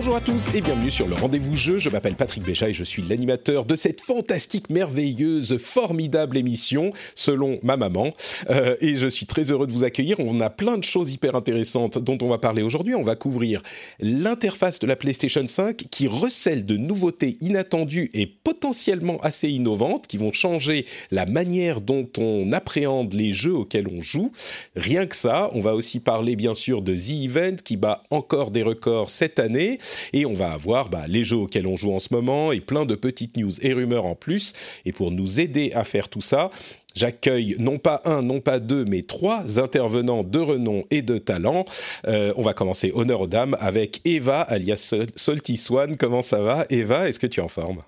[0.00, 1.78] Bonjour à tous et bienvenue sur le rendez-vous jeu.
[1.78, 7.58] Je m'appelle Patrick Béja et je suis l'animateur de cette fantastique, merveilleuse, formidable émission, selon
[7.62, 8.14] ma maman.
[8.48, 10.18] Euh, et je suis très heureux de vous accueillir.
[10.18, 12.94] On a plein de choses hyper intéressantes dont on va parler aujourd'hui.
[12.94, 13.60] On va couvrir
[13.98, 20.16] l'interface de la PlayStation 5 qui recèle de nouveautés inattendues et potentiellement assez innovantes qui
[20.16, 24.32] vont changer la manière dont on appréhende les jeux auxquels on joue.
[24.76, 28.50] Rien que ça, on va aussi parler bien sûr de The Event qui bat encore
[28.50, 29.76] des records cette année.
[30.12, 32.86] Et on va avoir bah, les jeux auxquels on joue en ce moment et plein
[32.86, 34.52] de petites news et rumeurs en plus.
[34.84, 36.50] Et pour nous aider à faire tout ça,
[36.94, 41.64] J'accueille non pas un, non pas deux, mais trois intervenants de renom et de talent.
[42.06, 45.96] Euh, on va commencer honneur aux dames avec Eva, alias Salty Swan.
[45.96, 47.82] Comment ça va Eva, est-ce que tu es en forme?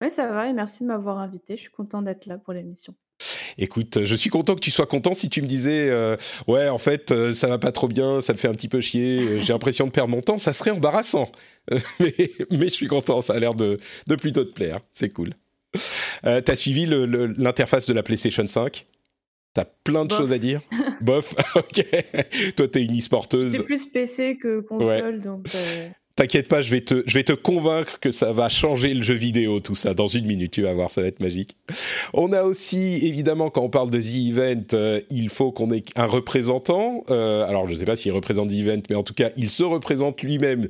[0.00, 1.56] Oui, ça va et merci de m'avoir invité.
[1.56, 2.92] Je suis content d'être là pour l'émission.
[3.58, 5.14] Écoute, je suis content que tu sois content.
[5.14, 8.32] Si tu me disais, euh, ouais, en fait, euh, ça va pas trop bien, ça
[8.32, 10.70] me fait un petit peu chier, euh, j'ai l'impression de perdre mon temps, ça serait
[10.70, 11.30] embarrassant.
[12.00, 12.14] mais,
[12.50, 14.80] mais, je suis content, ça a l'air de, de, plutôt te plaire.
[14.92, 15.30] C'est cool.
[16.22, 18.84] T'as suivi l'interface de la PlayStation 5
[19.54, 20.18] T'as plein de Bof.
[20.18, 20.62] choses à dire?
[21.00, 21.84] Bof, ok.
[22.56, 23.52] Toi, t'es une e-sporteuse.
[23.52, 25.46] C'est plus PC que console, donc.
[26.14, 29.14] T'inquiète pas, je vais, te, je vais te convaincre que ça va changer le jeu
[29.14, 31.56] vidéo, tout ça, dans une minute, tu vas voir, ça va être magique.
[32.12, 35.82] On a aussi, évidemment, quand on parle de The Event, euh, il faut qu'on ait
[35.96, 37.04] un représentant.
[37.10, 39.48] Euh, alors, je ne sais pas s'il représente The Event, mais en tout cas, il
[39.48, 40.68] se représente lui-même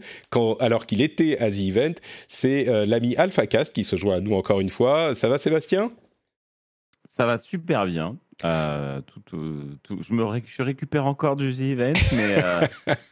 [0.61, 1.95] alors qu'il était à The Event.
[2.29, 5.15] C'est euh, l'ami AlphaCast qui se joint à nous encore une fois.
[5.15, 5.91] Ça va, Sébastien?
[7.09, 8.17] Ça va super bien.
[8.45, 12.61] Euh, tout, tout, tout, je me ré je récupère encore du The Event, mais euh,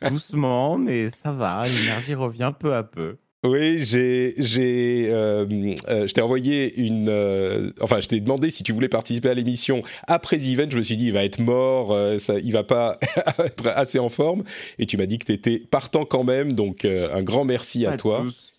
[0.11, 1.65] doucement, mais ça va.
[1.67, 3.17] L'énergie revient peu à peu.
[3.43, 5.47] Oui, j'ai, j'ai, euh,
[5.89, 9.35] euh, je t'ai envoyé une, euh, enfin, je t'ai demandé si tu voulais participer à
[9.35, 10.67] l'émission après The Event.
[10.71, 12.99] Je me suis dit, il va être mort, ça, il va pas
[13.39, 14.43] être assez en forme.
[14.79, 17.93] Et tu m'as dit que tu étais partant quand même, donc un grand merci à
[17.93, 18.23] Pas toi.
[18.25, 18.53] tous.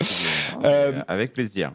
[0.64, 1.72] Euh, Avec plaisir.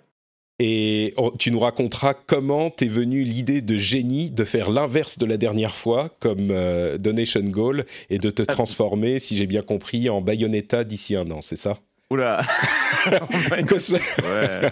[0.62, 5.38] Et tu nous raconteras comment t'es venu l'idée de génie de faire l'inverse de la
[5.38, 10.20] dernière fois, comme euh, Donation Goal, et de te transformer, si j'ai bien compris, en
[10.20, 11.78] Bayonetta d'ici un an, c'est ça?
[12.12, 12.42] Oula.
[13.68, 14.72] Cos- ouais.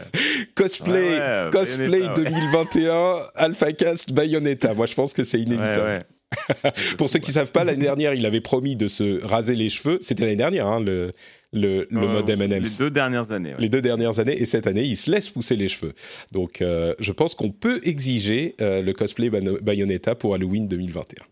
[0.55, 2.31] Cosplay, Ouais, ouais, cosplay Bayonetta, ouais.
[2.31, 4.73] 2021, AlphaCast Bayonetta.
[4.73, 6.03] Moi, je pense que c'est inévitable.
[6.97, 9.97] Pour ceux qui savent pas, l'année dernière, il avait promis de se raser les cheveux.
[10.01, 11.11] C'était l'année dernière, hein, le,
[11.53, 13.51] le, le Euh, Les deux dernières années.
[13.51, 13.55] ouais.
[13.59, 15.93] Les deux dernières années, et cette année, il se laisse pousser les cheveux.
[16.31, 21.23] Donc, euh, je pense qu'on peut exiger euh, le cosplay Bayonetta pour Halloween 2021.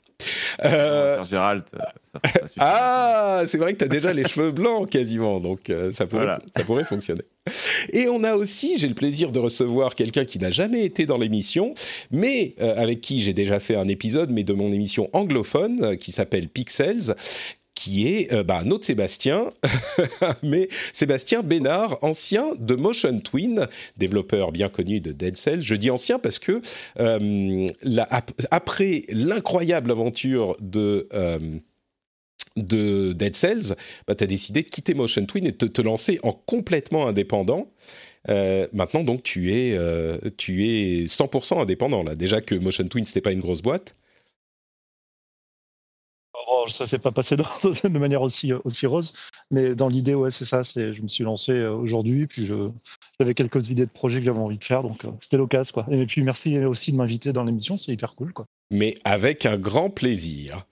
[0.64, 2.20] Euh, Gérald, ça, ça,
[2.59, 6.24] ah, c'est vrai que tu as déjà les cheveux blancs quasiment, donc euh, ça, pourrait,
[6.24, 6.40] Voilà.
[6.56, 7.22] ça pourrait fonctionner.
[7.92, 11.18] Et on a aussi, j'ai le plaisir de recevoir quelqu'un qui n'a jamais été dans
[11.18, 11.74] l'émission,
[12.12, 16.14] mais euh, avec qui j'ai déjà fait un épisode, mais de mon émission anglophone, qui
[16.14, 17.14] s'appelle Pixels,
[17.85, 19.51] qui est euh, bah, notre Sébastien,
[20.44, 25.62] mais Sébastien Bénard, ancien de Motion Twin, développeur bien connu de Dead Cells.
[25.62, 26.63] Je dis ancien parce que
[27.00, 27.68] euh,
[28.50, 31.07] après l'incroyable aventure de...
[31.13, 31.38] euh,
[32.56, 33.75] de Dead Cells,
[34.07, 37.69] bah, tu as décidé de quitter Motion Twin et de te, lancer en complètement indépendant.
[38.29, 39.78] Euh, maintenant, donc, tu es,
[40.38, 42.01] tu es 100% indépendant.
[42.01, 42.16] Là.
[42.16, 43.95] Déjà que Motion Twin, c'était pas une grosse boîte.
[46.66, 47.36] Oh, ça s'est pas passé
[47.84, 49.14] de manière aussi, aussi rose,
[49.52, 50.62] mais dans l'idée, ouais, c'est ça.
[50.64, 52.48] Je me suis lancé euh, aujourd'hui, puis
[53.20, 55.86] j'avais quelques idées de projets que j'avais envie de faire, donc euh, c'était l'occasion.
[55.92, 58.34] Et puis merci aussi de m'inviter dans l'émission, c'est hyper cool,
[58.72, 60.66] mais avec un grand plaisir.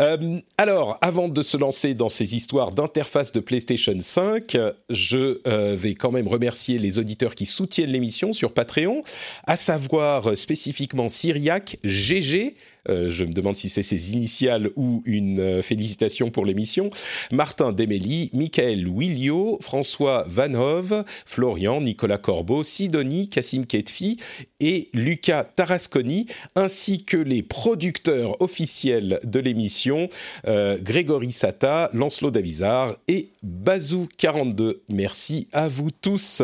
[0.00, 4.56] Euh, alors, avant de se lancer dans ces histoires d'interface de PlayStation 5,
[4.88, 9.02] je euh, vais quand même remercier les auditeurs qui soutiennent l'émission sur Patreon,
[9.44, 15.02] à savoir euh, spécifiquement Syriac, GG, euh, je me demande si c'est ses initiales ou
[15.04, 16.88] une euh, félicitation pour l'émission,
[17.32, 24.18] Martin Demély, Michael Willio, François Van Hove, Florian, Nicolas Corbeau, Sidonie, Cassim Ketfi
[24.60, 30.08] et Lucas Tarasconi, ainsi que les producteurs officiels de l'émission,
[30.46, 34.76] euh, Grégory Sata, Lancelot Davizard et Bazou42.
[34.88, 36.42] Merci à vous tous.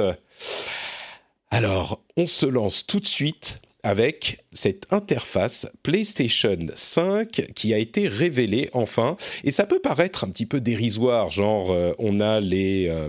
[1.51, 8.09] Alors, on se lance tout de suite avec cette interface PlayStation 5 qui a été
[8.09, 9.17] révélée enfin.
[9.45, 12.89] Et ça peut paraître un petit peu dérisoire, genre euh, on a les...
[12.89, 13.09] Euh,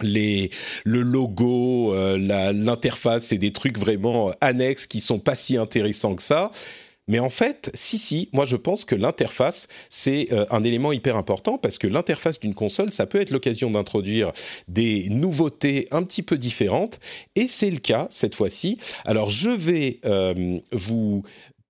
[0.00, 0.50] les,
[0.84, 6.22] le logo, euh, l'interface, c'est des trucs vraiment annexes qui sont pas si intéressants que
[6.22, 6.50] ça.
[7.08, 11.16] Mais en fait, si, si, moi je pense que l'interface, c'est euh, un élément hyper
[11.16, 14.32] important parce que l'interface d'une console, ça peut être l'occasion d'introduire
[14.68, 17.00] des nouveautés un petit peu différentes.
[17.34, 18.78] Et c'est le cas cette fois-ci.
[19.04, 21.22] Alors je vais euh, vous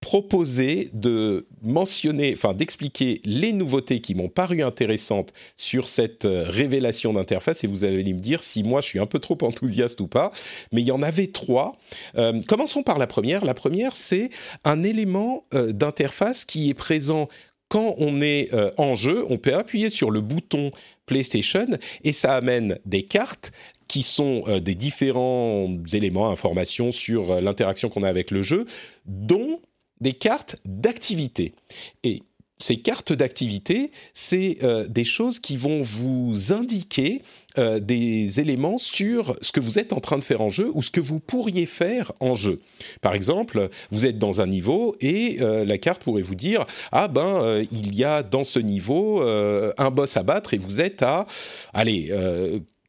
[0.03, 7.13] proposer de mentionner, enfin d'expliquer les nouveautés qui m'ont paru intéressantes sur cette euh, révélation
[7.13, 10.09] d'interface et vous allez me dire si moi je suis un peu trop enthousiaste ou
[10.09, 10.33] pas.
[10.73, 11.73] Mais il y en avait trois.
[12.17, 13.45] Euh, commençons par la première.
[13.45, 14.31] La première, c'est
[14.65, 17.29] un élément euh, d'interface qui est présent
[17.69, 20.71] quand on est en jeu, on peut appuyer sur le bouton
[21.07, 21.67] PlayStation
[22.05, 23.51] et ça amène des cartes
[23.89, 28.67] qui sont des différents éléments, informations sur l'interaction qu'on a avec le jeu,
[29.07, 29.59] dont
[30.03, 31.55] des cartes d'activité.
[32.03, 32.23] Et
[32.59, 37.23] ces cartes d'activité, c'est euh, des choses qui vont vous indiquer
[37.59, 40.81] euh, des éléments sur ce que vous êtes en train de faire en jeu ou
[40.81, 42.61] ce que vous pourriez faire en jeu.
[43.01, 47.09] Par exemple, vous êtes dans un niveau et euh, la carte pourrait vous dire ah
[47.09, 51.27] ben il y a dans ce niveau un boss à battre et vous êtes à
[51.73, 52.13] allez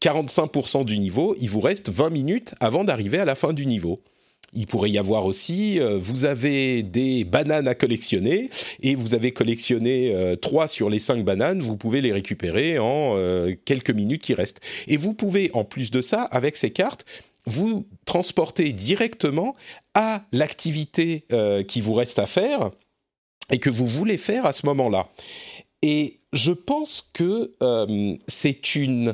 [0.01, 4.01] 45% du niveau, il vous reste 20 minutes avant d'arriver à la fin du niveau.
[4.56, 8.50] Il pourrait y avoir aussi, euh, vous avez des bananes à collectionner
[8.82, 13.16] et vous avez collectionné euh, trois sur les cinq bananes, vous pouvez les récupérer en
[13.16, 14.62] euh, quelques minutes qui restent.
[14.88, 17.06] Et vous pouvez, en plus de ça, avec ces cartes,
[17.46, 19.56] vous transporter directement
[19.96, 21.26] à l'activité
[21.68, 22.72] qui vous reste à faire
[23.52, 25.10] et que vous voulez faire à ce moment-là.
[25.82, 27.52] Et je pense que
[28.30, 29.14] c'est une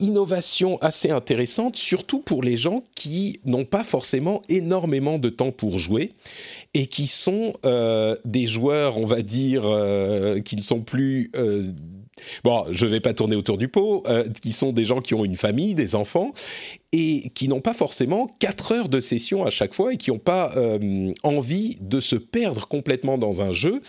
[0.00, 5.78] innovation assez intéressante, surtout pour les gens qui n'ont pas forcément énormément de temps pour
[5.78, 6.12] jouer
[6.74, 11.30] et qui sont euh, des joueurs, on va dire, euh, qui ne sont plus...
[11.36, 11.70] Euh,
[12.44, 14.04] bon, je ne vais pas tourner autour du pot,
[14.42, 16.32] qui sont des gens qui ont une famille, des enfants,
[16.92, 20.18] et qui n'ont pas forcément 4 heures de session à chaque fois et qui n'ont
[20.18, 20.54] pas
[21.22, 23.80] envie de se perdre complètement dans un jeu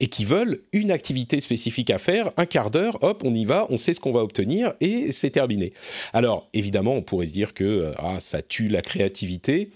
[0.00, 3.66] et qui veulent une activité spécifique à faire, un quart d'heure, hop, on y va,
[3.70, 5.72] on sait ce qu'on va obtenir et c'est terminé.
[6.12, 9.70] Alors, évidemment, on pourrait se dire que euh, ah, ça tue la créativité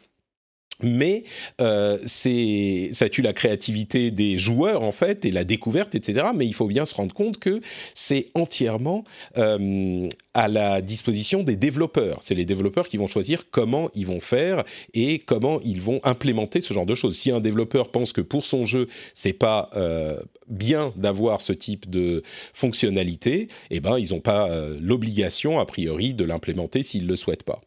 [0.83, 1.25] mais
[1.61, 6.47] euh, c'est ça tue la créativité des joueurs en fait et la découverte etc mais
[6.47, 7.61] il faut bien se rendre compte que
[7.95, 9.05] c'est entièrement
[9.39, 12.19] euh, à la disposition des développeurs.
[12.23, 14.65] C'est les développeurs qui vont choisir comment ils vont faire
[14.95, 17.17] et comment ils vont implémenter ce genre de choses.
[17.17, 20.19] Si un développeur pense que pour son jeu c'est pas euh,
[20.49, 22.23] bien d'avoir ce type de
[22.55, 27.45] fonctionnalité eh ben ils n'ont pas euh, l'obligation a priori de l'implémenter s'ils le souhaitent
[27.45, 27.61] pas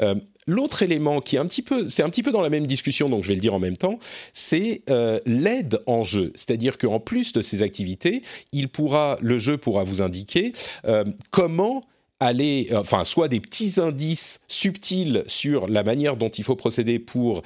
[0.00, 0.14] euh,
[0.46, 3.10] L'autre élément qui est un petit peu, c'est un petit peu dans la même discussion,
[3.10, 3.98] donc je vais le dire en même temps,
[4.32, 6.32] c'est euh, l'aide en jeu.
[6.34, 8.22] C'est-à-dire qu'en plus de ces activités,
[8.52, 10.52] il pourra, le jeu pourra vous indiquer
[10.86, 11.82] euh, comment
[12.18, 17.42] aller, enfin, soit des petits indices subtils sur la manière dont il faut procéder pour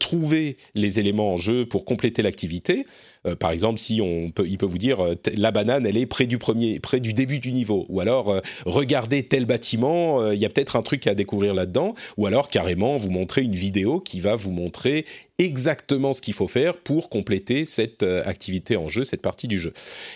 [0.00, 2.84] trouver les éléments en jeu pour compléter l'activité,
[3.28, 6.06] euh, par exemple, si on peut, il peut vous dire euh, la banane, elle est
[6.06, 10.38] près du premier, près du début du niveau, ou alors euh, regardez tel bâtiment, il
[10.38, 14.00] y a peut-être un truc à découvrir là-dedans, ou alors carrément vous montrer une vidéo
[14.00, 15.04] qui va vous montrer
[15.38, 19.72] exactement ce qu'il faut faire pour compléter cette activité en jeu, cette partie du jeu.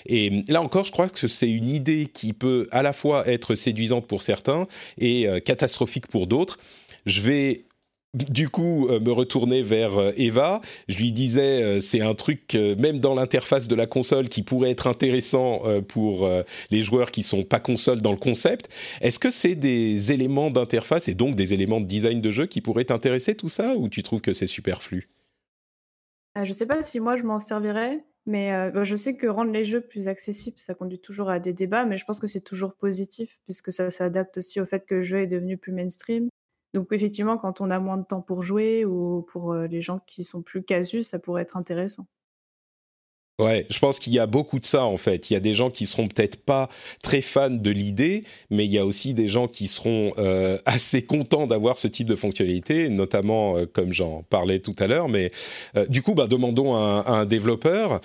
[0.07, 3.55] Et là encore, je crois que c'est une idée qui peut à la fois être
[3.55, 4.67] séduisante pour certains
[4.99, 6.57] et catastrophique pour d'autres.
[7.07, 7.65] Je vais
[8.15, 10.61] du coup euh, me retourner vers euh, Eva.
[10.89, 14.71] Je lui disais, euh, c'est un truc, même dans l'interface de la console, qui pourrait
[14.71, 16.29] être intéressant pour
[16.71, 18.69] les joueurs qui sont pas console dans le concept.
[19.01, 22.61] Est-ce que c'est des éléments d'interface et donc des éléments de design de jeu qui
[22.61, 25.09] pourraient t'intéresser tout ça, ou tu trouves que c'est superflu?
[26.43, 28.05] Je sais pas si moi je m'en servirais.
[28.25, 31.53] Mais bah, je sais que rendre les jeux plus accessibles, ça conduit toujours à des
[31.53, 34.97] débats, mais je pense que c'est toujours positif, puisque ça s'adapte aussi au fait que
[34.97, 36.29] le jeu est devenu plus mainstream
[36.75, 40.25] donc effectivement, quand on a moins de temps pour jouer ou pour, les gens qui
[40.25, 42.07] sont plus casus, ça pourrait être intéressant.
[43.39, 45.31] Ouais, je pense qu'il y a beaucoup de ça en fait.
[45.31, 46.69] Il y a des gens qui seront peut-être pas
[47.03, 50.13] très fans de l'idée, mais il y a aussi des gens qui seront
[50.67, 55.09] assez contents d'avoir ce type de fonctionnalité, notamment comme j'en parlais tout à l'heure.
[55.09, 55.31] Mais
[55.89, 58.01] du coup, bah, demandons à un, développeur.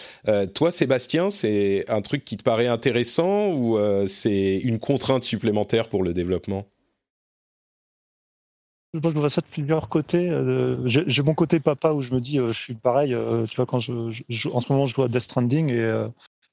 [0.55, 6.03] toi, Sébastien, c'est un truc qui te paraît intéressant ou c'est une contrainte supplémentaire pour
[6.03, 6.65] le développement?
[8.93, 10.29] Je vois ça de plusieurs côtés.
[10.29, 13.13] Euh, j'ai mon côté papa où je me dis, euh, je suis pareil.
[13.13, 16.07] Euh, tu vois, quand je, en ce moment, je joue à Death Stranding et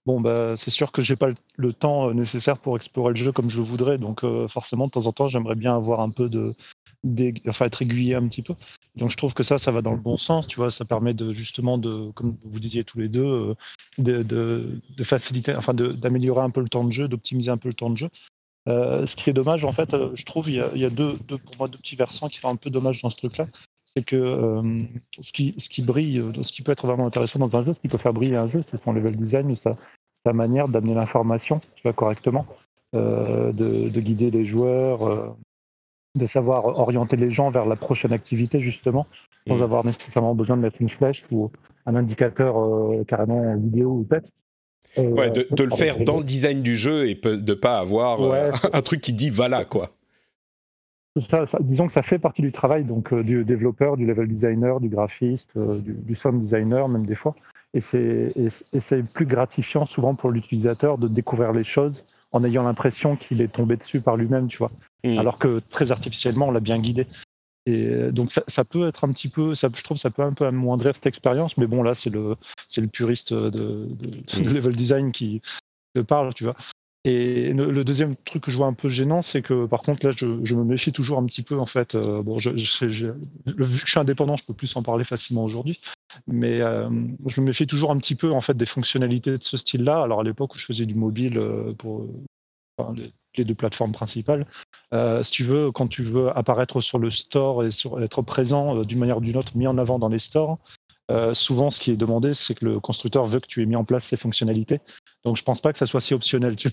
[0.06, 3.50] bon, bah, c'est sûr que j'ai pas le, temps nécessaire pour explorer le jeu comme
[3.50, 3.98] je voudrais.
[3.98, 6.54] Donc, forcément, de temps en temps, j'aimerais bien avoir un peu de,
[7.48, 8.54] enfin, être aiguillé un petit peu.
[8.96, 11.14] Donc je trouve que ça, ça va dans le bon sens, tu vois, ça permet
[11.14, 13.56] de justement de, comme vous disiez tous les deux,
[13.98, 17.74] de, de, faciliter, enfin d'améliorer un peu le temps de jeu, d'optimiser un peu le
[17.74, 18.08] temps de jeu.
[18.68, 20.84] Euh, ce qui est dommage, en fait, euh, je trouve, il y a, il y
[20.84, 23.16] a deux, deux, pour moi, deux petits versants qui sont un peu dommage dans ce
[23.16, 23.46] truc-là.
[23.96, 24.58] C'est que
[25.20, 27.80] ce, qui, ce qui brille, ce qui peut être vraiment intéressant dans un jeu, ce
[27.80, 29.76] qui peut faire briller un jeu, c'est son level design, sa,
[30.26, 31.60] sa manière d'amener l'information,
[31.94, 32.44] correctement,
[32.92, 35.36] de, de, guider les joueurs,
[36.16, 39.06] de savoir orienter les gens vers la prochaine activité, justement,
[39.46, 39.62] sans mm.
[39.62, 41.50] avoir nécessairement besoin de mettre une flèche ou
[41.86, 44.30] un indicateur euh, carrément vidéo ou peut-être.
[44.98, 48.22] Euh, ouais, de, le faire dans le design du jeu et de ne pas avoir
[48.22, 49.90] euh, un truc qui dit voilà quoi.
[51.60, 55.50] disons que ça fait partie du travail donc du développeur, du level designer, du graphiste,
[55.56, 57.34] du, sound designer même des fois.
[57.74, 63.40] Et c'est plus gratifiant souvent pour l'utilisateur de découvrir les choses en ayant l'impression qu'il
[63.40, 64.70] est tombé dessus par lui-même, tu vois.
[65.04, 65.18] Mm.
[65.18, 67.06] alors que très artificiellement, on l'a bien guidé.
[67.66, 70.34] Et euh, donc ça, peut être un petit peu, ça, je trouve, ça peut un
[70.34, 72.36] peu amoindrir cette expérience, mais bon là c'est le
[72.68, 73.48] c'est le puriste de,
[73.88, 74.52] de, mm.
[74.52, 75.40] level design qui
[75.94, 76.56] te parle, tu vois.
[77.06, 80.12] Et le, deuxième truc que je vois un peu gênant, c'est que par contre là
[80.16, 81.94] je, me méfie toujours un petit peu en fait.
[81.94, 83.06] Euh, bon, je, je,
[83.46, 85.80] vu que je suis indépendant, je peux plus en parler facilement aujourd'hui,
[86.26, 86.88] mais euh,
[87.26, 90.02] je me méfie toujours un petit peu en fait des fonctionnalités de ce style-là.
[90.02, 91.38] Alors à l'époque où je faisais du mobile
[91.78, 92.06] pour
[92.94, 94.46] les deux plateformes principales.
[94.92, 98.78] Euh, si tu veux, quand tu veux apparaître sur le store et sur, être présent
[98.78, 100.58] euh, d'une manière ou d'une autre, mis en avant dans les stores,
[101.10, 103.76] euh, souvent ce qui est demandé, c'est que le constructeur veut que tu aies mis
[103.76, 104.80] en place ces fonctionnalités.
[105.24, 106.54] Donc je pense pas que ça soit si optionnel.
[106.54, 106.68] Tu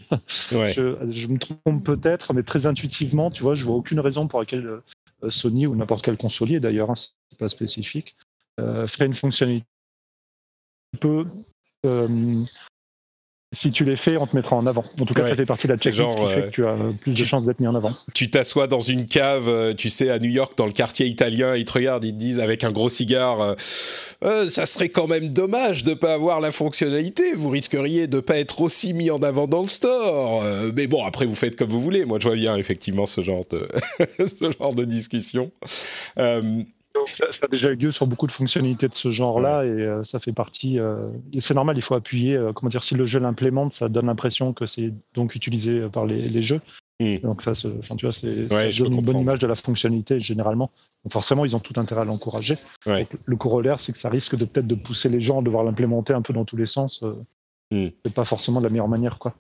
[0.52, 4.82] je, me trompe peut-être, mais très intuitivement, tu vois, je vois aucune raison pour laquelle
[5.30, 8.16] Sony ou n'importe quel consolier d'ailleurs, hein, c'est pas spécifique,
[8.58, 9.66] ferait une fonctionnalité
[11.00, 11.26] peu
[13.54, 14.86] si tu les fais, on te mettra en avant.
[15.00, 17.14] En tout cas, ça fait partie de la checklist qui fait que tu as plus
[17.14, 17.94] de chances d'être mis en avant.
[18.14, 21.58] Tu t'assois dans une cave, euh, tu sais, à New York, dans le quartier italien,
[21.58, 23.56] ils te regardent, ils te disent avec un gros cigare, euh,
[24.24, 27.34] euh, ça serait quand même dommage de pas avoir la fonctionnalité.
[27.34, 30.44] Vous risqueriez de pas être aussi mis en avant dans le store.
[30.74, 32.06] mais bon, après, vous faites comme vous voulez.
[32.06, 33.68] Moi, je vois bien effectivement ce genre de,
[34.20, 35.52] ce genre de discussion.
[37.16, 40.20] Ça, a déjà eu lieu sur beaucoup de fonctionnalités de ce genre-là et euh, ça
[40.20, 40.80] fait partie.
[40.80, 41.08] Euh,
[41.40, 42.36] c'est normal, il faut appuyer.
[42.36, 46.06] Euh, comment dire, si le jeu l'implémente, ça donne l'impression que c'est donc utilisé par
[46.06, 46.62] les, jeux.
[47.00, 47.18] Hmm.
[47.18, 50.72] Donc ça, enfin, tu vois, c'est donne une bonne image de la fonctionnalité généralement.
[51.04, 52.58] Donc forcément, ils ont tout intérêt à l'encourager.
[52.86, 56.14] Le corollaire, c'est que ça risque de peut-être de pousser les gens à devoir l'implémenter
[56.14, 57.04] un peu dans tous les sens.
[57.72, 57.88] Hmm.
[58.04, 59.36] C'est pas forcément de la meilleure manière, quoi.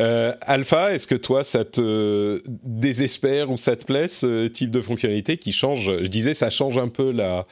[0.00, 4.80] Euh, Alpha, est-ce que toi, ça te désespère ou ça te plaît, ce type de
[4.80, 6.02] fonctionnalité qui change?
[6.02, 7.44] Je disais, ça change un peu la,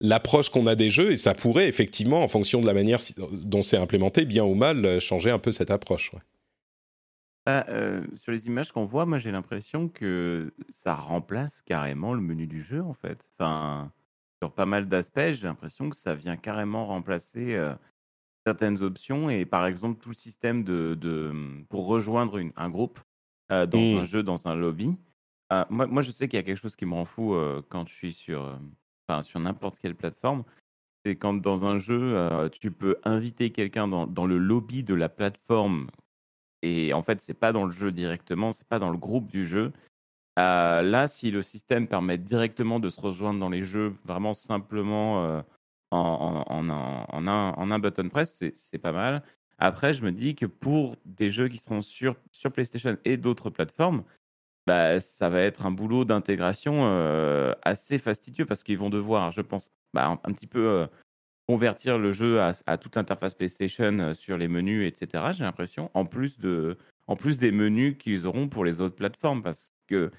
[0.00, 2.98] l'approche qu'on a des jeux et ça pourrait effectivement, en fonction de la manière
[3.44, 6.10] dont c'est implémenté, bien ou mal, changer un peu cette approche.
[7.46, 12.20] Bah, euh, sur les images qu'on voit, moi j'ai l'impression que ça remplace carrément le
[12.20, 13.30] menu du jeu en fait.
[13.34, 13.90] Enfin,
[14.40, 17.74] sur pas mal d'aspects, j'ai l'impression que ça vient carrément remplacer euh,
[18.46, 22.70] certaines options et par exemple tout le système de, de mmh, pour rejoindre une, un
[22.70, 23.00] groupe
[23.50, 24.04] euh, dans un mmh.
[24.04, 24.96] jeu, dans un lobby.
[25.52, 27.62] Euh, moi, moi, je sais qu'il y a quelque chose qui me rend fou euh,
[27.68, 28.58] quand je suis sur,
[29.06, 30.44] enfin, sur n'importe quelle plateforme.
[31.04, 32.16] C'est quand dans un jeu,
[32.60, 35.88] tu peux inviter quelqu'un dans, dans, le lobby de la plateforme
[36.62, 39.44] et en fait, c'est pas dans le jeu directement, c'est pas dans le groupe du
[39.44, 39.72] jeu.
[40.36, 45.42] là, si le système permet directement de se rejoindre dans les jeux, vraiment simplement
[45.92, 49.22] en, en, un, button press, c'est pas mal.
[49.58, 53.50] Après, je me dis que pour des jeux qui seront sur, sur PlayStation et d'autres
[53.50, 54.02] plateformes,
[54.66, 59.40] bah, ça va être un boulot d'intégration euh, assez fastidieux parce qu'ils vont devoir, je
[59.40, 60.86] pense, bah, un, petit peu euh,
[61.48, 65.24] convertir le jeu à, à toute l'interface PlayStation euh, sur les menus, etc.
[65.32, 66.38] J'ai l'impression, en plus
[67.08, 70.10] en plus des menus qu'ils auront pour les autres plateformes, parce que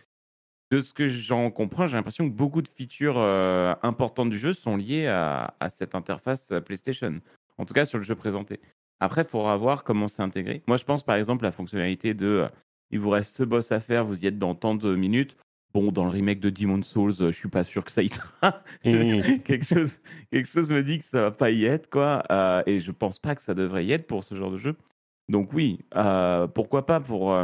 [0.72, 4.54] de ce que j'en comprends, j'ai l'impression que beaucoup de features euh, importantes du jeu
[4.54, 7.22] sont liées à, cette interface euh, PlayStation.
[7.58, 8.60] En tout cas, sur le jeu présenté.
[9.00, 10.64] Après, il faudra voir comment c'est intégré.
[10.68, 12.48] Moi, je pense par exemple la fonctionnalité de euh,
[12.90, 15.38] il vous reste ce boss à faire, vous y êtes dans tant de minutes.
[15.74, 18.62] Bon, dans le remake de Demon's Souls, je suis pas sûr que ça y sera.
[18.86, 19.40] Mmh.
[19.44, 20.02] quelque, chose,
[20.32, 22.24] quelque chose me dit que ça va pas y être, quoi.
[22.68, 24.76] et je pense pas que ça devrait y être pour ce genre de jeu.
[25.30, 25.80] Donc oui,
[26.54, 27.36] pourquoi pas pour,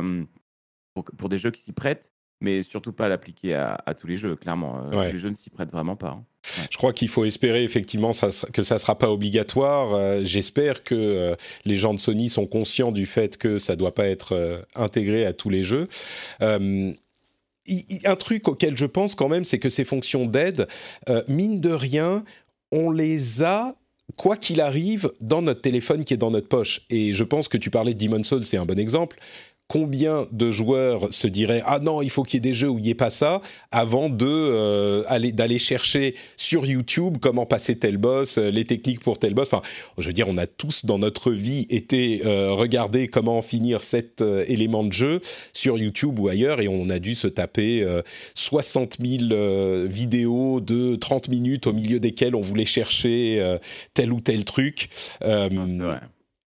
[0.93, 4.81] pour des jeux qui s'y prêtent mais surtout pas l'appliquer à, tous les jeux, clairement.
[4.91, 6.19] Euh, les jeux ne s'y prêtent vraiment pas.
[6.19, 6.25] Hein.
[6.71, 9.93] Je crois qu'il faut espérer effectivement ça, que ça ne sera pas obligatoire.
[9.93, 13.79] Euh, j'espère que euh, les gens de Sony sont conscients du fait que ça ne
[13.79, 15.87] doit pas être intégré à tous les jeux.
[16.39, 16.95] un
[18.17, 20.67] truc auquel je pense quand même, c'est que ces fonctions d'aide,
[21.27, 22.23] mine de rien,
[22.71, 23.75] on les a
[24.15, 26.81] quoi qu'il arrive dans notre téléphone qui est dans notre poche.
[26.89, 29.19] Et je pense que tu parlais de Demon's Souls, c'est un bon exemple
[29.69, 32.77] combien de joueurs se diraient ah non il faut qu'il y ait des jeux où
[32.77, 36.15] il n'y ait pas ça avant de euh, aller d'aller chercher
[36.49, 39.47] sur YouTube comment passer tel boss, euh, les techniques pour tel boss.
[39.51, 39.61] Enfin,
[39.97, 44.21] je veux dire, on a tous dans notre vie été euh, regarder comment finir cet
[44.21, 45.21] euh, élément de jeu
[45.53, 47.85] sur YouTube ou ailleurs et on a dû se taper
[48.35, 53.57] 60 000 vidéos de 30 minutes au milieu desquelles on voulait chercher
[53.93, 54.89] tel ou tel truc.
[55.21, 55.49] Ah.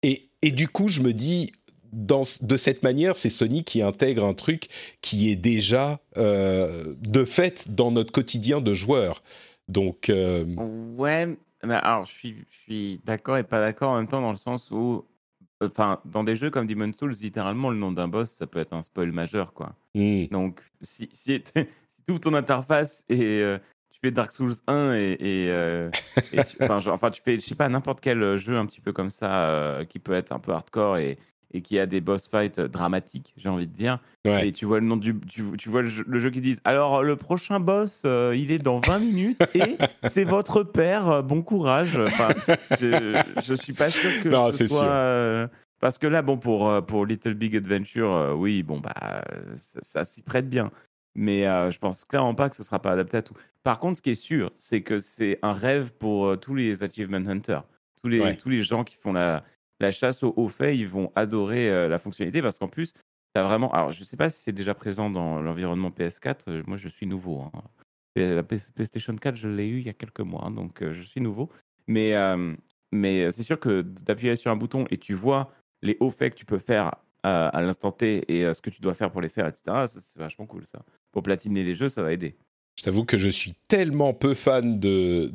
[0.04, 1.52] Et, et du coup, je me dis,
[1.92, 4.68] dans, de cette manière, c'est Sony qui intègre un truc
[5.02, 9.22] qui est déjà euh, de fait dans notre quotidien de joueur.
[9.68, 10.46] Donc, euh,
[10.98, 11.28] Ouais,
[11.64, 14.38] mais alors je suis, je suis d'accord et pas d'accord en même temps dans le
[14.38, 15.06] sens où,
[15.64, 18.74] enfin, dans des jeux comme Demon's Souls, littéralement, le nom d'un boss, ça peut être
[18.74, 19.76] un spoil majeur, quoi.
[19.96, 23.58] hmm, Donc, si, si, si tu ouvres ton interface et euh,
[23.92, 25.90] tu fais Dark Souls 1 et, et, euh,
[26.34, 28.82] et tu, enfin, genre, enfin, tu fais, je sais pas, n'importe quel jeu un petit
[28.82, 31.18] peu comme ça qui peut être un peu hardcore et,
[31.54, 34.00] et qui a des boss fights euh, dramatiques, j'ai envie de dire.
[34.26, 34.48] ouais.
[34.48, 36.62] Et tu vois le nom du, tu, tu vois le jeu, le jeu qui disent
[36.64, 41.10] alors le prochain boss, euh, il est dans 20 minutes et c'est votre père.
[41.10, 41.98] euh, Bon courage.
[41.98, 42.30] Enfin,
[42.80, 44.78] je, je suis pas sûr que Non, ce soit.
[44.80, 44.88] sûr.
[44.90, 45.48] euh,
[45.80, 49.24] parce que là, bon, pour, pour Little Big Adventure, euh, oui, bon, bah,
[49.56, 50.72] ça, ça s'y prête bien.
[51.16, 53.34] Mais je pense clairement pas que ce sera pas adapté à tout.
[53.64, 57.18] Par contre, ce qui est sûr, c'est que c'est un rêve pour tous les Achievement
[57.28, 57.64] Hunters.
[58.02, 58.38] Tous les, Ouais.
[58.38, 59.44] tous les gens qui font la,
[59.82, 63.02] la chasse au haut fait, ils vont adorer euh, la fonctionnalité parce qu'en plus, tu
[63.36, 63.72] as vraiment.
[63.74, 66.50] Alors, je sais pas si c'est déjà présent dans l'environnement PS4.
[66.50, 67.42] euh, Moi, je suis nouveau.
[67.42, 67.52] hein.
[68.16, 71.02] La PlayStation 4, je l'ai eu il y a quelques mois, hein, donc euh, je
[71.02, 71.50] suis nouveau.
[71.88, 72.14] Mais,
[72.92, 76.40] mais c'est sûr que d'appuyer sur un bouton et tu vois les hauts faits que
[76.40, 76.92] tu peux faire
[77.24, 79.88] à, l'instant T et ce que tu dois faire pour les faire, etc.
[79.88, 80.86] C'est vachement cool ça.
[81.12, 82.38] Pour platiner les jeux, ça va aider.
[82.78, 85.30] Je t'avoue que je suis tellement peu fan de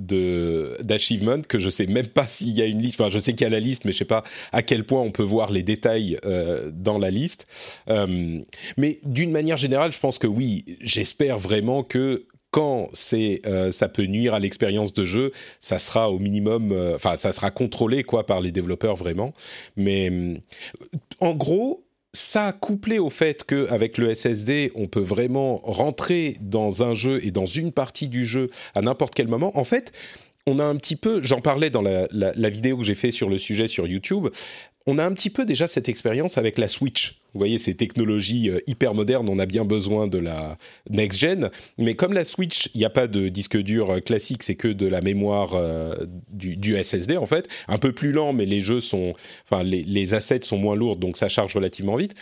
[0.82, 3.00] d'achievement que je sais même pas s'il y a une liste.
[3.00, 5.00] Enfin, je sais qu'il y a la liste, mais je sais pas à quel point
[5.00, 7.46] on peut voir les détails euh, dans la liste.
[7.88, 8.40] Euh,
[8.76, 10.64] mais d'une manière générale, je pense que oui.
[10.80, 16.18] J'espère vraiment que quand euh, ça peut nuire à l'expérience de jeu, ça sera au
[16.18, 16.74] minimum.
[16.94, 19.32] Enfin, ça sera contrôlé quoi par les développeurs vraiment.
[19.76, 20.40] Mais
[21.20, 21.85] en gros,
[22.16, 27.30] ça couplé au fait qu'avec le SSD, on peut vraiment rentrer dans un jeu et
[27.30, 29.92] dans une partie du jeu à n'importe quel moment, en fait,
[30.46, 33.28] on a un petit peu, j'en parlais dans la, la- vidéo que j'ai fait sur
[33.28, 34.28] le sujet sur YouTube,
[34.86, 37.20] on a un petit peu déjà cette expérience avec la Switch.
[37.34, 40.56] Vous voyez, ces technologies euh, hyper modernes, on a bien besoin de la
[40.88, 41.50] next-gen.
[41.76, 44.68] Mais comme la Switch, il n'y a pas de disque dur euh, classique, c'est que
[44.68, 45.94] de la mémoire euh,
[46.30, 47.48] du, SSD, en fait.
[47.68, 49.14] Un peu plus lent, mais les jeux sont...
[49.44, 52.14] Enfin, les, les assets sont moins lourds, donc ça charge relativement vite.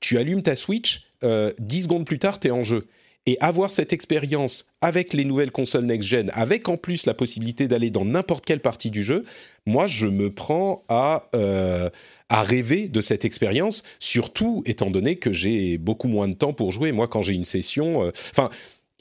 [0.00, 2.86] Tu allumes ta Switch, euh, 10 secondes plus tard, tu es en jeu.
[3.28, 7.90] Et avoir cette expérience avec les nouvelles consoles next-gen, avec en plus la possibilité d'aller
[7.90, 9.24] dans n'importe quelle partie du jeu,
[9.66, 11.90] moi, je me prends à, euh,
[12.28, 16.70] à rêver de cette expérience, surtout étant donné que j'ai beaucoup moins de temps pour
[16.70, 16.92] jouer.
[16.92, 18.04] Moi, quand j'ai une session...
[18.04, 18.48] euh, Enfin,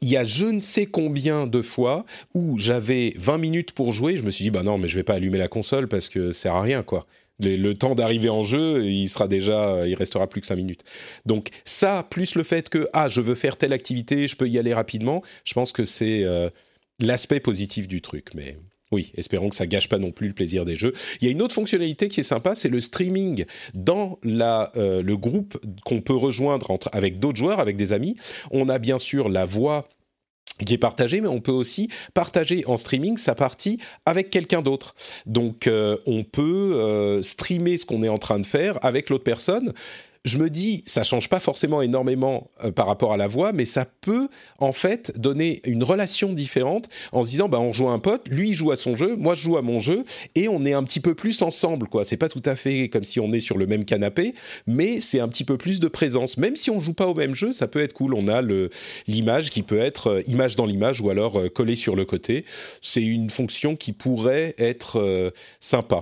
[0.02, 4.18] il y a je ne sais combien de fois où j'avais 20 minutes pour jouer,
[4.18, 6.32] je me suis dit, bah non, mais je vais pas allumer la console parce que
[6.32, 7.06] ça sert à rien, quoi.
[7.40, 10.84] Le, temps d'arriver en jeu, il sera déjà, il restera plus que 5 minutes.
[11.26, 14.58] Donc ça, plus le fait que, ah, je veux faire telle activité, je peux y
[14.58, 16.50] aller rapidement, je pense que c'est euh,
[17.00, 18.30] l'aspect positif du truc.
[18.36, 18.58] Mais
[18.92, 20.94] oui, espérons que ça gâche pas non plus le plaisir des jeux.
[21.20, 25.02] Il y a une autre fonctionnalité qui est sympa, c'est le streaming dans la, euh,
[25.02, 28.16] le groupe qu'on peut rejoindre entre, avec d'autres joueurs, avec des amis.
[28.52, 29.88] On a bien sûr la voix
[30.64, 34.96] qui est partagée, mais on peut aussi partager en streaming sa partie avec quelqu'un d'autre.
[35.26, 39.24] Donc euh, on peut euh, streamer ce qu'on est en train de faire avec l'autre
[39.24, 39.74] personne.
[40.26, 43.64] Je me dis, ça change pas forcément énormément euh, par rapport à la voix, mais
[43.64, 48.00] ça peut en fait donner une relation différente en se disant, bah on rejoint un
[48.00, 50.66] pote, lui il joue à son jeu, moi je joue à mon jeu, et on
[50.66, 52.04] est un petit peu plus ensemble, quoi.
[52.04, 54.34] C'est pas tout à fait comme si on est sur le même canapé,
[54.66, 56.38] mais c'est un petit peu plus de présence.
[56.38, 58.16] Même si on joue pas au même jeu, ça peut être cool.
[58.16, 58.42] On a
[59.08, 62.46] l'image qui peut être euh, image dans l'image ou alors euh, collée sur le côté.
[62.82, 66.02] C'est une fonction qui pourrait être sympa.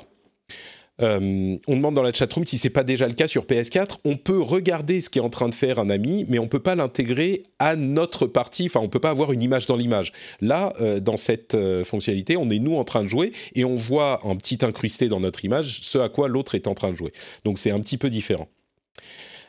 [1.02, 3.98] Euh, on demande dans la chatroom si c'est pas déjà le cas sur PS4.
[4.06, 6.76] On peut regarder ce qu'est en train de faire un ami, mais on peut pas
[6.76, 8.66] l'intégrer à notre partie.
[8.68, 10.12] Enfin, on peut pas avoir une image dans l'image.
[10.42, 13.76] Là, euh, dans cette euh, fonctionnalité, on est nous en train de jouer et on
[13.76, 16.96] voit un petit incrusté dans notre image ce à quoi l'autre est en train de
[16.96, 17.12] jouer.
[17.44, 18.48] Donc c'est un petit peu différent.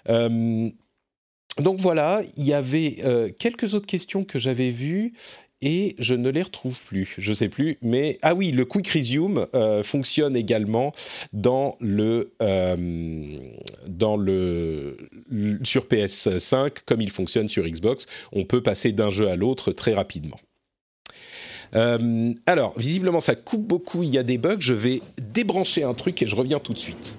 [0.06, 5.14] Donc voilà, il y avait quelques autres questions que j'avais vues
[5.64, 7.14] et je ne les retrouve plus.
[7.18, 10.92] Je sais plus, mais ah oui, le Quick Resume euh, fonctionne également
[11.32, 13.38] dans le euh,
[13.88, 14.96] dans le-
[15.64, 18.06] sur PS5 comme il fonctionne sur Xbox.
[18.32, 20.38] On peut passer d'un jeu à l'autre très rapidement.
[21.74, 24.02] Euh, alors, visiblement, ça coupe beaucoup.
[24.02, 24.56] Il y a des bugs.
[24.60, 25.00] Je vais
[25.32, 27.14] débrancher un truc et je reviens tout de suite.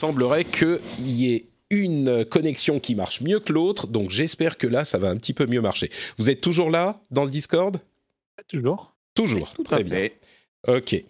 [0.00, 4.84] semblerait qu'il y ait une connexion qui marche mieux que l'autre, donc j'espère que là,
[4.84, 5.88] ça va un petit peu mieux marcher.
[6.18, 7.78] Vous êtes toujours là dans le Discord?
[8.48, 8.92] Toujours.
[9.14, 9.94] Toujours, Tout très à bien.
[9.94, 10.20] fait.
[10.66, 11.04] Ok.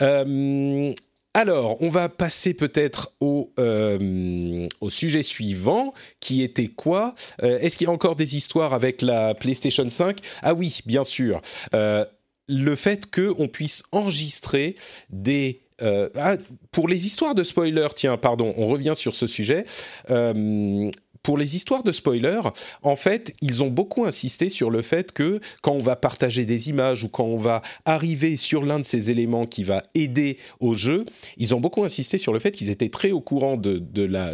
[0.00, 0.92] Euh,
[1.34, 7.14] alors, on va passer peut-être au, euh, au sujet suivant, qui était quoi?
[7.42, 11.04] Euh, Est-ce qu'il y a encore des histoires avec la PlayStation 5 Ah oui, bien
[11.04, 11.40] sûr.
[11.74, 12.04] Euh,
[12.48, 14.74] le fait qu'on puisse enregistrer
[15.08, 15.60] des...
[15.82, 16.36] euh, ah,
[16.72, 19.64] pour les histoires de spoilers, tiens, pardon, on revient sur ce sujet.
[20.10, 20.90] Euh,
[21.22, 22.40] pour les histoires de spoilers,
[22.82, 26.68] en fait, ils ont beaucoup insisté sur le fait que quand on va partager des
[26.70, 30.74] images ou quand on va arriver sur l'un de ces éléments qui va aider au
[30.74, 31.04] jeu,
[31.36, 33.78] ils ont beaucoup insisté sur le fait qu'ils étaient très au courant de,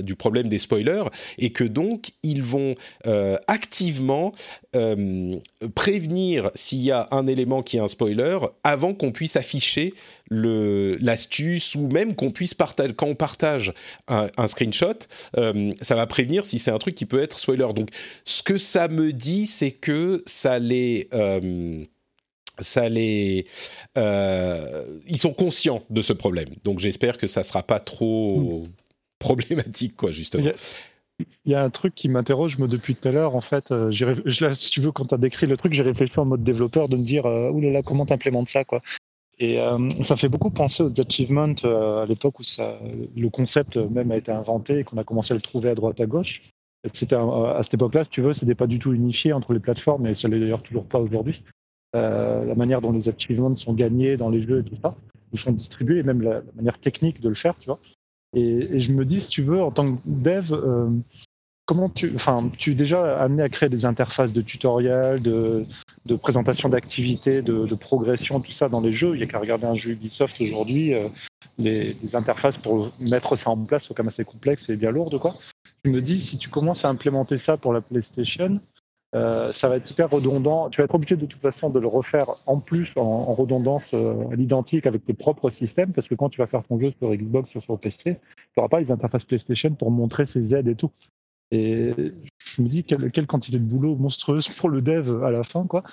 [0.01, 1.05] du problème des spoilers
[1.39, 2.75] et que donc ils vont
[3.07, 4.33] euh, activement
[4.75, 5.39] euh,
[5.75, 9.95] prévenir s'il y a un élément qui est un spoiler avant qu'on puisse afficher
[10.31, 13.73] l'astuce ou même qu'on puisse partager quand on partage
[14.09, 14.99] un, un screenshot,
[15.37, 17.67] euh, ça va prévenir si c'est un truc qui peut être spoiler.
[17.75, 17.89] Donc,
[18.25, 21.83] ce que ça me dit, c'est que ça les euh,
[22.59, 23.47] ça les,
[23.99, 26.49] euh, ils sont conscients de ce problème.
[26.65, 28.65] Donc, j'espère que ça sera pas trop
[29.19, 30.45] problématique, quoi, justement.
[30.45, 30.55] Il y a-
[31.47, 33.35] Il y a un truc qui m'interroge moi depuis tout à l'heure.
[33.37, 35.81] En fait, euh, je- là, si tu veux, quand tu as décrit le truc, j'ai
[35.81, 38.83] réfléchi en mode développeur de me dire, euh, oulala, comment t'implémentes ça, quoi.
[39.39, 42.79] Et euh, ça fait beaucoup penser aux achievements à l'époque où ça,
[43.17, 45.99] le concept même a été inventé et qu'on a commencé à le trouver à droite
[46.01, 46.43] à gauche.
[46.87, 49.53] Et C'était un- à cette époque-là, si tu veux, c'était pas du tout unifié entre
[49.53, 51.43] les plateformes, et ça l'est d'ailleurs toujours pas aujourd'hui.
[51.95, 54.95] Euh, la manière dont les achievements sont gagnés dans les jeux et tout ça,
[55.33, 57.81] ils sont distribués, et même la, manière technique de le faire, tu vois.
[58.35, 60.91] Et, je me dis, si tu veux, en tant que dev, euh,
[61.65, 65.67] comment tu, enfin, tu es déjà amené à créer des interfaces de tutoriels, de,
[66.21, 69.15] présentation d'activités, de, de progression, tout ça dans les jeux?
[69.15, 71.09] Il n'y a qu'à regarder un jeu Ubisoft aujourd'hui, euh,
[71.59, 74.91] les, les interfaces pour mettre ça en place sont quand même assez complexes et bien
[74.91, 75.37] lourdes, quoi.
[75.87, 78.61] Me dis, si tu commences à implémenter ça pour la PlayStation,
[79.15, 80.69] euh, ça va être hyper redondant.
[80.71, 84.29] Tu vas être obligé de toute façon de le refaire en plus en, redondance euh,
[84.31, 87.15] à l'identique avec tes propres systèmes, parce que quand tu vas faire ton jeu sur
[87.15, 90.75] Xbox ou sur PC, tu n'auras pas les interfaces PlayStation pour montrer ses aides et
[90.75, 90.91] tout.
[91.53, 91.93] Et
[92.39, 95.67] je me dis quelle, quelle quantité de boulot monstrueuse pour le dev à la fin,
[95.67, 95.85] quoi.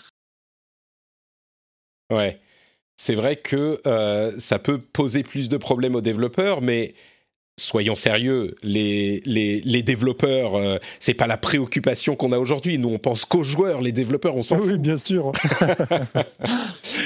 [2.12, 2.40] Ouais.
[2.96, 6.94] C'est vrai que euh, ça peut poser plus de problèmes aux développeurs, mais
[7.60, 12.78] soyons sérieux, les, les, les développeurs, euh, c'est pas la préoccupation qu'on a aujourd'hui.
[12.80, 14.82] Nous, on pense qu'aux joueurs, les développeurs, on s'en oui, fout.
[14.82, 15.32] bien sûr.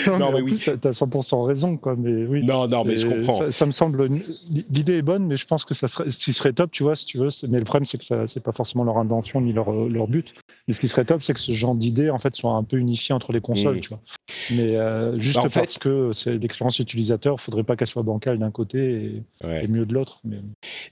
[0.07, 0.51] Non, non, mais mais oui.
[0.53, 0.57] oui.
[0.81, 1.95] Tu as 100% raison, quoi.
[1.97, 2.43] Mais oui.
[2.43, 3.39] Non, non, mais je comprends.
[3.45, 4.09] Ça, ça me semble.
[4.69, 6.95] L'idée est bonne, mais je pense que ça serait, ce qui serait top, tu vois,
[6.95, 7.27] si tu veux.
[7.49, 10.07] Mais le problème, c'est que ça, c'est pas forcément leur intention ni leur, euh, leur
[10.07, 10.33] but.
[10.67, 12.77] Mais ce qui serait top, c'est que ce genre d'idées, en fait, soit un peu
[12.77, 13.81] unifié entre les consoles, Mm.
[13.81, 13.99] tu vois.
[14.51, 18.03] Mais euh, juste Bah, en parce fait- que c'est l'expérience utilisateur, faudrait pas qu'elle soit
[18.03, 18.79] bancale d'un côté
[19.41, 19.65] et, Ouais.
[19.65, 20.19] et mieux de l'autre.
[20.23, 20.36] Mais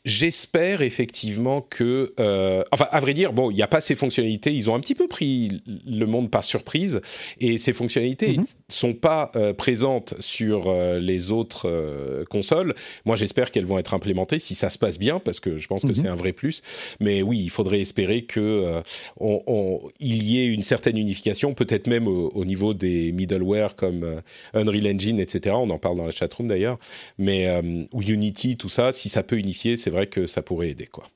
[0.04, 4.54] J'espère effectivement que, euh, enfin, à vrai dire, bon, il n'y a pas ces fonctionnalités.
[4.54, 7.02] Ils ont un petit peu pris le monde par surprise,
[7.40, 8.44] et ces fonctionnalités Mhm.
[8.70, 12.76] sont pas euh, présentes sur euh, les autres consoles.
[13.06, 15.82] Moi, j'espère qu'elles vont être implémentées si ça se passe bien, parce que je pense
[15.84, 15.94] que Mhm.
[15.94, 16.62] c'est un vrai plus.
[17.00, 18.82] Mais oui, il faudrait espérer que
[19.20, 23.76] on- on- il y ait une certaine unification, peut-être même au, au niveau des middleware
[23.76, 24.22] comme
[24.54, 25.56] Unreal Engine, etc.
[25.58, 26.78] On en parle dans la chatroom d'ailleurs,
[27.18, 27.50] mais
[27.92, 31.08] ou Unity, tout ça, si ça peut unifier, c'est vrai que ça pourrait aider, quoi.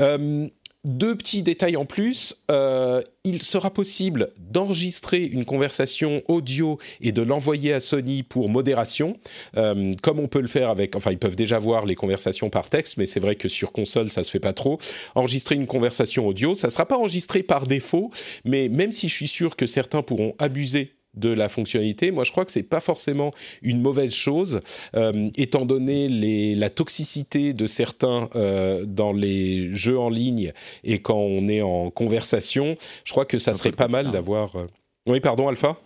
[0.00, 0.48] Euh,
[0.84, 2.44] deux petits détails en plus.
[2.50, 9.16] Euh, il sera possible d'enregistrer une conversation audio et de l'envoyer à Sony pour modération,
[9.56, 10.94] euh, comme on peut le faire avec.
[10.94, 14.10] Enfin, ils peuvent déjà voir les conversations par texte, mais c'est vrai que sur console,
[14.10, 14.78] ça se fait pas trop.
[15.14, 18.10] Enregistrer une conversation audio, ça sera pas enregistré par défaut,
[18.44, 22.32] mais même si je suis sûr que certains pourront abuser de la fonctionnalité, moi je
[22.32, 24.60] crois que c'est pas forcément une mauvaise chose,
[24.96, 31.00] euh, étant donné les, la toxicité de certains euh, dans les jeux en ligne et
[31.00, 34.56] quand on est en conversation, je crois que ça serait pas mal d'avoir.
[34.56, 34.66] euh,
[35.06, 35.76] Oui, pardon, Alpha,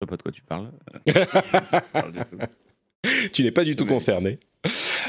[0.00, 0.70] Je sais pas de quoi tu parles.
[3.32, 4.38] Tu n'es pas du tout Mais- concerné.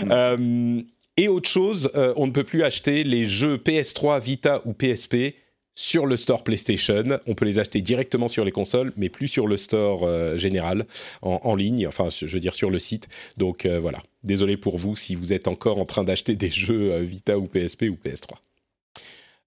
[0.10, 0.82] Euh,
[1.18, 5.36] et autre chose, on ne peut plus acheter les jeux PS3, Vita ou PSP
[5.76, 7.04] sur le store PlayStation.
[7.28, 10.86] On peut les acheter directement sur les consoles, mais plus sur le store euh, général,
[11.22, 13.08] en, ligne, enfin je veux dire sur le site.
[13.38, 16.92] Donc euh, voilà, désolé pour vous si vous êtes encore en train d'acheter des jeux
[16.92, 18.36] euh, Vita ou PSP ou PS3.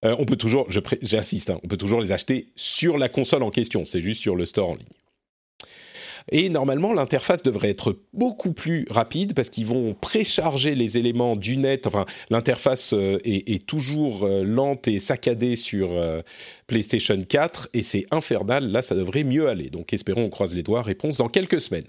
[0.05, 0.69] Euh, on peut toujours,
[1.03, 4.37] j'insiste, hein, on peut toujours les acheter sur la console en question, c'est juste sur
[4.37, 4.87] le store en ligne.
[6.31, 11.57] Et normalement, l'interface devrait être beaucoup plus rapide parce qu'ils vont précharger les éléments du
[11.57, 11.87] net.
[11.87, 16.23] Enfin, l'interface euh, est, toujours euh, lente et saccadée sur euh,
[16.67, 18.71] PlayStation 4 et c'est infernal.
[18.71, 19.69] Là, ça devrait mieux aller.
[19.69, 20.83] Donc, espérons, on croise les doigts.
[20.83, 21.87] Réponse dans quelques semaines.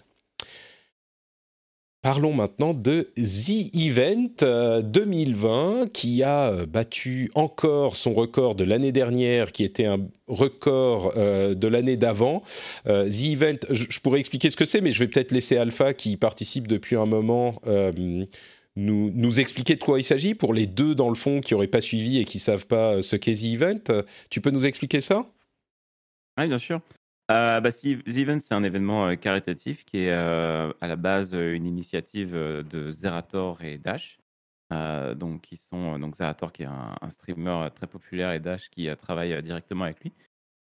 [2.06, 9.52] Parlons maintenant de The Event 2020 qui a battu encore son record de l'année dernière
[9.52, 12.44] qui était un record de l'année d'avant.
[12.86, 16.15] The Event, je, pourrais expliquer ce que c'est mais je vais peut-être laisser Alpha qui
[16.15, 17.60] participe depuis un moment
[18.76, 21.65] nous, nous expliquer de quoi il s'agit pour les deux dans le fond qui n'auraient
[21.65, 24.04] pas suivi et qui savent pas ce qu'est The Event.
[24.30, 25.26] Tu peux nous expliquer ça?
[26.38, 26.82] Oui, bien sûr.
[27.32, 31.66] Euh, bah, The c'est un événement euh, caritatif qui est euh, à la base une
[31.66, 34.20] initiative de Zerator et Dash.
[34.70, 39.42] donc, qui sont donc Zerator qui est un, streamer très populaire et Dash qui travaille
[39.42, 40.14] directement avec lui.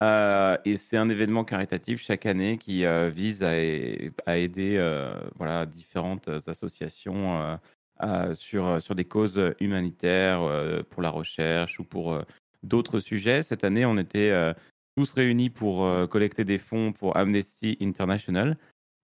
[0.02, 3.50] et c'est un événement caritatif chaque année qui vise à,
[4.26, 4.78] à aider
[5.36, 7.58] voilà, différentes associations
[8.34, 10.40] sur, sur des causes humanitaires,
[10.90, 12.18] pour la recherche ou pour
[12.64, 13.42] d'autres sujets.
[13.42, 14.54] Cette année, on était
[15.00, 18.58] tous réunis pour euh, collecter des fonds pour Amnesty International.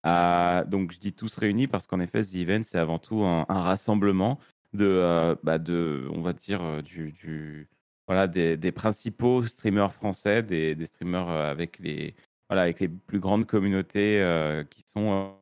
[0.05, 3.47] Euh, donc je dis tous réunis parce qu'en effet, The Event, c'est avant tout un,
[3.49, 4.39] rassemblement
[4.75, 7.67] de, euh, bah de, on va dire, du, du
[8.07, 12.15] voilà, des, des, principaux streamers français, des, des, streamers avec les,
[12.51, 14.23] voilà, avec les plus grandes communautés
[14.69, 15.35] qui sont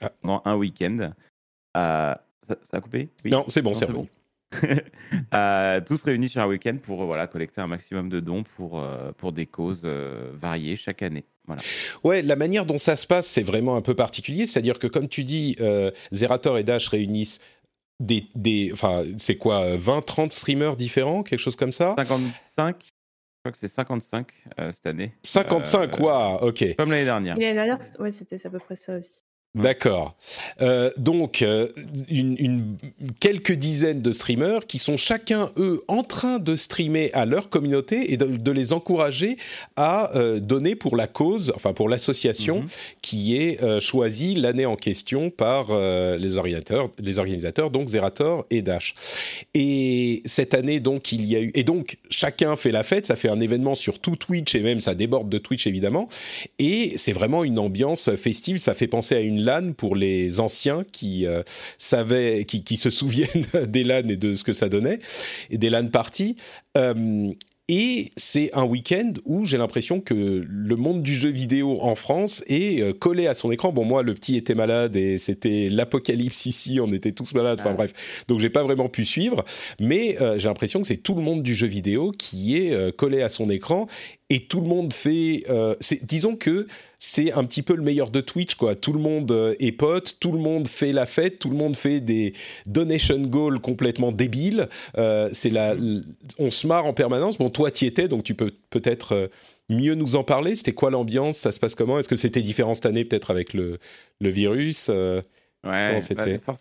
[0.00, 0.10] ah.
[0.22, 1.12] dans un week-end.
[1.74, 2.22] Ça,
[2.62, 3.10] ça, a coupé?
[3.26, 4.08] Non, c'est bon, c'est bon.
[5.34, 9.12] euh, tous réunis sur un week-end pour voilà, collecter un maximum de dons pour, euh,
[9.12, 11.24] pour des causes euh, variées chaque année.
[11.46, 11.62] Voilà.
[12.04, 14.46] Ouais, la manière dont ça se passe, c'est vraiment un peu particulier.
[14.46, 17.40] C'est-à-dire que, comme tu dis, euh, Zerator et Dash réunissent
[18.00, 18.26] des.
[18.34, 21.94] des enfin, c'est quoi 20, 30 streamers différents Quelque chose comme ça?
[21.96, 24.26] 55 je crois que c'est 55
[24.72, 25.12] cette année.
[25.22, 26.74] 55, waouh, ok.
[26.76, 27.38] Comme l'année dernière.
[27.38, 29.22] L'année dernière, ouais, c'était à peu près ça aussi.
[29.56, 30.16] D'accord.
[30.60, 31.68] Euh, donc, euh,
[32.10, 32.76] une,
[33.20, 38.12] quelques dizaines de streamers qui sont chacun, eux, en train de streamer à leur communauté
[38.12, 39.36] et de, les encourager
[39.76, 42.66] à euh, donner pour la cause, enfin pour l'association mhm.
[43.00, 48.94] qui est choisie l'année en question par les, organisateurs, les organisateurs, donc Zerator et Dash.
[49.54, 51.50] Et cette année, donc, il y a eu...
[51.54, 54.80] Et donc, chacun fait la fête, ça fait un événement sur tout Twitch et même
[54.80, 56.08] ça déborde de Twitch, évidemment.
[56.58, 60.82] Et c'est vraiment une ambiance festive, ça fait penser à une LAN pour les anciens
[60.92, 61.42] qui euh,
[61.78, 64.98] savaient, qui, se souviennent des LAN et de ce que ça donnait,
[65.50, 66.36] et des LAN parties.
[66.76, 67.32] Euh,
[67.68, 70.14] et c'est un week-end où j'ai l'impression que
[70.46, 73.72] le monde du jeu vidéo en France est euh, collé à son écran.
[73.72, 76.78] Bon, moi, le petit était malade et c'était l'apocalypse ici.
[76.80, 77.58] On était tous malades.
[77.60, 77.92] Enfin bref,
[78.28, 79.44] donc j'ai pas vraiment pu suivre.
[79.80, 83.28] Mais j'ai l'impression que c'est tout le monde du jeu vidéo qui est collé à
[83.28, 83.88] son écran
[84.28, 85.44] et tout le monde fait.
[85.48, 86.66] Euh, disons que
[86.98, 88.74] c'est un petit peu le meilleur de Twitch, quoi.
[88.74, 91.76] Tout le monde euh, est pote, tout le monde fait la fête, tout le monde
[91.76, 92.32] fait des
[92.66, 94.68] donation goals complètement débiles.
[94.98, 95.76] Euh, c'est la,
[96.38, 97.38] on se marre en permanence.
[97.38, 99.30] Bon, toi, y étais, donc tu peux peut-être
[99.68, 100.56] mieux nous en parler.
[100.56, 101.36] C'était quoi l'ambiance?
[101.36, 101.98] Ça se passe comment?
[101.98, 103.78] Est-ce que c'était différent cette année, peut-être avec le,
[104.20, 104.88] le virus
[105.64, 106.00] Ouais.
[106.00, 106.40] C'était?
[106.46, 106.54] bah,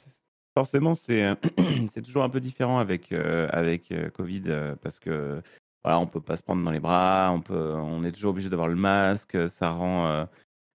[0.53, 1.25] Forcément, c'est
[1.89, 4.43] c'est toujours un peu différent avec avec Covid
[4.81, 5.41] parce que
[5.85, 8.49] voilà, on peut pas se prendre dans les bras, on peut, on est toujours obligé
[8.49, 10.25] d'avoir le masque, ça rend, euh,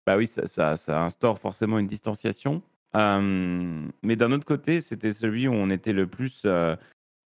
[0.06, 2.62] bah oui, ça, instaure forcément une distanciation.
[2.94, 6.76] mais d'un autre côté, c'était celui où on était le plus euh,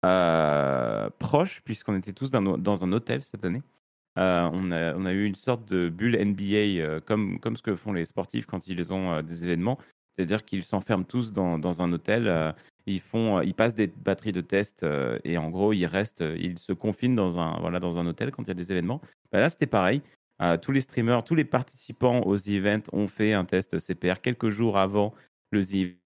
[0.05, 3.63] euh, proche, puisqu'on était tous dans, un hôtel cette année.
[4.15, 8.69] on, a, eu une sorte de bulle NBA, comme, ce que font les sportifs quand
[8.69, 9.81] ils ont des événements.
[10.15, 12.55] C'est-à-dire qu'ils s'enferment tous dans, un hôtel
[12.87, 16.23] ils font, euh, ils passent des batteries de tests euh, et en gros ils restent,
[16.23, 18.73] euh, ils se confinent dans un, voilà, dans un hôtel quand il y a des
[18.73, 19.01] événements.
[19.31, 20.03] Bah, là c'était pareil.
[20.61, 24.77] tous les streamers, tous les participants aux events ont fait un test CPR quelques jours
[24.77, 25.15] avant
[25.53, 25.97] le The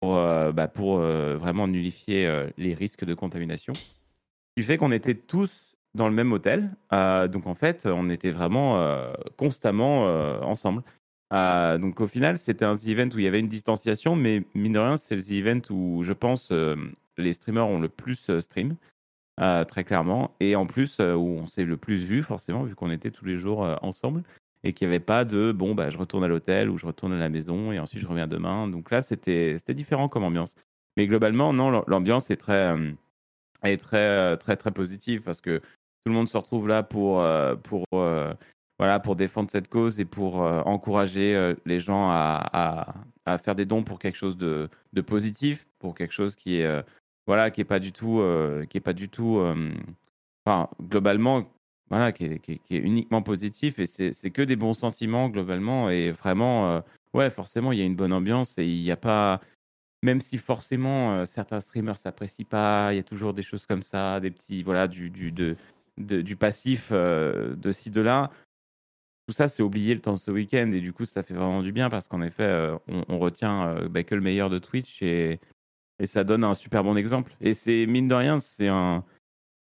[0.00, 3.74] pour, bah, pour vraiment nullifier les risques de contamination.
[3.74, 3.82] Ce
[4.56, 6.70] qui fait qu'on était tous dans le même hôtel.
[6.90, 10.02] donc en fait, on était vraiment constamment
[10.42, 10.82] ensemble.
[11.32, 14.72] Euh, donc au final, c'était un event où il y avait une distanciation, mais mine
[14.72, 16.76] de rien, c'est le event où je pense euh,
[17.16, 18.76] les streamers ont le plus euh, stream,
[19.68, 21.02] très clairement, et en plus où
[21.42, 24.22] on s'est le plus vu forcément, vu qu'on était tous les jours ensemble,
[24.64, 27.12] et qu'il n'y avait pas de bon, bah, je retourne à l'hôtel ou je retourne
[27.12, 28.66] à la maison et ensuite je reviens demain.
[28.66, 30.54] Donc là, c'était différent comme ambiance.
[30.96, 32.74] Mais globalement, non, l'ambiance est très,
[33.62, 37.22] est très, très, très positive parce que tout le monde se retrouve là pour,
[37.62, 37.84] pour
[38.78, 43.54] voilà, pour défendre cette cause et pour euh, encourager euh, les gens à, à, faire
[43.54, 46.82] des dons pour quelque chose de, de positif, pour quelque chose qui est, euh,
[47.26, 48.22] voilà, qui est pas du tout,
[48.68, 49.42] qui est pas du tout,
[50.80, 51.50] globalement,
[51.90, 55.90] voilà, qui est, qui, est, uniquement positif et c'est que des bons sentiments globalement.
[55.90, 56.82] Et vraiment,
[57.14, 59.40] ouais, forcément, il y a une bonne ambiance et il n'y a pas,
[60.04, 64.20] même si forcément certains streamers s'apprécient pas, il y a toujours des choses comme ça,
[64.20, 65.56] des petits, voilà, du, du, de,
[65.98, 68.30] du passif de ci, de là
[69.26, 71.62] tout ça, c'est oublié le temps de ce week-end et du coup, ça fait vraiment
[71.62, 74.58] du bien parce qu'en effet, euh, on, on retient euh, bah, que le meilleur de
[74.58, 75.40] Twitch et,
[75.98, 77.34] et ça donne un super bon exemple.
[77.40, 79.04] Et c'est mine de rien, c'est un,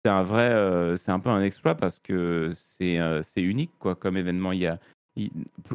[0.04, 3.96] c'est un vrai, euh, c'est un peu un exploit parce que c'est, c'est unique quoi
[3.96, 4.52] comme événement.
[4.52, 4.78] Il y a,
[5.16, 5.32] il-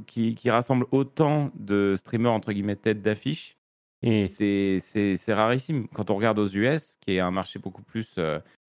[0.07, 3.57] qui, qui rassemble autant de streamers entre guillemets tête d'affiche.
[4.03, 4.27] Mm.
[4.27, 5.89] C'est, rarissime.
[5.89, 8.19] Quand on regarde aux US, qui est un marché beaucoup plus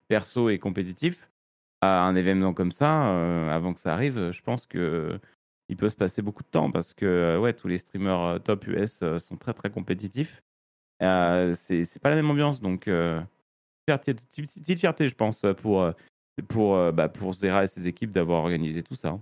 [0.07, 1.27] perso et compétitif,
[1.81, 5.19] à un événement comme ça, euh, avant que ça arrive, euh, je pense que
[5.69, 8.67] il peut se passer beaucoup de temps parce que euh, ouais, tous les streamers top
[8.67, 10.41] US sont très très compétitifs.
[11.01, 13.19] Euh, c'est, c'est pas la même ambiance, donc euh,
[13.87, 15.89] fierté, petite, fierté, je pense, pour
[16.47, 19.09] pour bah, pour Zera et ses équipes d'avoir organisé tout ça.
[19.09, 19.21] hein.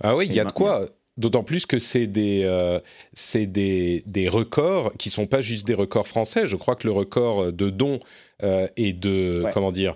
[0.00, 0.86] Ah oui, il y a de quoi.
[1.16, 2.80] D'autant plus que c'est des, euh,
[3.12, 6.48] c'est des, des records qui sont pas juste des records français.
[6.48, 8.00] Je crois que le record de dons
[8.42, 9.50] euh, et de Ouais.
[9.52, 9.94] comment dire,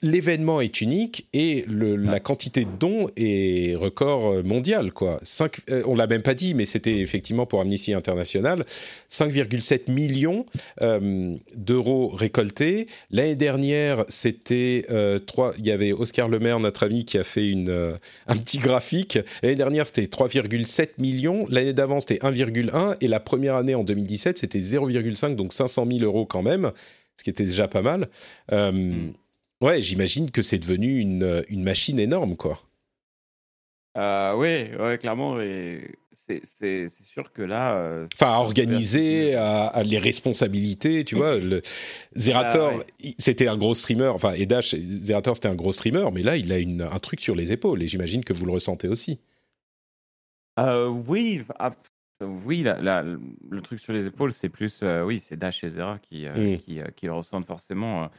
[0.00, 5.18] l'événement est unique et le, la quantité de dons est record euh, mondial quoi.
[5.22, 8.64] Cinq, euh, on l'a même pas dit, mais c'était effectivement pour Amnesty International
[9.10, 10.46] 5,7 millions
[10.80, 12.86] euh, d'euros récoltés.
[13.10, 15.52] L'année dernière, c'était euh, trois.
[15.58, 19.18] Il y avait Oscar Lemaire, notre ami, qui a fait une euh, un petit graphique.
[19.42, 21.46] L'année dernière, c'était 3,7 millions.
[21.50, 22.96] L'année d'avant, c'était 1,1.
[23.00, 26.72] Et la première année, en 2017, c'était 0,5, donc 500 000 euros quand même,
[27.16, 28.08] ce qui était déjà pas mal.
[28.52, 29.10] Euh,
[29.62, 32.60] Ouais, j'imagine que c'est devenu une, une machine énorme, quoi.
[33.96, 35.36] Euh, oui, ouais, clairement.
[36.12, 37.76] C'est, sûr que là.
[37.76, 41.36] euh, Enfin, à organiser, à, à les responsabilités, tu vois.
[41.38, 41.60] Le...
[42.16, 43.14] Zerator, Ah, ouais.
[43.18, 44.08] c'était un gros streamer.
[44.08, 47.20] Enfin, et Dash, Zerator, c'était un gros streamer, mais là, il a une, un truc
[47.20, 47.82] sur les épaules.
[47.82, 49.20] Et j'imagine que vous le ressentez aussi.
[50.58, 51.70] Euh, oui, ah,
[52.20, 55.70] oui la- la- le truc sur les épaules, c'est plus, euh, oui, c'est Dash et
[55.70, 56.58] Zera qui, euh, Mm.
[56.58, 58.10] qui, euh, qui le ressentent forcément.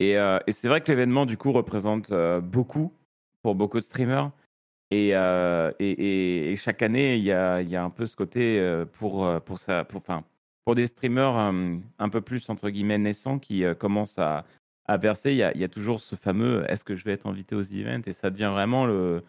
[0.00, 0.38] Euh.
[0.46, 2.92] Et, c'est vrai que l'événement, du coup, représente euh, beaucoup
[3.42, 4.30] pour beaucoup de streamers.
[4.90, 5.72] Et, euh,
[6.56, 10.22] chaque année, il y a, un peu ce côté pour, pour, ça, enfin,
[10.64, 11.36] pour des streamers
[11.98, 14.44] un peu plus, entre guillemets, naissants qui commencent à,
[14.86, 17.62] à percer, il y, a, toujours ce fameux est-ce que je vais être invité aux
[17.62, 18.02] events?
[18.06, 19.22] Et ça devient vraiment le,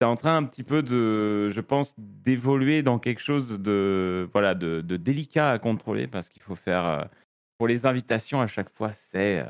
[0.00, 4.56] c'est en train un petit peu de, je pense, d'évoluer dans quelque chose de, voilà,
[4.56, 7.08] de, délicat à contrôler parce qu'il faut faire,
[7.56, 9.44] pour les invitations à chaque fois, c'est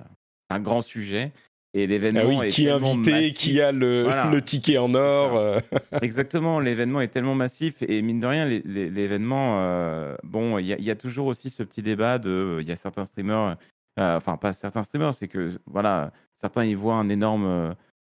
[0.51, 1.33] un grand sujet.
[1.75, 3.37] Et l'événement Ah oui, est qui est invité, massif.
[3.37, 4.31] qui a le, Voilà.
[4.31, 5.37] le ticket en or.
[5.37, 5.61] euh.
[6.03, 10.79] Exactement, l'événement est tellement massif et mine de rien, l'événement, euh, bon, il y, a-
[10.79, 13.57] il y a toujours aussi ce petit débat de, il y a certains streamers,
[14.01, 17.71] euh, enfin pas certains streamers, c'est que voilà, certains y voient un énorme, euh,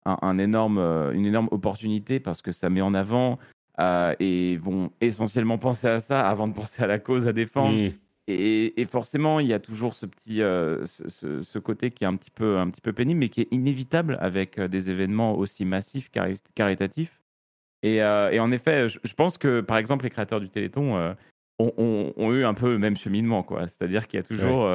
[0.07, 3.39] un, un énorme, euh, une énorme opportunité parce que ça met en avant
[3.81, 7.77] euh, et vont essentiellement penser à ça avant de penser à la cause à défendre.
[7.77, 7.93] Mm.
[8.33, 12.05] Et, et forcément, il y a toujours ce petit, euh, ce, ce- ce côté qui
[12.05, 14.91] est un petit peu, un petit peu pénible, mais qui est inévitable avec euh, des
[14.91, 17.21] événements aussi massifs, cari- caritatifs.
[17.83, 20.97] Et, euh, et en effet, je, je pense que, par exemple, les créateurs du Téléthon
[20.97, 21.15] euh,
[21.59, 23.67] ont, ont- ont eu un peu le même cheminement, quoi.
[23.67, 24.67] C'est-à-dire qu'il y a toujours,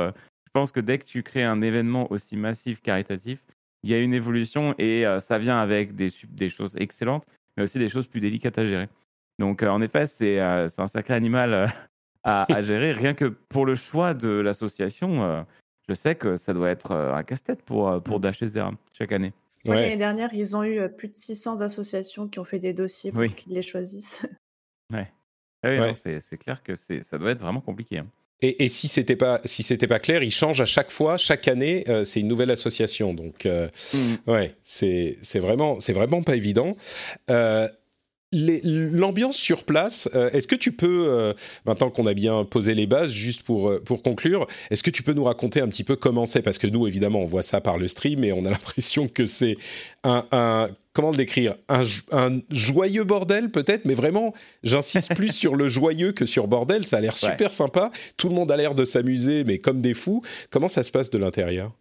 [0.46, 3.44] je pense que dès que tu crées un événement aussi massif, caritatif,
[3.84, 6.10] il y a une évolution et ça vient avec des,
[6.50, 8.90] choses excellentes, mais aussi des choses plus délicates à gérer.
[9.40, 11.72] Donc, en effet, c'est un sacré animal
[12.28, 12.92] à, à gérer.
[12.92, 15.42] Rien que pour le choix de l'association, euh,
[15.90, 18.72] je sais que ça doit être euh, un casse-tête pour, euh, pour Dash et Zera
[18.98, 19.34] chaque année.
[19.66, 19.82] Ouais, Ouais.
[19.82, 23.22] L'année dernière, ils ont eu plus de 600 associations qui ont fait des dossiers pour
[23.22, 23.32] Oui.
[23.34, 24.22] qu'ils les choisissent.
[25.64, 25.94] Ah oui, Ouais.
[25.96, 27.98] c'est c'est clair que c'est- ça doit être vraiment compliqué.
[27.98, 28.08] hein.
[28.44, 31.48] Et, et si c'était pas si c'était pas clair, il change à chaque fois, chaque
[31.48, 33.16] année, euh, c'est une nouvelle association.
[33.16, 33.68] Donc euh,
[34.28, 36.78] ouais, c'est c'est vraiment c'est vraiment pas évident.
[37.32, 37.68] Euh,
[38.34, 41.34] L'ambiance sur place, euh, est-ce que tu peux, euh,
[41.66, 45.02] maintenant qu'on a bien posé les bases, juste pour, euh, pour conclure, est-ce que tu
[45.02, 46.42] peux nous raconter un petit peu comment c'est?
[46.42, 49.26] Parce que nous, évidemment, on voit ça par le stream et on a l'impression que
[49.26, 49.56] c'est
[50.04, 51.54] un, un- Comment le décrire?
[51.70, 56.48] Un, jo- un joyeux bordel peut-être, mais vraiment, j'insiste plus sur le joyeux que sur
[56.48, 56.88] bordel.
[56.88, 57.30] Ça a l'air Ouais.
[57.30, 57.92] super sympa.
[58.18, 60.24] Tout le monde a l'air de s'amuser, mais comme des fous.
[60.50, 61.72] Comment ça se passe de l'intérieur?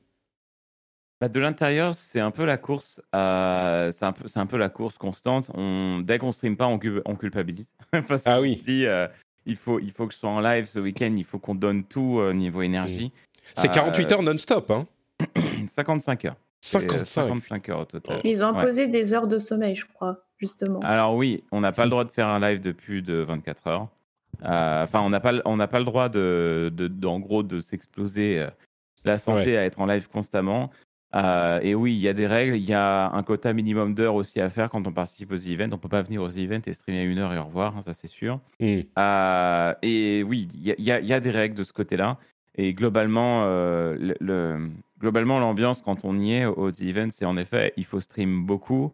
[1.20, 3.00] Bah, de l'intérieur, c'est un peu la course.
[3.12, 5.50] à- C'est un peu, c'est un peu la course constante.
[5.54, 7.68] On, dès qu'on stream pas, on, cul- on culpabilise.
[8.08, 8.56] Parce Ah qu'on oui.
[8.56, 9.06] se dit, euh,
[9.46, 11.14] il faut, il faut que je sois en live ce week-end.
[11.16, 13.12] Il faut qu'on donne tout euh, niveau énergie.
[13.54, 14.86] C'est Euh, 48 heures non-stop, hein
[15.68, 16.36] 55 heures.
[16.60, 17.04] C'est, euh, 55.
[17.04, 18.20] 55 heures au total.
[18.24, 18.58] Ils ont Ouais.
[18.58, 20.80] imposé des heures de sommeil, je crois, justement.
[20.80, 23.66] Alors oui, on n'a pas le droit de faire un live de plus de 24
[23.68, 23.88] heures.
[24.44, 27.20] Euh, Enfin, on n'a pas, le- on n'a pas le droit de, de, de- en
[27.20, 28.48] gros, de s'exploser euh,
[29.04, 30.68] la santé à être en live constamment.
[31.16, 32.56] Euh, et oui, il y a des règles.
[32.56, 35.70] Il y a un quota minimum d'heures aussi à faire quand on participe aux events.
[35.72, 37.82] On peut pas venir aux events et streamer à une heure et au revoir, hein,
[37.82, 38.40] ça c'est sûr.
[38.60, 38.80] Mm.
[38.98, 42.18] Euh, et oui, il y, a- y y des règles de ce côté-là.
[42.58, 47.36] Et globalement, euh, le, le- globalement, l'ambiance quand on y est aux events, c'est en
[47.36, 48.92] effet, il faut stream beaucoup.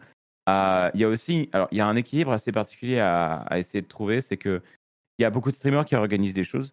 [0.49, 3.81] Il y a aussi, alors il y a un équilibre assez particulier à, à essayer
[3.83, 4.61] de trouver, c'est que
[5.19, 6.73] il y a beaucoup de streamers qui organisent des choses,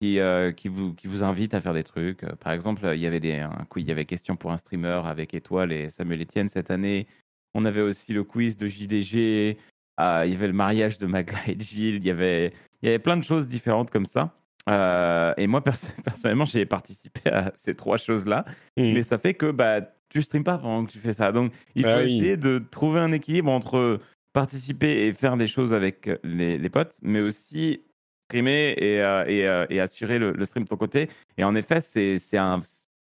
[0.00, 2.24] qui, euh, qui, vous, qui vous invitent à faire des trucs.
[2.24, 4.56] Euh, Par exemple, il y avait des, un quiz, il y avait question pour un
[4.58, 7.06] streamer avec Étoile et Samuel Etienne cette année.
[7.54, 9.58] On avait aussi le quiz de JDG.
[10.00, 11.96] euh, il y avait le mariage de Magla et Gilles.
[11.96, 14.34] Il y avait, il y avait plein de choses différentes comme ça.
[14.68, 18.44] Euh, et moi, perso- personnellement, j'ai participé à ces trois choses-là.
[18.76, 18.92] Mm.
[18.92, 21.32] Mais ça fait que bah, tu streames pas pendant que tu fais ça.
[21.32, 22.16] Donc, il faut Ah oui.
[22.16, 24.00] essayer de trouver un équilibre entre
[24.32, 27.82] participer et faire des choses avec les, les potes, mais aussi
[28.30, 31.08] streamer et, euh, et, euh, et assurer le, le stream de ton côté.
[31.36, 32.60] Et en effet, c'est c'est un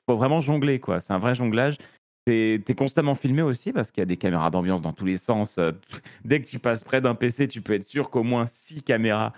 [0.09, 0.99] faut vraiment jongler quoi.
[0.99, 1.77] C'est un vrai jonglage.
[2.25, 5.17] T'es es constamment filmé aussi parce qu'il y a des caméras d'ambiance dans tous les
[5.17, 5.57] sens.
[5.57, 5.71] Euh,
[6.25, 9.33] Dès que tu passes près d'un PC, tu peux être sûr qu'au moins six caméras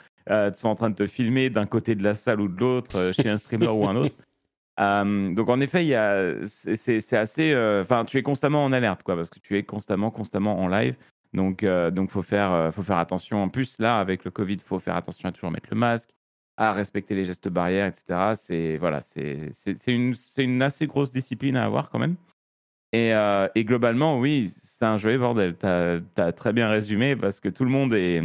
[0.53, 3.29] sont en train de te filmer d'un côté de la salle ou de l'autre, chez
[3.29, 4.15] un streamer ou un autre.
[4.79, 8.23] Euh, donc en effet, il y a, c'est- c'est c'est assez, euh, enfin, tu es
[8.23, 10.95] constamment en alerte, quoi, parce que tu es constamment, constamment en live.
[11.33, 13.43] Donc, euh, donc faut faire, euh, faut faire attention.
[13.43, 16.11] En plus, là, avec le Covid, faut faire attention à toujours mettre le masque,
[16.57, 18.33] à respecter les gestes barrières, etc.
[18.35, 19.01] C'est voilà,
[19.87, 22.15] une, une assez grosse discipline à avoir quand même.
[22.91, 25.55] Et, euh, globalement, oui, c'est un joli bordel.
[25.57, 28.21] Tu as, très bien résumé parce que tout le monde est,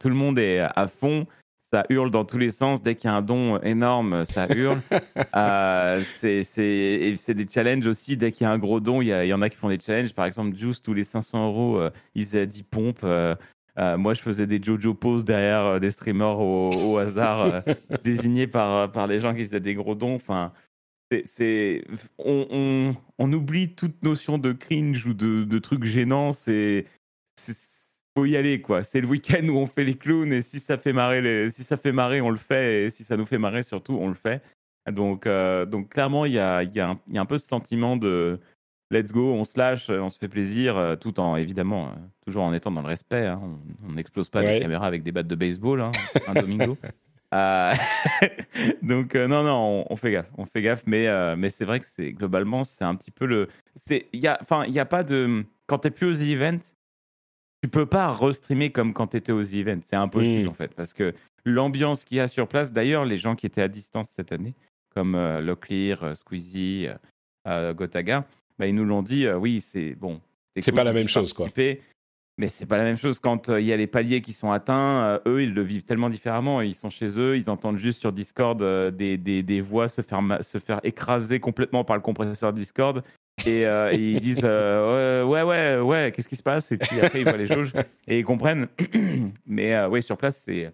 [0.00, 1.26] tout le monde est à fond.
[1.72, 2.82] Ça hurle dans tous les sens.
[2.82, 4.80] Dès qu'il y a un don énorme, ça hurle.
[5.36, 6.42] Euh, c'est
[7.34, 8.16] des challenges aussi.
[8.16, 10.12] Dès qu'il y a un gros don, il y, en a qui font des challenges.
[10.12, 13.00] Par exemple, Juice, tous les 500 euros, euh, il faisait 10 pompes.
[13.04, 13.36] Euh,
[13.78, 17.62] euh, moi, je faisais des Jojo poses derrière euh, des streamers au, au hasard,
[18.04, 20.16] désignés par, par les gens qui faisaient des gros dons.
[20.16, 20.52] Enfin,
[21.24, 21.84] c'est,
[22.18, 26.32] on, on- on oublie toute notion de cringe ou de, de trucs gênants.
[26.32, 26.86] C'est,
[27.36, 27.69] c'est-
[28.16, 28.82] faut y aller quoi.
[28.82, 31.62] C'est le week-end où on fait les clowns et si ça fait marrer, les, si
[31.64, 34.14] ça fait marrer, on le fait et si ça nous fait marrer surtout, on le
[34.14, 34.42] fait.
[34.90, 37.96] Donc, euh, donc clairement, il y a, y, a y a un peu ce sentiment
[37.96, 38.40] de
[38.90, 41.90] let's go, on se lâche, on se fait plaisir, euh, tout en évidemment euh,
[42.26, 43.26] toujours en étant dans le respect.
[43.26, 43.40] hein.
[43.88, 44.54] On n'explose pas Ouais.
[44.54, 45.92] des caméras avec des battes de baseball, hein,
[46.26, 46.76] un domingo.
[47.32, 47.74] Euh,
[48.82, 51.64] donc euh, non non on, on fait gaffe on fait gaffe mais euh, mais c'est
[51.64, 53.46] vrai que c'est globalement c'est un petit peu le
[53.76, 56.58] c'est il y a enfin il y a pas de quand t'es plus aux events
[57.62, 60.48] tu peux pas restreamer comme quand t'étais aux events c'est impossible Mm.
[60.48, 63.62] en fait parce que l'ambiance qu'il y a sur place d'ailleurs les gens qui étaient
[63.62, 64.54] à distance cette année
[64.94, 66.94] comme euh, Locklear, euh, Squeezie euh,
[67.46, 68.24] euh, Gotaga
[68.58, 70.20] bah, ils nous l'ont dit oui c'est bon
[70.56, 71.48] C'est cool pas la même chose, quoi.
[72.38, 75.20] mais c'est pas la même chose quand il y a les paliers qui sont atteints.
[75.26, 76.60] eux, ils le vivent tellement différemment.
[76.62, 78.58] Ils sont chez eux, ils entendent juste sur Discord
[78.96, 83.02] des, des, des voix se faire, se faire écraser complètement par le compresseur Discord.
[83.46, 86.72] Et, euh, et ils disent euh, ouais, ouais, ouais, ouais, qu'est-ce qui se passe?
[86.72, 87.72] Et puis après, ils voient les jauges
[88.08, 88.68] et ils comprennent.
[89.46, 90.72] mais euh, oui, sur place, c'est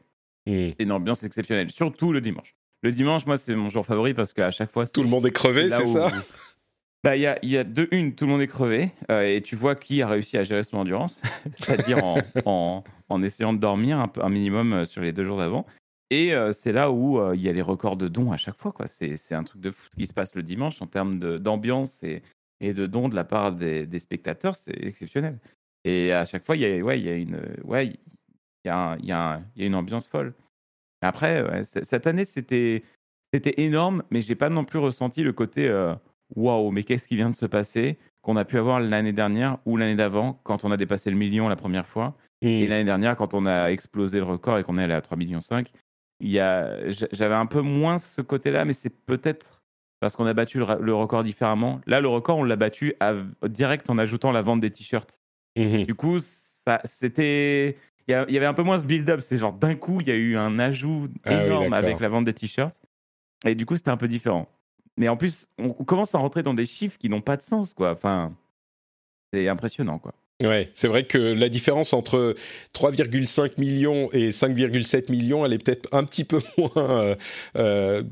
[0.48, 0.70] Mm.
[0.78, 2.54] c'est une ambiance exceptionnelle, surtout le dimanche.
[2.82, 5.32] Le dimanche, moi, c'est mon jour favori parce qu'à chaque fois, Tout le monde est
[5.32, 6.12] crevé, c'est ça?
[7.02, 9.22] Bah, il y a, il y a deux, une, tout le monde est crevé euh,
[9.22, 11.20] et tu vois qui a réussi à gérer son endurance,
[11.52, 15.38] c'est-à-dire en, en, en essayant de dormir un, peu, un minimum sur les deux jours
[15.38, 15.66] d'avant.
[16.10, 18.56] Et euh, c'est là où euh, il y a les records de dons à chaque
[18.56, 18.70] fois.
[18.72, 18.86] quoi.
[18.86, 21.38] C'est c'est un truc de fou ce qui se passe le dimanche en termes de-
[21.38, 22.22] d'ambiance et,
[22.60, 24.56] et de dons de la part des, des spectateurs.
[24.56, 25.38] C'est exceptionnel.
[25.84, 27.98] Et à chaque fois, il y a, ouais, il y a, une, ouais, il
[28.64, 30.34] y a, un- il y a, un- il y a une ambiance folle.
[31.02, 32.82] Après, ouais, cette année, c'était
[33.34, 35.94] c'était énorme, mais j'ai pas non plus ressenti le côté euh,
[36.36, 39.76] waouh, mais qu'est-ce qui vient de se passer qu'on a pu avoir l'année dernière ou
[39.76, 42.68] l'année d'avant quand on a dépassé le million la première fois et Mm.
[42.70, 45.40] l'année dernière quand on a explosé le record et qu'on est allé à 3 millions
[45.40, 45.70] 5.
[46.20, 49.62] Il y a j- j'avais un peu moins ce côté-là, mais c'est peut-être
[50.00, 51.80] parce qu'on a battu le, record différemment.
[51.86, 53.14] Là, le record, on l'a battu à-
[53.48, 55.20] direct en ajoutant la vente des t-shirts.
[55.56, 55.84] Mhm.
[55.84, 57.76] Du coup, ça, c'était.
[58.08, 59.20] Il y, avait un peu moins ce build-up.
[59.20, 62.08] C'est genre d'un coup, il y a eu un ajout Ah oui, énorme avec la
[62.08, 62.80] vente des t-shirts.
[63.44, 64.48] Et du coup, c'était un peu différent.
[64.96, 67.42] Mais en plus, on, on commence à rentrer dans des chiffres qui n'ont pas de
[67.42, 67.90] sens, quoi.
[67.90, 68.32] Enfin,
[69.32, 70.14] c'est impressionnant, quoi.
[70.42, 72.34] Ouais, c'est vrai que la différence entre
[72.74, 77.14] 3,5 millions et 5,7 millions, elle est peut-être un petit peu moins euh,
[77.56, 78.02] euh,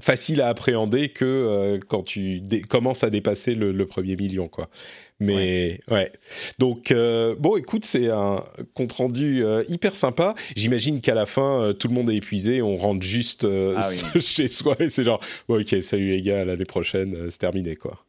[0.00, 4.70] facile à appréhender que euh, quand tu commences à dépasser le, le premier million, quoi.
[5.18, 6.12] Mais ouais.
[6.58, 6.92] Donc
[7.38, 8.42] bon, écoute, c'est un
[8.74, 10.34] compte rendu hyper sympa.
[10.56, 14.20] J'imagine qu'à la fin, tout le monde est épuisé, on rentre juste Ah oui.
[14.20, 18.04] chez soi et c'est genre, ok, salut les gars, l'année prochaine, c'est terminé, quoi.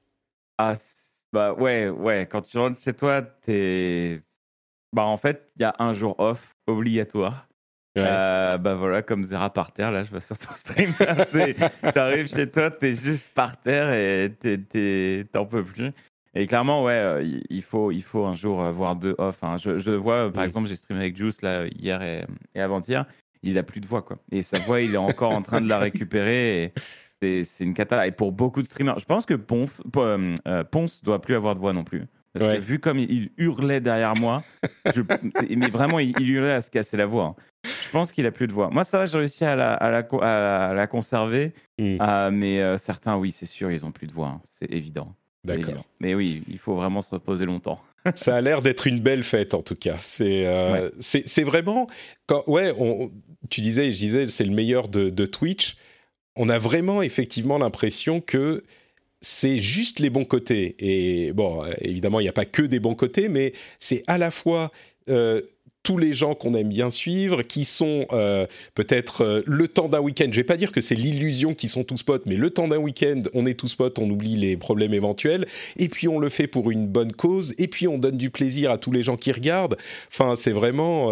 [0.57, 0.73] Ah,
[1.33, 2.27] bah ouais, ouais.
[2.31, 4.19] Quand tu rentres chez toi, t'es.
[4.95, 7.47] Bah en fait, il y a un jour off obligatoire.
[7.95, 8.03] Ouais.
[8.07, 10.93] Euh, bah voilà, comme Zera par terre, là, je vois sur ton stream.
[11.93, 14.31] T'arrives chez toi, t'es juste par terre et
[15.31, 15.91] t'en peux plus.
[16.35, 19.43] Et clairement, ouais, euh, il- faut, il faut un jour euh, voir deux off.
[19.43, 19.57] hein.
[19.57, 22.25] Je, je vois, euh, par exemple, j'ai streamé avec Juice là, hier et,
[22.55, 23.05] et avant-hier.
[23.43, 24.17] Il a plus de voix, quoi.
[24.31, 26.63] Et sa voix, il est encore en train de la récupérer.
[26.63, 26.73] Et
[27.43, 28.05] c'est, une cata.
[28.07, 31.55] Et pour beaucoup de streamers, je pense que Ponf, euh, euh, Ponce doit plus avoir
[31.55, 32.03] de voix non plus.
[32.33, 32.55] Parce Ouais.
[32.57, 34.41] que vu comme il, hurlait derrière moi,
[34.95, 35.01] je-
[35.55, 37.35] mais vraiment, il, il hurlait à se casser la voix.
[37.37, 37.69] hein.
[37.83, 38.69] Je pense qu'il a plus de voix.
[38.71, 41.53] Moi, ça va, j'ai réussi à la, à la, co- à la conserver.
[41.79, 41.97] Hmm.
[41.99, 44.29] Ah, mais euh, certains, oui, c'est sûr, ils ont plus de voix.
[44.29, 44.41] hein.
[44.45, 45.13] C'est évident.
[45.45, 45.85] D'accord.
[45.99, 47.79] Mais oui, il faut vraiment se reposer longtemps.
[48.15, 49.97] Ça a l'air d'être une belle fête en tout cas.
[49.99, 50.91] C'est euh, Ouais.
[50.99, 51.87] c'est c'est vraiment
[52.27, 53.11] quand ouais on,
[53.49, 55.75] tu disais je disais c'est le meilleur de, de Twitch.
[56.35, 58.63] On a vraiment effectivement l'impression que
[59.21, 62.93] c'est juste les bons côtés et bon évidemment il n'y a pas que des bons
[62.93, 64.69] côtés mais c'est à la fois
[65.09, 65.41] euh,
[65.81, 69.99] tous les gens qu'on aime bien suivre, qui sont euh, peut-être euh, le temps d'un
[69.99, 70.27] week-end.
[70.29, 72.77] Je vais pas dire que c'est l'illusion qu'ils sont tous potes, mais le temps d'un
[72.77, 76.47] week-end, on est tous potes, on oublie les problèmes éventuels, et puis on le fait
[76.47, 79.33] pour une bonne cause, et puis on donne du plaisir à tous les gens qui
[79.33, 79.75] regardent.
[80.07, 81.11] Enfin, c'est vraiment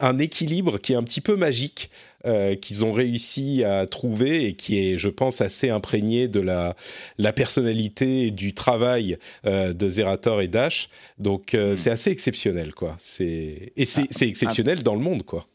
[0.00, 1.88] un équilibre qui est un petit peu magique.
[2.26, 6.74] Euh, qu'ils ont réussi à trouver et qui est, je pense, assez imprégné de la,
[7.16, 10.88] la personnalité et du travail euh, de Zerator et Dash.
[11.18, 11.76] Donc, euh, Mm.
[11.76, 12.96] c'est assez exceptionnel, quoi.
[12.98, 15.46] C'est et c'est Ah, exceptionnel dans le monde, quoi.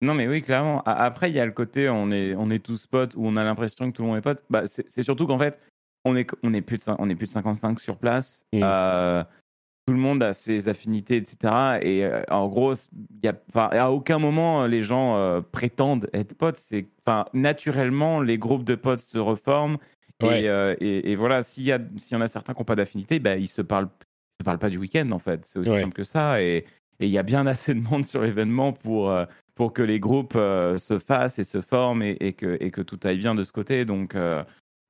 [0.00, 0.80] Non, mais oui, clairement.
[0.86, 3.42] Après, il y a le côté, on est, on est tous potes, où on a
[3.42, 4.44] l'impression que tout le monde est pote.
[4.48, 5.58] Bah, c'est surtout qu'en fait,
[6.04, 8.44] on est, on, est plus de, on est plus de 55 sur place.
[8.52, 8.62] Mm.
[9.88, 11.78] Tout le monde a ses affinités, etc.
[11.80, 12.74] Et euh, en gros,
[13.24, 16.56] y a, à aucun moment, euh, les gens euh, prétendent être potes.
[16.56, 16.86] C'est,
[17.32, 19.78] naturellement, les groupes de potes se reforment.
[20.22, 20.42] Ouais.
[20.42, 23.18] Et, euh, et, et voilà, s'il y, y en a certains qui n'ont pas d'affinité,
[23.18, 23.88] bah, ils se parlent,
[24.38, 25.46] ils se parlent pas du week-end, en fait.
[25.46, 25.80] C'est aussi Ouais.
[25.80, 26.42] simple que ça.
[26.42, 26.66] Et
[27.00, 29.10] il y a bien assez de monde sur l'événement pour,
[29.54, 33.16] pour que les groupes se fassent et se forment et, et que, que tout aille
[33.20, 33.86] bien de ce côté.
[33.86, 34.14] Donc,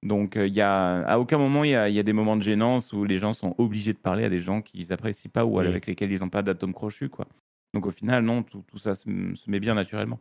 [0.03, 2.13] donc euh, il y a, à aucun moment, il y a, il y a des
[2.13, 5.31] moments de gênance où les gens sont obligés de parler à des gens qu'ils apprécient
[5.31, 5.67] pas ou Mhm.
[5.67, 7.09] avec lesquels ils n'ont pas d'atome crochu.
[7.09, 7.27] Quoi.
[7.75, 10.21] Donc au final, non, tout, tout ça se, se met bien naturellement.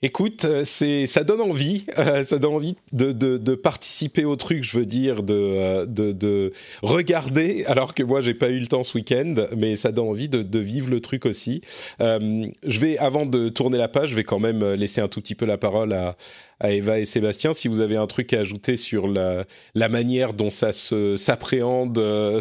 [0.00, 4.86] Écoute, euh, ça donne envie, euh, ça donne envie de, participer au truc, je veux
[4.86, 8.96] dire, de, euh, de, de regarder, alors que moi j'ai pas eu le temps ce
[8.96, 11.62] week-end, mais ça donne envie de, vivre le truc aussi.
[11.98, 15.34] Je vais, avant de tourner la page, je vais quand même laisser un tout petit
[15.34, 16.16] peu la parole à,
[16.62, 17.52] Eva et Sébastien.
[17.52, 19.44] Si vous avez un truc à ajouter sur la,
[19.74, 22.40] la manière dont ça se s'appréhende de,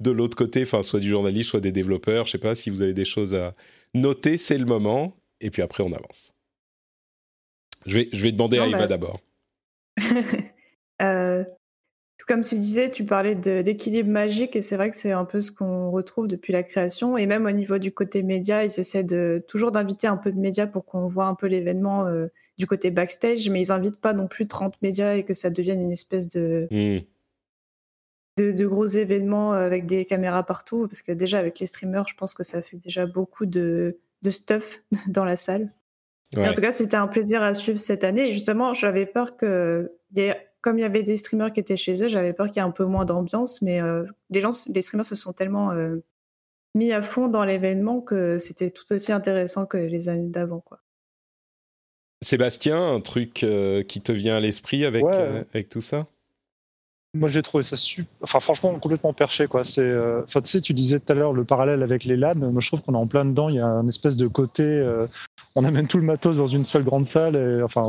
[0.00, 2.82] de l'autre côté, enfin soit du journaliste, soit des développeurs, je sais pas si vous
[2.82, 3.54] avez des choses à
[3.94, 5.14] noter, c'est le moment.
[5.40, 6.33] Et puis après on avance.
[7.86, 9.20] Je vais, je vais demander à Eva bah- d'abord.
[11.02, 11.44] Euh,
[12.28, 15.50] comme tu disais, tu parlais d'équilibre magique et c'est vrai que c'est un peu ce
[15.50, 17.18] qu'on retrouve depuis la création.
[17.18, 20.38] Et même au niveau du côté média, ils essaient de, toujours d'inviter un peu de
[20.38, 22.28] médias pour qu'on voit un peu l'événement euh,
[22.58, 25.80] du côté backstage, mais ils invitent pas non plus 30 médias et que ça devienne
[25.82, 27.00] une espèce de, Hmm.
[28.38, 30.86] de, de gros événements avec des caméras partout.
[30.86, 34.30] Parce que déjà, avec les streamers, je pense que ça fait déjà beaucoup de, de
[34.30, 35.72] stuff dans la salle.
[36.36, 36.48] Ouais.
[36.48, 38.28] En tout cas, c'était un plaisir à suivre cette année.
[38.28, 41.60] Et justement, j'avais peur que, il y ait- comme il y avait des streamers qui
[41.60, 43.60] étaient chez eux, j'avais peur qu'il y ait un peu moins d'ambiance.
[43.62, 45.96] Mais euh, les gens, les streamers se sont tellement euh,
[46.74, 50.60] mis à fond dans l'événement que c'était tout aussi intéressant que les années d'avant.
[50.60, 50.80] quoi.
[52.22, 55.12] Sébastien, un truc euh, qui te vient à l'esprit avec, Ouais.
[55.14, 56.06] euh, avec tout ça?
[57.14, 58.10] Moi, j'ai trouvé ça super.
[58.22, 59.62] Enfin, franchement, complètement perché, quoi.
[59.64, 59.80] C'est.
[59.80, 62.34] euh, Enfin, tu sais, tu disais tout à l'heure le parallèle avec les LAN.
[62.34, 63.48] Moi, je trouve qu'on est en plein dedans.
[63.48, 64.64] Il y a un espèce de côté.
[64.64, 65.06] euh,
[65.54, 67.82] On amène tout le matos dans une seule grande salle, et, enfin,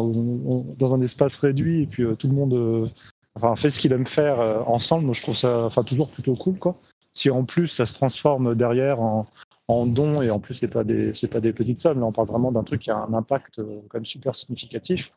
[0.78, 2.92] dans un espace réduit, et puis euh, tout le monde,
[3.34, 5.06] enfin, fait ce qu'il aime faire ensemble.
[5.06, 6.76] Moi, je trouve ça, enfin, toujours plutôt cool, quoi.
[7.14, 9.26] Si en plus ça se transforme derrière en,
[9.68, 12.00] en dons, et en plus c'est pas des, c'est pas des petites sommes.
[12.02, 15.12] Là, on parle vraiment d'un truc qui a un impact quand même super significatif.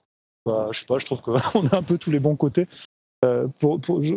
[0.47, 1.37] Bah, je sais pas, je trouve qu'on
[1.73, 2.67] a un peu tous les bons côtés.
[3.25, 3.49] Euh,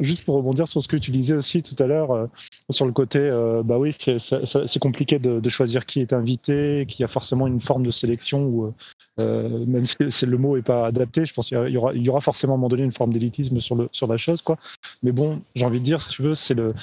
[0.01, 2.27] juste pour rebondir sur ce que tu disais aussi tout à l'heure, euh,
[2.69, 7.03] sur le côté, euh, bah oui, c'est compliqué de, choisir qui est invité, qu'il y
[7.03, 8.73] a forcément une forme de sélection
[9.19, 12.55] euh, même si le mot est pas adapté, je pense qu'il y aura, forcément à
[12.55, 14.57] un moment donné une forme d'élitisme sur, sur la chose, quoi.
[15.01, 16.73] Mais bon, j'ai envie de dire, si tu veux, c'est le,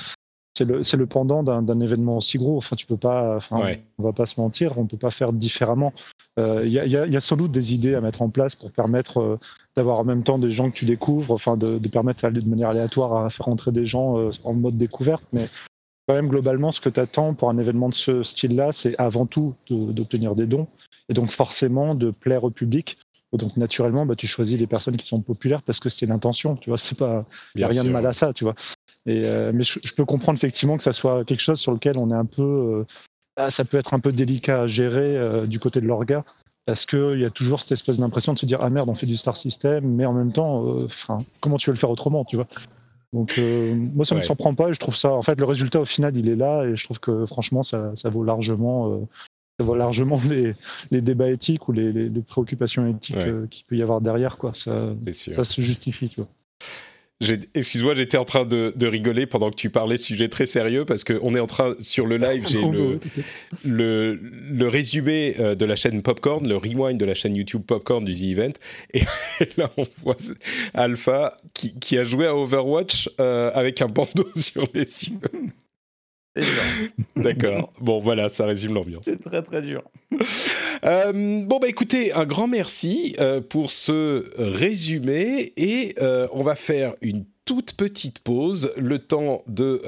[0.58, 2.56] c'est le, le pendant d'un événement aussi gros.
[2.56, 3.82] Enfin, tu peux pas, enfin, Ouais.
[3.98, 5.92] on va pas se mentir, on peut pas faire différemment.
[6.38, 8.22] Euh, Il y, a, il y il y a sans doute des idées à mettre
[8.22, 9.38] en place pour permettre euh,
[9.76, 12.70] d'avoir en même temps des gens que tu découvres, enfin de, de permettre de manière
[12.70, 15.48] aléatoire à faire entrer des gens euh, en mode découverte, mais
[16.06, 19.26] quand même globalement ce que tu attends pour un événement de ce style-là, c'est avant
[19.26, 20.66] tout de- d'obtenir des dons
[21.08, 22.98] et donc forcément de plaire au public.
[23.32, 26.70] Donc naturellement, bah, tu choisis les personnes qui sont populaires parce que c'est l'intention, tu
[26.70, 28.54] vois, c'est pas, il n'y a rien de mal à ça, tu vois.
[29.08, 31.96] Et, euh, mais je, je peux comprendre effectivement que ça soit quelque chose sur lequel
[31.98, 32.84] on est un peu, euh,
[33.36, 36.24] ah, ça peut être un peu délicat à gérer euh, du côté de l'orga,
[36.66, 39.06] parce qu'il y a toujours cette espèce d'impression de se dire ah merde on fait
[39.06, 40.88] du star system, mais en même temps, euh,
[41.40, 42.44] comment tu veux le faire autrement, tu vois?
[43.14, 44.20] Donc moi ça Ouais.
[44.20, 46.36] me surprend pas et je trouve ça, en fait le résultat au final il est
[46.36, 49.00] là et je trouve que franchement ça, ça vaut largement,
[49.58, 50.54] ça vaut largement les,
[50.90, 53.48] les débats éthiques ou les, les- les préoccupations éthiques Ouais.
[53.48, 54.52] qu'il peut y avoir derrière quoi.
[54.52, 54.92] Ça
[55.44, 56.28] se justifie, tu vois.
[57.20, 61.02] Excuse-moi, j'étais en train de, rigoler pendant que tu parlais de sujet très sérieux parce
[61.02, 62.60] qu'on est en train, sur le live, j'ai
[63.64, 68.04] le, le, résumé euh, de la chaîne Popcorn, le rewind de la chaîne YouTube Popcorn
[68.04, 68.52] du The Event.
[68.94, 69.02] Et,
[69.56, 70.16] là, on voit
[70.74, 75.18] Alpha qui, a joué à Overwatch euh, avec un bandeau sur les yeux.
[77.16, 77.72] D'accord.
[77.80, 79.04] Bon, voilà, ça résume l'ambiance.
[79.04, 79.82] C'est très très dur.
[80.84, 86.54] Euh, bon, bah écoutez, un grand merci euh, pour ce résumé et euh, on va
[86.54, 89.82] faire une toute petite pause, le temps de...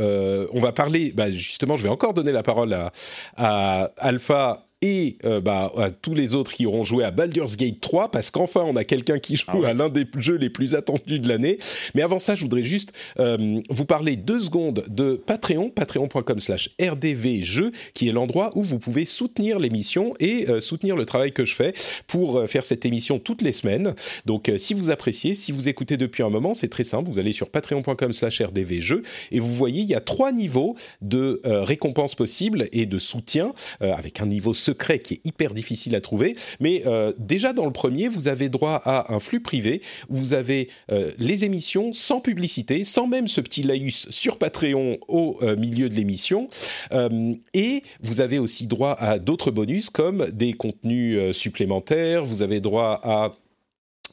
[0.53, 2.91] on va parler, bah, justement, je vais encore donner la parole à,
[3.37, 7.81] à Alpha et euh, bah, à tous les autres qui auront joué à Baldur's Gate
[7.81, 10.75] 3, parce qu'enfin on a quelqu'un qui joue ah à l'un des jeux les plus
[10.75, 11.59] attendus de l'année.
[11.95, 16.71] Mais avant ça, je voudrais juste euh, vous parler deux secondes de Patreon, patreon.com slash
[16.81, 21.45] rdvjeux, qui est l'endroit où vous pouvez soutenir l'émission et euh, soutenir le travail que
[21.45, 21.75] je fais
[22.07, 23.95] pour faire cette émission toutes les semaines.
[24.25, 27.33] Donc si vous appréciez, si vous écoutez depuis un moment, c'est très simple, vous allez
[27.33, 32.67] sur patreon.com slash rdvjeux et vous voyez, il y a trois niveaux de récompenses possibles
[32.73, 36.37] et de soutien, avec un niveau secret qui est hyper difficile à trouver.
[36.61, 40.69] Mais euh, déjà dans le premier, vous avez droit à un flux privé vous avez
[40.91, 45.89] euh, les émissions sans publicité, sans même ce petit laïus sur Patreon au euh, milieu
[45.89, 46.49] de l'émission.
[47.55, 52.25] et vous avez aussi droit à d'autres bonus comme des contenus supplémentaires.
[52.25, 53.33] Vous avez droit à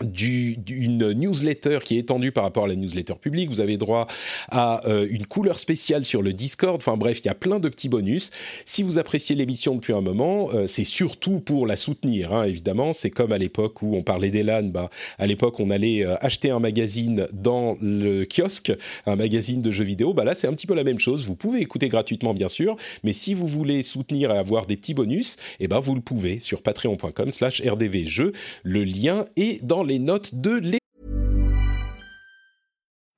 [0.03, 3.49] d'une newsletter qui est étendue par rapport à la newsletter publique.
[3.49, 4.07] Vous avez droit
[4.49, 6.77] à euh, une couleur spéciale sur le Discord.
[6.77, 8.31] Enfin bref, il y a plein de petits bonus.
[8.65, 12.93] Si vous appréciez l'émission depuis un moment, euh, c'est surtout pour la soutenir, hein, évidemment.
[12.93, 14.63] C'est comme à l'époque où on parlait d'Elan.
[14.63, 18.73] Bah, à l'époque, on allait euh, acheter un magazine dans le kiosque,
[19.05, 20.13] un magazine de jeux vidéo.
[20.13, 21.25] Bah là, c'est un petit peu la même chose.
[21.25, 24.93] Vous pouvez écouter gratuitement, bien sûr, mais si vous voulez soutenir et avoir des petits
[24.93, 28.33] bonus, eh ben, vous le pouvez sur patreon.com slash rdvjeux.
[28.63, 30.77] Le lien est dans les notes de.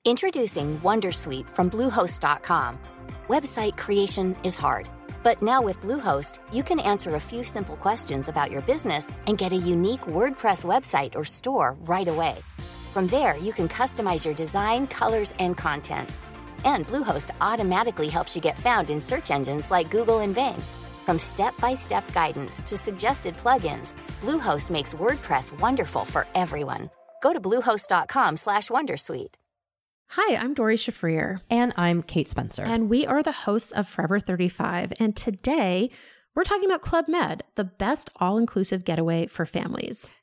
[0.06, 2.80] Introducing Wondersuite from Bluehost.com.
[3.28, 4.90] Website creation is hard,
[5.24, 9.38] but now with Bluehost, you can answer a few simple questions about your business and
[9.38, 12.38] get a unique WordPress website or store right away.
[12.92, 16.10] From there, you can customize your design, colors, and content.
[16.66, 20.62] And Bluehost automatically helps you get found in search engines like Google and Bing.
[21.10, 26.92] From step-by-step guidance to suggested plugins, Bluehost makes WordPress wonderful for everyone.
[27.24, 29.34] Go to bluehost.com/wondersuite.
[30.10, 32.62] Hi, I'm Dori Shafrir and I'm Kate Spencer.
[32.62, 35.90] And we are the hosts of Forever 35, and today
[36.36, 40.12] we're talking about Club Med, the best all-inclusive getaway for families.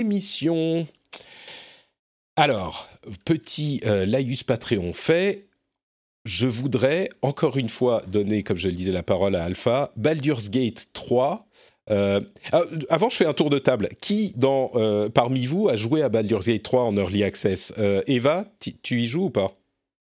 [0.00, 0.86] émission.
[2.36, 2.88] Alors,
[3.24, 5.46] petit euh, laïus Patreon fait,
[6.24, 9.92] je voudrais encore une fois donner, comme je le disais, la parole à Alpha.
[9.96, 11.46] Baldur's Gate 3.
[11.88, 12.20] Euh,
[12.52, 13.88] ah, avant, je fais un tour de table.
[14.00, 17.72] Qui, dans, euh, parmi vous, a joué à Baldur's Gate 3 en Early Access?
[18.06, 18.44] Eva,
[18.82, 19.52] tu y joues ou pas?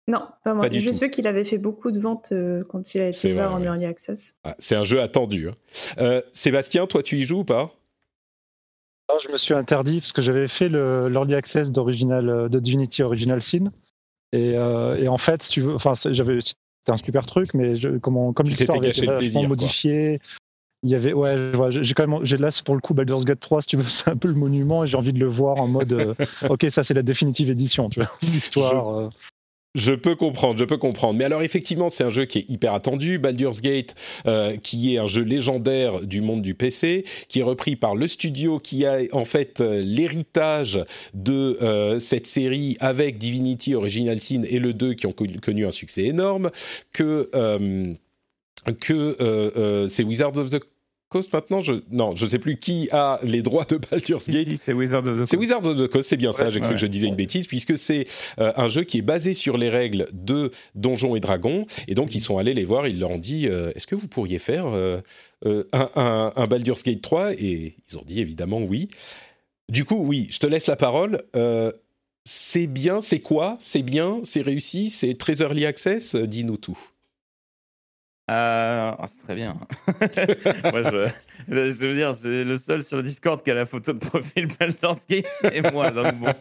[0.07, 0.66] Non, pas moi.
[0.72, 2.32] je sais qu'il avait fait beaucoup de ventes
[2.68, 4.38] quand il a été voir en Early Access.
[4.45, 5.49] Ah, c'est un jeu attendu.
[5.49, 6.20] Hein.
[6.32, 7.74] Sébastien, toi, tu y joues ou pas?
[9.27, 13.43] Je me suis interdit parce que j'avais fait l'early access d'original euh, de Divinity Original
[13.43, 13.73] Sin.
[14.33, 17.77] Et, euh, et, en fait, si tu veux, enfin, j'avais, c'était un super truc, mais
[17.77, 20.21] je, comment, comme l'histoire été modifiée,
[20.83, 23.62] il y avait, ouais, j'ai quand même, j'ai là, pour le coup, Baldur's Gate 3,
[23.62, 25.68] si tu veux, c'est un peu le monument et j'ai envie de le voir en
[25.68, 26.14] mode, euh,
[26.49, 29.11] ok, ça c'est la définitive édition, tu vois, l'histoire.
[29.77, 31.16] Je peux comprendre, je peux comprendre.
[31.16, 33.18] Mais alors effectivement, c'est un jeu qui est hyper attendu.
[33.21, 33.95] Baldur's Gate,
[34.27, 38.09] euh, qui est un jeu légendaire du monde du PC, qui est repris par le
[38.09, 44.43] studio qui a en fait euh, l'héritage de euh, cette série avec Divinity Original Sin
[44.43, 46.51] et le 2 qui ont connu, un succès énorme,
[46.93, 47.31] que
[48.81, 50.61] que c'est Wizards of the
[51.11, 51.74] Coast maintenant je...
[51.90, 54.48] Non, je sais plus qui a les droits de Baldur's Gate.
[54.62, 55.30] c'est Wizards of the Coast.
[55.30, 57.48] C'est Wizards of the Coast, c'est bien ça, j'ai cru que je disais une bêtise,
[57.48, 58.06] puisque c'est
[58.38, 61.66] euh, un jeu qui est basé sur les règles de Donjons et Dragons.
[61.88, 64.06] Et donc, ils sont allés les voir, ils leur ont dit euh, Est-ce que vous
[64.06, 65.00] pourriez faire euh,
[65.44, 68.88] un, un, Baldur's Gate 3 Et ils ont dit évidemment oui.
[69.68, 71.20] Du coup, oui, je te laisse la parole.
[72.24, 73.56] c'est bien, c'est quoi?
[73.58, 76.14] C'est bien, c'est réussi, c'est très early access?
[76.14, 76.78] Dis-nous tout.
[78.31, 79.57] Euh, ah, c'est très bien.
[81.49, 84.47] je, veux dire, c'est le seul sur le Discord qui a la photo de profil
[84.47, 84.78] Gate,
[85.41, 85.91] c'est moi.
[85.91, 86.33] Donc, bon.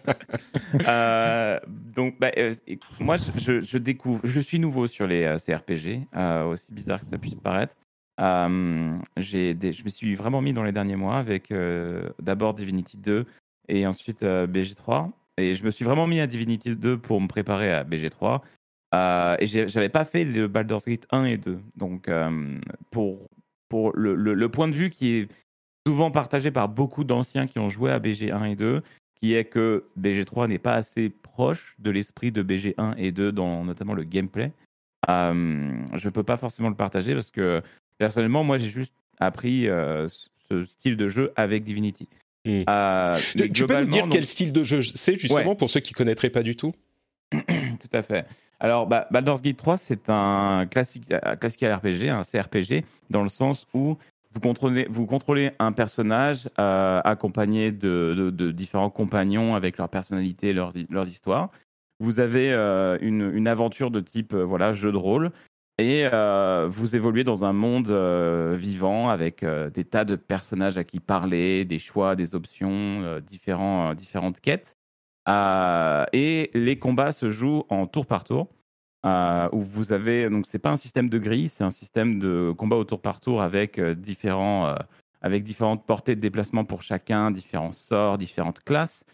[0.88, 2.54] euh, donc bah, euh,
[3.00, 6.02] moi, je, découvre, je suis nouveau sur les CRPG,
[6.46, 7.76] aussi bizarre que ça puisse paraître.
[9.18, 11.52] j'ai je me suis vraiment mis dans les derniers mois avec
[12.22, 13.26] d'abord Divinity 2
[13.68, 15.10] et ensuite BG3.
[15.38, 18.42] Et je me suis vraiment mis à Divinity 2 pour me préparer à BG3.
[18.94, 21.60] Euh, et j'avais pas fait le Baldur's Gate 1 et 2.
[21.76, 22.58] Donc, euh,
[22.92, 23.30] pour,
[23.70, 25.28] pour le, le, point de vue qui est
[25.86, 28.82] souvent partagé par beaucoup d'anciens qui ont joué à BG 1 et 2,
[29.22, 33.12] qui est que BG 3 n'est pas assez proche de l'esprit de BG 1 et
[33.12, 34.52] 2, dans notamment le gameplay.
[35.10, 37.62] Euh, je peux pas forcément le partager parce que
[37.98, 40.08] personnellement, moi, j'ai juste appris euh,
[40.50, 42.08] ce style de jeu avec Divinity.
[42.46, 42.64] Hmm.
[43.54, 46.42] tu peux nous dire quel style de jeu c'est justement pour ceux qui connaîtraient pas
[46.42, 46.72] du tout?
[47.80, 48.26] Tout à fait.
[48.60, 53.66] Alors, bah, Baldur's Gate 3, c'est un classique, euh, RPG, un CRPG, dans le sens
[53.74, 53.98] où
[54.34, 61.50] vous contrôlez, un personnage euh, accompagné de, différents compagnons avec leur personnalité, leurs, leurs histoires.
[62.00, 65.32] Vous avez euh, une, aventure de type voilà jeu de rôle
[65.80, 66.06] et
[66.68, 67.90] vous évoluez dans un monde
[68.58, 74.79] vivant avec des tas de personnages à qui parler, des choix, des options, différentes quêtes.
[75.30, 78.50] Euh, et les combats se jouent en tour par tour.
[79.06, 82.52] Euh, où vous avez donc c'est pas un système de grille, c'est un système de
[82.52, 84.76] combat au tour par tour avec euh, différents
[85.22, 89.06] avec différentes portées de déplacement pour chacun, différents sorts, différentes classes.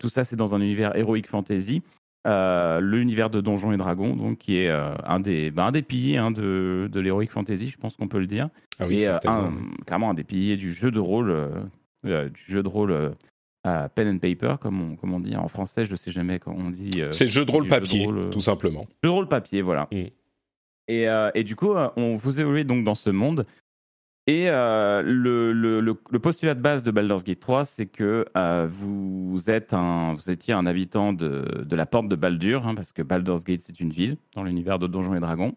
[0.00, 1.82] tout ça c'est dans un univers héroïque fantasy,
[2.24, 6.30] l'univers de Donjons et Dragons, donc qui est un des bah, un des piliers hein,
[6.30, 8.48] de, de l'héroïque fantasy, je pense qu'on peut le dire.
[8.78, 9.52] Ah oui, et un,
[9.84, 11.50] clairement un des piliers du jeu de rôle
[12.04, 13.14] du jeu de rôle
[13.94, 16.56] pen and paper, comme on, comme on dit en français, je ne sais jamais comment
[16.58, 17.00] on dit.
[17.00, 18.86] Euh, c'est jeu de rôle papier, euh, tout simplement.
[19.02, 19.88] Jeu de rôle papier, voilà.
[19.92, 20.06] Mm.
[20.88, 23.46] Et, euh, et, du coup, on vous évoluez donc dans ce monde.
[24.28, 28.24] Et le, le, le, postulat de base de Baldur's Gate 3, c'est que
[28.72, 32.92] vous, êtes un, vous étiez un habitant de, de la porte de Baldur, hein, parce
[32.92, 35.54] que Baldur's Gate, c'est une ville dans l'univers de Donjons et Dragons.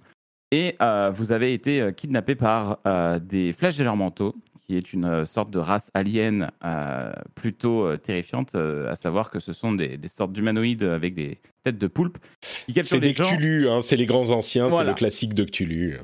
[0.52, 0.76] Et
[1.14, 2.80] vous avez été kidnappé par
[3.22, 4.36] des flagelleurs mentaux,
[4.70, 9.40] qui est une euh, sorte de race alien euh, plutôt euh, terrifiante, à savoir que
[9.40, 12.20] ce sont des, sortes d'humanoïdes avec des têtes de poulpe.
[12.40, 15.98] C'est des Cthulhu, hein, c'est les grands anciens, c'est le classique de Cthulhu.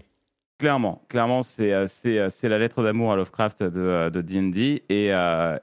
[0.57, 5.11] Clairement, clairement, c'est c'est la lettre d'amour à Lovecraft de D&D et,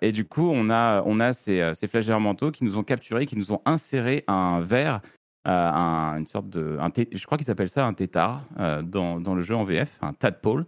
[0.03, 1.88] et du coup on a on a ces, ces
[2.20, 5.00] mentaux qui nous ont capturés, qui nous ont inséré un verre,
[5.46, 8.44] un, une sorte de, un je crois qu'ils appellent ça un tétard
[8.84, 10.66] dans, dans, le jeu en VF, un tadpole,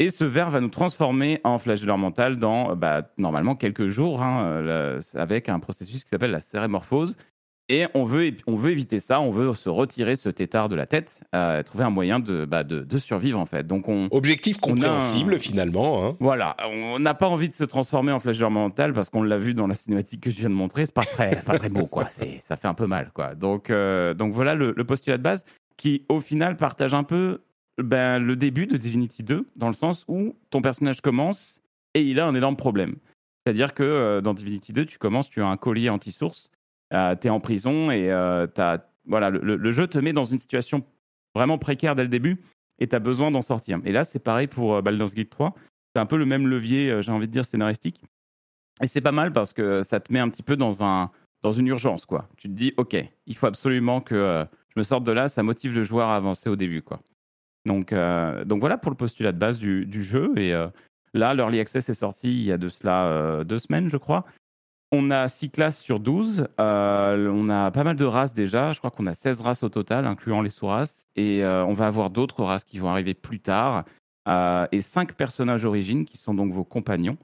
[0.00, 4.44] et ce verre va nous transformer en flagelleur mental dans bah, normalement quelques jours, hein,
[4.46, 7.16] euh, avec un processus qui s'appelle la cérémorphose.
[7.68, 10.86] Et on veut, on veut éviter ça, on veut se retirer ce tétard de la
[10.86, 13.64] tête, euh, trouver un moyen de, bah, de, de, survivre en fait.
[13.64, 16.04] Donc on, Objectif compréhensible finalement.
[16.04, 16.16] Hein.
[16.18, 19.54] Voilà, on n'a pas envie de se transformer en flagelleur mental parce qu'on l'a vu
[19.54, 22.06] dans la cinématique que je viens de montrer, c'est pas très, pas très beau quoi,
[22.06, 23.34] ça fait un peu mal quoi.
[23.36, 25.44] Donc, euh, donc voilà le, le postulat de base
[25.76, 27.42] qui au final partage un peu
[27.78, 31.62] ben, le début de Divinity 2, dans le sens où ton personnage commence
[31.94, 32.96] et il a un énorme problème.
[33.44, 36.50] C'est-à-dire que euh, dans Divinity 2, tu commences, tu as un collier anti-source,
[36.92, 38.46] euh, tu es en prison et euh,
[39.06, 40.84] voilà, le, jeu te met dans une situation
[41.34, 42.42] vraiment précaire dès le début
[42.78, 43.78] et tu as besoin d'en sortir.
[43.84, 45.54] Et là, c'est pareil pour Baldur's Gate 3.
[45.94, 48.02] C'est un peu le même levier, j'ai envie de dire, scénaristique.
[48.82, 51.08] Et c'est pas mal parce que ça te met un petit peu dans, un,
[51.42, 52.06] dans une urgence.
[52.06, 52.28] quoi.
[52.36, 52.96] Tu te dis, OK,
[53.26, 56.48] il faut absolument que je me sorte de là, ça motive le joueur à avancer
[56.48, 56.82] au début.
[56.82, 57.00] quoi.
[57.66, 60.32] Donc, euh, donc voilà pour le postulat de base du, du jeu.
[60.36, 60.68] Et euh,
[61.14, 64.24] là, l'Early Access est sorti il y a de cela euh, deux semaines, je crois.
[64.92, 66.48] On a six classes sur 12.
[66.58, 68.72] on a pas mal de races déjà.
[68.72, 71.06] Je crois qu'on a 16 races au total, incluant les sous-races.
[71.14, 73.84] Et on va avoir d'autres races qui vont arriver plus tard.
[74.26, 77.18] et cinq personnages origines qui sont donc vos compagnons.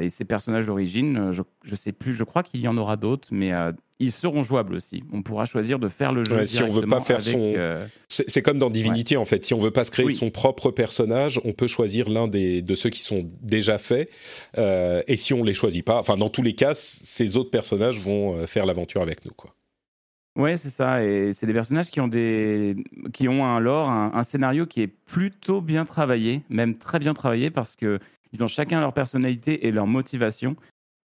[0.00, 3.28] et ces personnages d'origine, je ne sais plus, je crois qu'il y en aura d'autres,
[3.30, 3.52] mais
[3.98, 5.02] ils seront jouables aussi.
[5.12, 6.44] On pourra choisir de faire le jeu.
[6.46, 9.44] si on veut pas faire son, euh, c'est comme dans Divinity en fait.
[9.44, 12.74] Si on veut pas se créer son propre personnage, on peut choisir l'un des de
[12.74, 14.10] ceux qui sont déjà faits.
[14.58, 17.98] Euh, et si on les choisit pas, enfin dans tous les cas, ces autres personnages
[17.98, 19.54] vont euh, faire l'aventure avec nous, quoi.
[20.36, 21.02] Ouais, c'est ça.
[21.02, 22.76] Et c'est des personnages qui ont des,
[23.14, 27.14] qui ont un lore, un, un, scénario qui est plutôt bien travaillé, même très bien
[27.14, 27.98] travaillé, parce que
[28.34, 30.56] ils ont chacun leur personnalité et leur motivation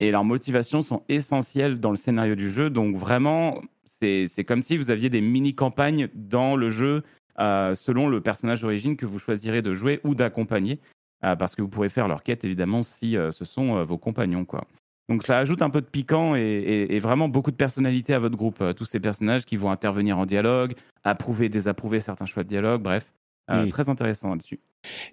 [0.01, 2.71] et leurs motivations sont essentielles dans le scénario du jeu.
[2.71, 7.03] Donc vraiment, c'est comme si vous aviez des mini-campagnes dans le jeu
[7.39, 10.81] euh, selon le personnage d'origine que vous choisirez de jouer ou d'accompagner,
[11.25, 14.45] euh, parce que vous pourrez faire leur quête évidemment si euh, ce sont vos compagnons.
[14.45, 14.67] Quoi.
[15.09, 18.63] Donc ça ajoute un peu de piquant et, vraiment beaucoup de personnalité à votre groupe.
[18.75, 20.75] tous ces personnages qui vont intervenir en dialogue,
[21.05, 23.13] approuver, désapprouver certains choix de dialogue, bref.
[23.51, 23.69] Euh, Mm.
[23.71, 24.61] Très intéressant là-dessus.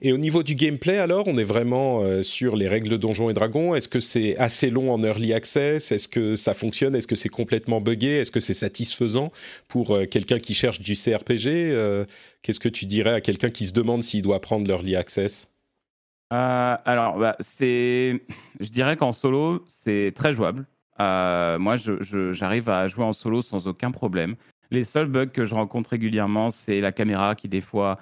[0.01, 3.29] Et au niveau du gameplay, alors, on est vraiment euh, sur les règles de Donjons
[3.29, 3.75] et Dragons.
[3.75, 5.91] Est-ce que c'est assez long en early access?
[5.91, 6.95] Est-ce que ça fonctionne?
[6.95, 8.19] Est-ce que c'est complètement buggé?
[8.19, 9.31] Est-ce que c'est satisfaisant
[9.67, 12.05] pour euh, quelqu'un qui cherche du CRPG Euh,
[12.43, 15.49] Qu'est-ce que tu dirais à quelqu'un qui se demande s'il doit prendre l'early access?
[16.33, 18.21] Euh, alors, bah, c'est,
[18.59, 20.65] je dirais qu'en solo, c'est très jouable.
[20.99, 24.35] Euh, moi, je- je- j'arrive à jouer en solo sans aucun problème.
[24.71, 27.97] Les seuls bugs que je rencontre régulièrement, c'est la caméra qui, des fois,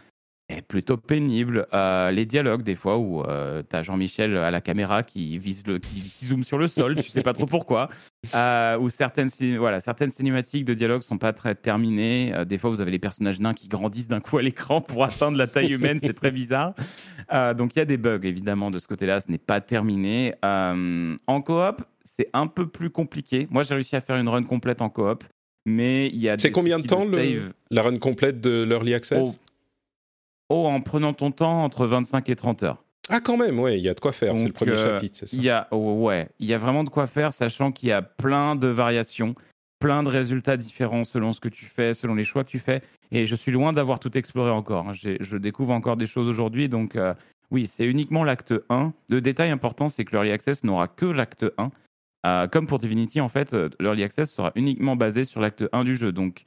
[0.47, 1.65] est plutôt pénible.
[1.73, 5.79] Euh, les dialogues, des fois, où tu as Jean-Michel à la caméra qui, vise le,
[5.79, 7.89] qui, qui zoome sur le sol, tu sais pas trop pourquoi.
[8.35, 12.31] Euh, ou certaines, cin- voilà, certaines cinématiques de dialogue sont pas très terminées.
[12.35, 15.03] Euh, des fois, vous avez les personnages nains qui grandissent d'un coup à l'écran pour
[15.03, 16.73] atteindre la taille humaine, c'est très bizarre.
[17.57, 20.33] Donc il y a des bugs évidemment de ce côté-là, ce n'est pas terminé.
[20.43, 23.47] En coop, c'est un peu plus compliqué.
[23.49, 25.23] Moi, j'ai réussi à faire une run complète en coop,
[25.65, 26.37] mais il y a.
[26.37, 27.53] C'est des combien de soucis temps le- save.
[27.71, 29.39] la run complète de l'early access?
[30.49, 32.83] Oh, en prenant ton temps entre 25 et 30 heures.
[33.09, 34.37] Ah, quand même, ouais, il y a de quoi faire.
[34.37, 35.37] C'est le premier euh, chapitre, c'est ça?
[35.37, 37.91] Il y a, oh, ouais, il y a vraiment de quoi faire, sachant qu'il y
[37.91, 39.35] a plein de variations,
[39.79, 42.81] plein de résultats différents selon ce que tu fais, selon les choix que tu fais.
[43.11, 44.89] Et je suis loin d'avoir tout exploré encore.
[44.89, 44.93] hein.
[44.93, 47.13] Je découvre encore des choses aujourd'hui, donc euh,
[47.51, 48.91] oui, c'est uniquement l'acte 1.
[49.09, 51.69] Le détail important, c'est que l'Early Access n'aura que l'acte 1.
[52.25, 55.95] Euh, comme pour Divinity, en fait, l'Early Access sera uniquement basé sur l'acte 1 du
[55.95, 56.11] jeu.
[56.11, 56.43] Donc,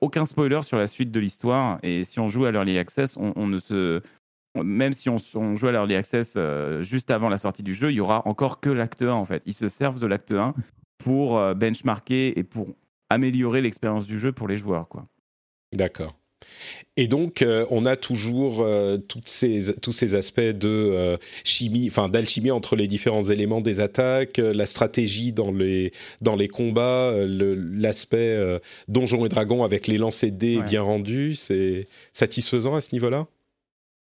[0.00, 1.78] aucun spoiler sur la suite de l'histoire.
[1.82, 4.02] Et si on joue à l'Early Access, on, ne se.
[4.62, 7.90] Même si on, on joue à l'Early Access euh, juste avant la sortie du jeu,
[7.90, 9.42] il y aura encore que l'acte 1 en fait.
[9.46, 10.54] Ils se servent de l'acte 1
[10.98, 12.74] pour euh, benchmarker et pour
[13.10, 14.88] améliorer l'expérience du jeu pour les joueurs.
[14.88, 15.06] Quoi.
[15.72, 16.16] D'accord.
[16.96, 21.88] Et donc, euh, on a toujours euh, toutes ces, tous ces aspects de euh, chimie,
[21.90, 27.12] enfin d'alchimie entre les différents éléments des attaques, la stratégie dans les, dans les combats,
[27.26, 28.36] le- l'aspect
[28.88, 30.62] donjons et dragons avec les lancers de dés Ouais.
[30.62, 31.34] bien rendus.
[31.34, 33.26] C'est satisfaisant à ce niveau-là?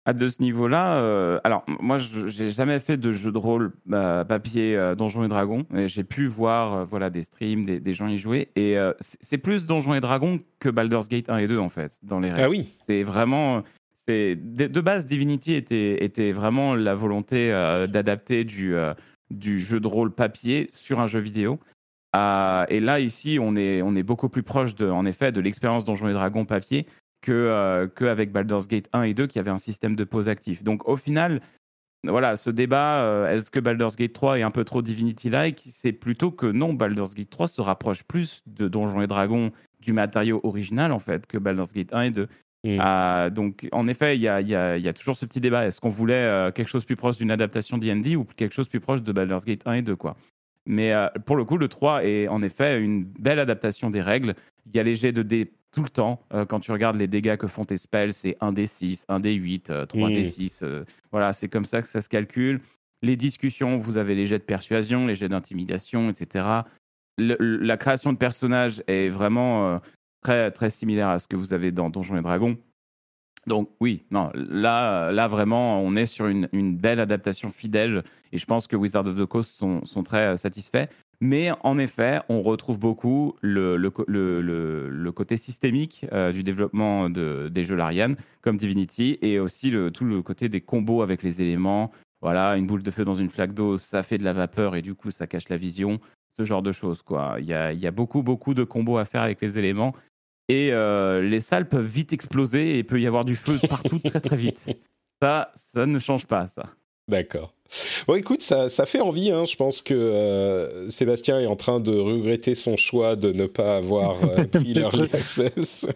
[0.06, 3.72] À de ce niveau-là, euh, alors moi, je j'ai jamais fait de jeu de rôle
[3.90, 5.64] euh, papier euh, Donjons et Dragons.
[5.74, 8.92] et J'ai pu voir euh, voilà des streams, des, des gens y jouer, et euh,
[9.00, 12.20] c'est c'est plus Donjons et Dragons que Baldur's Gate 1 et 2 en fait dans
[12.20, 12.42] les règles.
[12.42, 13.62] Ah oui C'est vraiment,
[13.94, 18.92] c'est de, de base Divinity était était vraiment la volonté euh, d'adapter du euh,
[19.30, 21.58] du jeu de rôle papier sur un jeu vidéo.
[22.14, 25.40] Euh, et là ici, on est on est beaucoup plus proche de en effet de
[25.40, 26.86] l'expérience Donjons et Dragons papier
[27.24, 30.28] que euh, que avec Baldur's Gate 1 et 2 qui avait un système de pause
[30.28, 30.62] actif.
[30.62, 31.40] Donc au final,
[32.04, 35.92] voilà, ce débat, euh, est-ce que Baldur's Gate 3 est un peu trop Divinity-like C'est
[35.92, 40.40] plutôt que non, Baldur's Gate 3 se rapproche plus de Donjons et Dragons du matériau
[40.44, 42.28] original en fait que Baldur's Gate 1 et 2.
[42.64, 42.78] Mm.
[42.78, 45.66] Ah, donc, en effet, il y a, y y toujours ce petit débat.
[45.66, 48.80] Est-ce qu'on voulait euh, quelque chose plus proche d'une adaptation D&D ou quelque chose plus
[48.80, 50.16] proche de Baldur's Gate 1 et 2 quoi?
[50.66, 54.34] Mais euh, pour le coup, le 3 est en effet une belle adaptation des règles.
[54.66, 56.20] Il y a les jets de dés tout le temps.
[56.32, 59.20] Euh, quand tu regardes les dégâts que font tes spells, c'est 1 d 6, 1
[59.20, 60.24] d 8, 3 d Mm.
[60.24, 60.60] 6.
[60.62, 62.60] euh, voilà, c'est comme ça que ça se calcule.
[63.02, 66.46] Les discussions, vous avez les jets de persuasion, les jets d'intimidation, etc.
[67.18, 69.78] Le- la création de personnages est vraiment euh,
[70.22, 72.56] très, très similaire à ce que vous avez dans Donjons et Dragons.
[73.46, 78.02] Donc oui, non, là, là vraiment, on est sur une, une belle adaptation fidèle
[78.32, 80.86] et je pense que Wizard of the Coast sont, sont très euh, satisfaits.
[81.20, 83.88] Mais en effet, on retrouve beaucoup le,
[85.14, 90.22] côté systémique euh, du développement de, des jeux Larian, comme Divinity, et aussi tout le
[90.22, 91.92] côté des combos avec les éléments.
[92.20, 94.82] Voilà, une boule de feu dans une flaque d'eau, ça fait de la vapeur et
[94.82, 96.00] du coup, ça cache la vision.
[96.26, 97.36] Ce genre de choses, quoi.
[97.38, 99.94] Il y a, beaucoup, beaucoup de combos à faire avec les éléments.
[100.48, 104.20] Et euh, les salles peuvent vite exploser et peut y avoir du feu partout très,
[104.20, 104.74] très vite.
[105.22, 106.74] Ça, ça ne change pas, ça.
[107.08, 107.52] D'accord.
[108.06, 109.30] Bon, écoute, ça, ça fait envie.
[109.30, 109.44] Hein.
[109.46, 113.76] Je pense que euh, Sébastien est en train de regretter son choix de ne pas
[113.76, 115.86] avoir euh, pris l'early access.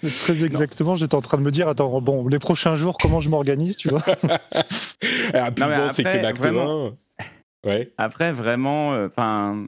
[0.00, 3.28] Très exactement, j'étais en train de me dire, attends, bon, les prochains jours, comment je
[3.28, 4.00] m'organise, tu vois?
[5.00, 5.10] Puis
[5.58, 6.92] Non, mais bon, c'est que après, l'acte vraiment-
[7.64, 7.68] 1.
[7.68, 7.92] Ouais.
[7.96, 9.66] Après, vraiment, euh, enfin,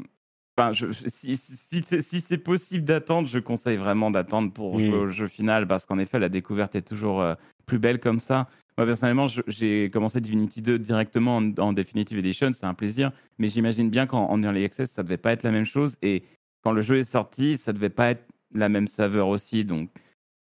[0.73, 4.81] je- si, si, si c'est- si c'est possible d'attendre, je conseille vraiment d'attendre pour Mm.
[4.81, 7.35] jouer au jeu final parce qu'en effet, la découverte est toujours euh,
[7.67, 8.47] plus belle comme ça.
[8.79, 13.49] Moi, personnellement, j'ai commencé Divinity 2 directement en, en Definitive Edition, c'est un plaisir, mais
[13.49, 16.25] j'imagine bien qu'en en Early Access, ça devait pas être la même chose et
[16.63, 19.65] quand le jeu est sorti, ça devait pas être la même saveur aussi.
[19.65, 19.89] Donc,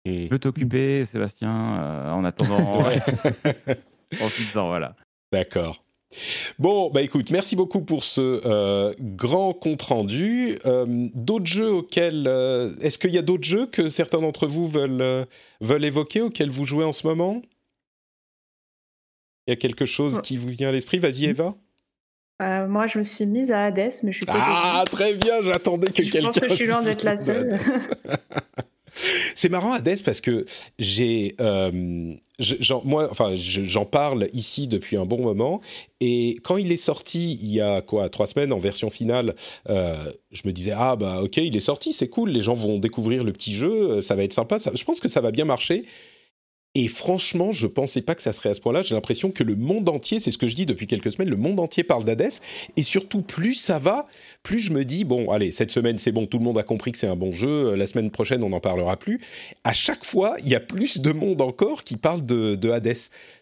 [0.06, 2.84] je peux t'occuper, Sébastien, euh, en attendant.
[2.84, 3.00] Ouais.
[4.18, 4.96] Profites-en, voilà.
[5.32, 5.84] D'accord.
[6.60, 10.60] Bon, bah écoute, merci beaucoup pour ce euh, grand compte rendu.
[10.66, 14.68] Euh, d'autres jeux auxquels, euh, est-ce qu'il y a d'autres jeux que certains d'entre vous
[14.68, 15.26] veulent
[15.62, 17.42] veulent évoquer auxquels vous jouez en ce moment?
[19.48, 21.00] Il y a quelque chose qui vous vient à l'esprit?
[21.00, 21.56] Vas-y, Eva.
[22.42, 24.34] Euh, moi, je me suis mise à Hades, mais je suis pas.
[24.36, 25.42] Ah, très bien.
[25.44, 26.28] J'attendais que Je quelqu'un.
[26.28, 27.60] pense que je suis loin d'être la seule.
[29.36, 30.46] C'est marrant, Hades, parce que
[30.78, 35.62] j'ai, euh, je- j'en- moi, enfin, je- j'en parle ici depuis un bon moment,
[36.00, 39.34] et quand il est sorti il y a quoi, trois semaines en version finale,
[39.70, 39.96] euh,
[40.32, 43.24] je me disais ah bah ok, il est sorti, c'est cool, les gens vont découvrir
[43.24, 45.84] le petit jeu, ça va être sympa, ça- je pense que ça va bien marcher.
[46.76, 48.82] Et franchement, je pensais pas que ça serait à ce point-là.
[48.82, 51.36] J'ai l'impression que le monde entier, c'est ce que je dis depuis quelques semaines, le
[51.36, 52.34] monde entier parle d'Hades.
[52.78, 54.08] Et surtout, plus ça va,
[54.42, 56.92] plus je me dis, bon, allez, cette semaine, c'est bon, tout le monde a compris
[56.92, 57.76] que c'est un bon jeu.
[57.76, 59.22] La semaine prochaine, on n'en parlera plus.
[59.64, 62.74] À chaque fois, il y a plus de monde encore qui parle de, de.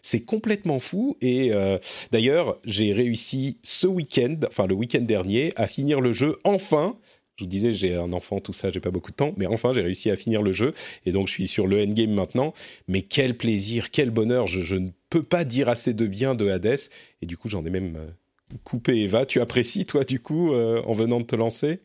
[0.02, 1.16] C'est complètement fou.
[1.22, 1.78] Et euh,
[2.10, 6.96] d'ailleurs, j'ai réussi ce week-end, enfin le week-end dernier, à finir le jeu enfin.
[7.42, 9.82] Je disais, j'ai un enfant, tout ça, j'ai pas beaucoup de temps, mais enfin, j'ai
[9.82, 10.72] réussi à finir le jeu,
[11.06, 12.52] et donc je suis sur le endgame maintenant.
[12.88, 16.78] Mais quel plaisir, quel bonheur Je, ne peux pas dire assez de bien de Hades,
[17.20, 19.26] et du coup, j'en ai même euh, coupé Eva.
[19.26, 21.80] Tu apprécies, toi, du coup, euh, en venant de te lancer?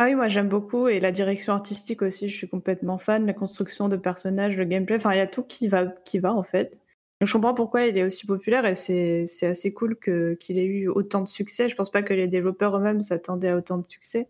[0.00, 3.32] Ah oui, moi j'aime beaucoup et la direction artistique aussi, je suis complètement fan, la
[3.32, 6.44] construction de personnages, le gameplay, enfin il y a tout qui va, qui va en
[6.44, 6.80] fait.
[7.20, 10.88] Donc, je comprends pourquoi il est aussi populaire et c'est assez cool qu'il ait eu
[10.88, 11.68] autant de succès.
[11.68, 14.28] Je pense pas que les développeurs eux-mêmes s'attendaient à autant de succès.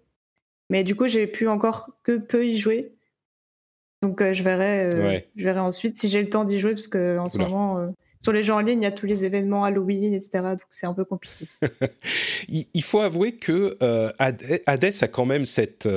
[0.70, 2.94] Mais du coup, j'ai pu encore que peu y jouer.
[4.02, 5.28] Donc euh, je verrai, euh, Ouais.
[5.34, 7.88] je verrai ensuite si j'ai le temps d'y jouer parce que en ce moment euh,
[8.20, 10.40] sur les jeux en ligne, il y a tous les événements Halloween, etc.
[10.50, 11.46] Donc c'est un peu compliqué.
[12.48, 13.76] il, faut avouer que
[14.18, 15.88] Hades a quand même cette.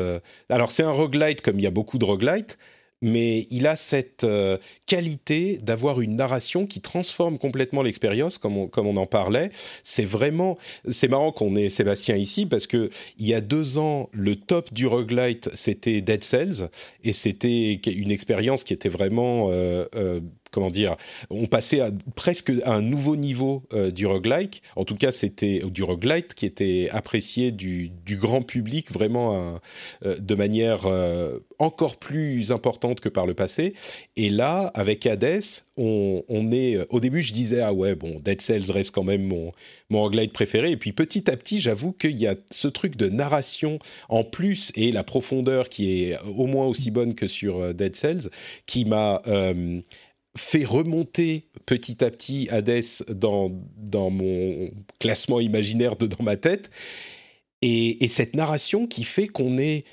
[0.49, 2.57] alors, c'est un roguelite comme il y a beaucoup de roguelites,
[3.01, 8.67] mais il a cette euh, qualité d'avoir une narration qui transforme complètement l'expérience, comme on,
[8.67, 9.51] comme on en parlait.
[9.83, 10.57] C'est vraiment.
[10.87, 14.73] C'est marrant qu'on ait Sébastien ici parce que il y a deux ans, le top
[14.73, 16.69] du roguelite, c'était Dead Cells,
[17.03, 19.49] et c'était une expérience qui était vraiment.
[19.51, 20.19] euh, euh,
[20.51, 20.95] comment dire,
[21.29, 21.81] on passait
[22.15, 24.61] presque à un nouveau niveau euh, du roguelike.
[24.75, 29.59] En tout cas, c'était du roguelite qui était apprécié du, grand public vraiment
[30.05, 33.73] euh, de manière euh, encore plus importante que par le passé.
[34.17, 35.41] Et là, avec Hades,
[35.77, 36.77] on, on est.
[36.89, 39.51] Au début, je disais ah ouais bon, Dead Cells reste quand même mon
[39.91, 40.71] mon roguelite préféré.
[40.71, 43.77] Et puis petit à petit, j'avoue qu'il y a ce truc de narration
[44.09, 47.95] en plus et la profondeur qui est au moins aussi bonne que sur euh, Dead
[47.95, 48.29] Cells,
[48.65, 49.81] qui m'a euh,
[50.37, 54.69] fait remonter petit à petit Hades dans, dans mon
[54.99, 56.69] classement imaginaire de dans ma tête.
[57.61, 59.85] Et, et cette narration qui fait qu'on est,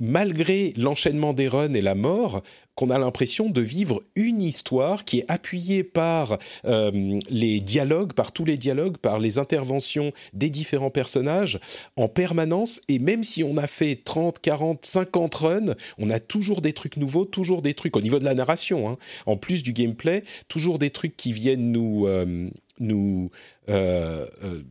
[0.00, 2.42] malgré l'enchaînement des runs et la mort,
[2.74, 8.32] qu'on a l'impression de vivre une histoire qui est appuyée par euh, les dialogues, par
[8.32, 11.60] tous les dialogues, par les interventions des différents personnages
[11.96, 12.80] en permanence.
[12.88, 16.96] Et même si on a fait 30, 40, 50 runs, on a toujours des trucs
[16.96, 20.78] nouveaux, toujours des trucs au niveau de la narration, hein, en plus du gameplay, toujours
[20.78, 22.50] des trucs qui viennent nous, euh,
[23.68, 24.62] euh,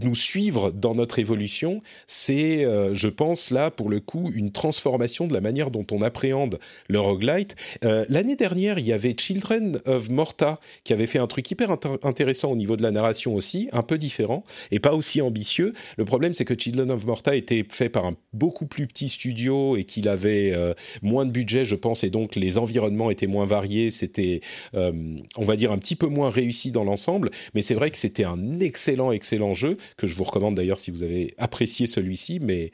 [0.00, 5.26] nous suivre dans notre évolution, c'est, euh, je pense, là, pour le coup, une transformation
[5.26, 7.56] de la manière dont on appréhende le roguelite.
[7.84, 11.70] Euh, L'année dernière, il y avait Children of Morta qui avait fait un truc hyper
[11.70, 15.72] intér- intéressant au niveau de la narration aussi, un peu différent et pas aussi ambitieux.
[15.96, 19.76] Le problème, c'est que Children of Morta était fait par un beaucoup plus petit studio
[19.76, 23.46] et qu'il avait euh, moins de budget, je pense, et donc les environnements étaient moins
[23.46, 24.40] variés, c'était,
[24.74, 28.24] on va dire, un petit peu moins réussi dans l'ensemble, mais c'est vrai que c'était
[28.24, 32.70] un excellent, excellent jeu, que je vous recommande d'ailleurs si vous avez apprécié celui-ci, mais,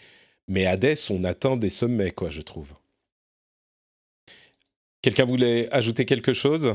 [0.49, 2.69] mais Hades, on atteint des sommets, quoi, je trouve.
[5.03, 6.75] Quelqu'un voulait ajouter quelque chose?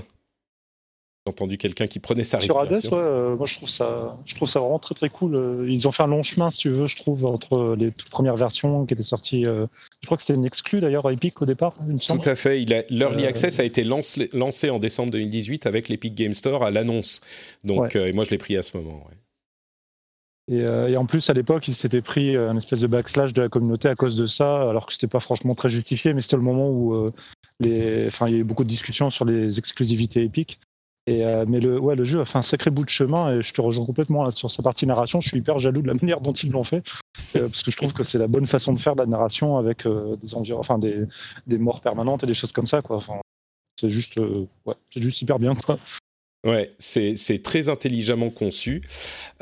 [1.28, 2.98] J'ai entendu quelqu'un qui prenait sa Sur Hades, respiration.
[2.98, 5.36] ouais, euh, moi je trouve ça, je trouve ça vraiment très très cool.
[5.36, 8.10] Euh, Ils ont fait un long chemin, si tu veux, je trouve, entre les toutes
[8.10, 9.46] premières versions qui étaient sorties.
[9.46, 9.68] euh,
[10.00, 12.22] je crois que c'était une exclue d'ailleurs à Epic au départ, semble.
[12.22, 12.66] Tout à fait.
[12.90, 16.72] L'Early Euh, Access a été lancé, lancé en décembre 2018 avec l'Epic Game Store à
[16.72, 17.22] l'annonce.
[17.64, 18.10] Donc, Ouais.
[18.10, 19.06] et moi, je l'ai pris à ce moment.
[19.08, 19.18] ouais.
[20.52, 23.42] Et, euh, et en plus, à l'époque, il s'était pris un espèce de backslash de
[23.42, 26.36] la communauté à cause de ça, alors que c'était pas franchement très justifié, mais c'était
[26.36, 27.14] le moment où euh,
[27.62, 30.60] les, il y a eu beaucoup de discussions sur les exclusivités épiques.
[31.08, 33.42] Et, euh, mais le, ouais, le jeu a fait un sacré bout de chemin et
[33.42, 35.20] je te rejoins complètement sur sa partie narration.
[35.20, 36.84] Je suis hyper jaloux de la manière dont ils l'ont fait
[37.36, 39.58] euh, parce que je trouve que c'est la bonne façon de faire de la narration
[39.58, 41.06] avec euh, des, des,
[41.48, 42.82] des morts permanentes et des choses comme ça.
[43.80, 44.46] C'est juste, euh,
[44.96, 45.56] juste hyper bien.
[45.56, 45.80] Quoi.
[46.44, 48.82] Ouais, c'est c'est très intelligemment conçu.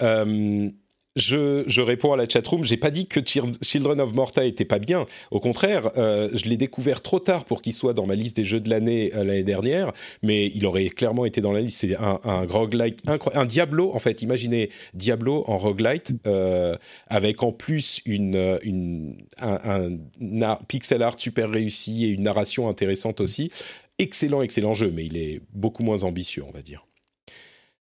[0.02, 0.70] Euh,
[1.16, 2.64] je, réponds à la chatroom.
[2.64, 5.06] J'ai pas dit que Chil- Children of Morta était pas bien.
[5.32, 8.44] Au contraire, euh, je l'ai découvert trop tard pour qu'il soit dans ma liste des
[8.44, 9.92] jeux de l'année euh, l'année dernière.
[10.24, 11.80] Mais il aurait clairement été dans la liste.
[11.80, 13.02] C'est un, un roguelite
[13.34, 14.22] un Diablo en fait.
[14.22, 22.10] Imaginez Diablo en roguelite euh, avec en plus une, un, pixel art super réussi et
[22.10, 23.52] une narration intéressante aussi.
[23.98, 26.86] Excellent, excellent jeu, mais il est beaucoup moins ambitieux, on va dire.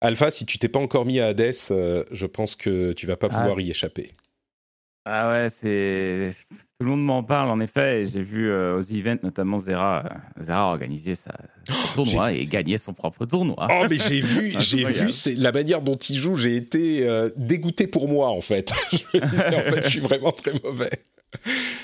[0.02, 3.18] Alpha, si tu t'es pas encore mis à Hades, euh, je pense que tu vas
[3.18, 4.12] pas Ah, pouvoir y échapper.
[5.06, 8.02] Ah ouais, c'est tout le monde m'en parle en effet.
[8.02, 11.32] et J'ai vu euh, aux events notamment Zera, euh, Zera organiser sa
[11.68, 13.68] son tournoi et gagner son propre tournoi.
[13.72, 17.88] Oh mais j'ai vu, j'ai vu, c'est la manière dont il joue, j'ai été dégoûté
[17.88, 18.72] pour moi en fait.
[18.92, 20.92] je me disais, en fait, je suis vraiment très mauvais.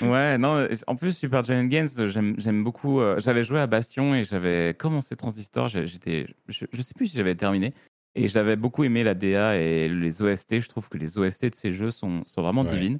[0.02, 3.00] Ouais, non, en plus, Super Giant Games, j'aime beaucoup.
[3.00, 5.68] euh, j'avais joué à Bastion et j'avais commencé Transistor.
[5.68, 7.72] J'étais, je, je sais plus si j'avais terminé.
[8.16, 10.60] Et j'avais beaucoup aimé la DA et les OST.
[10.60, 12.70] Je trouve que les OST de ces jeux sont, sont vraiment Ouais.
[12.70, 12.98] divines.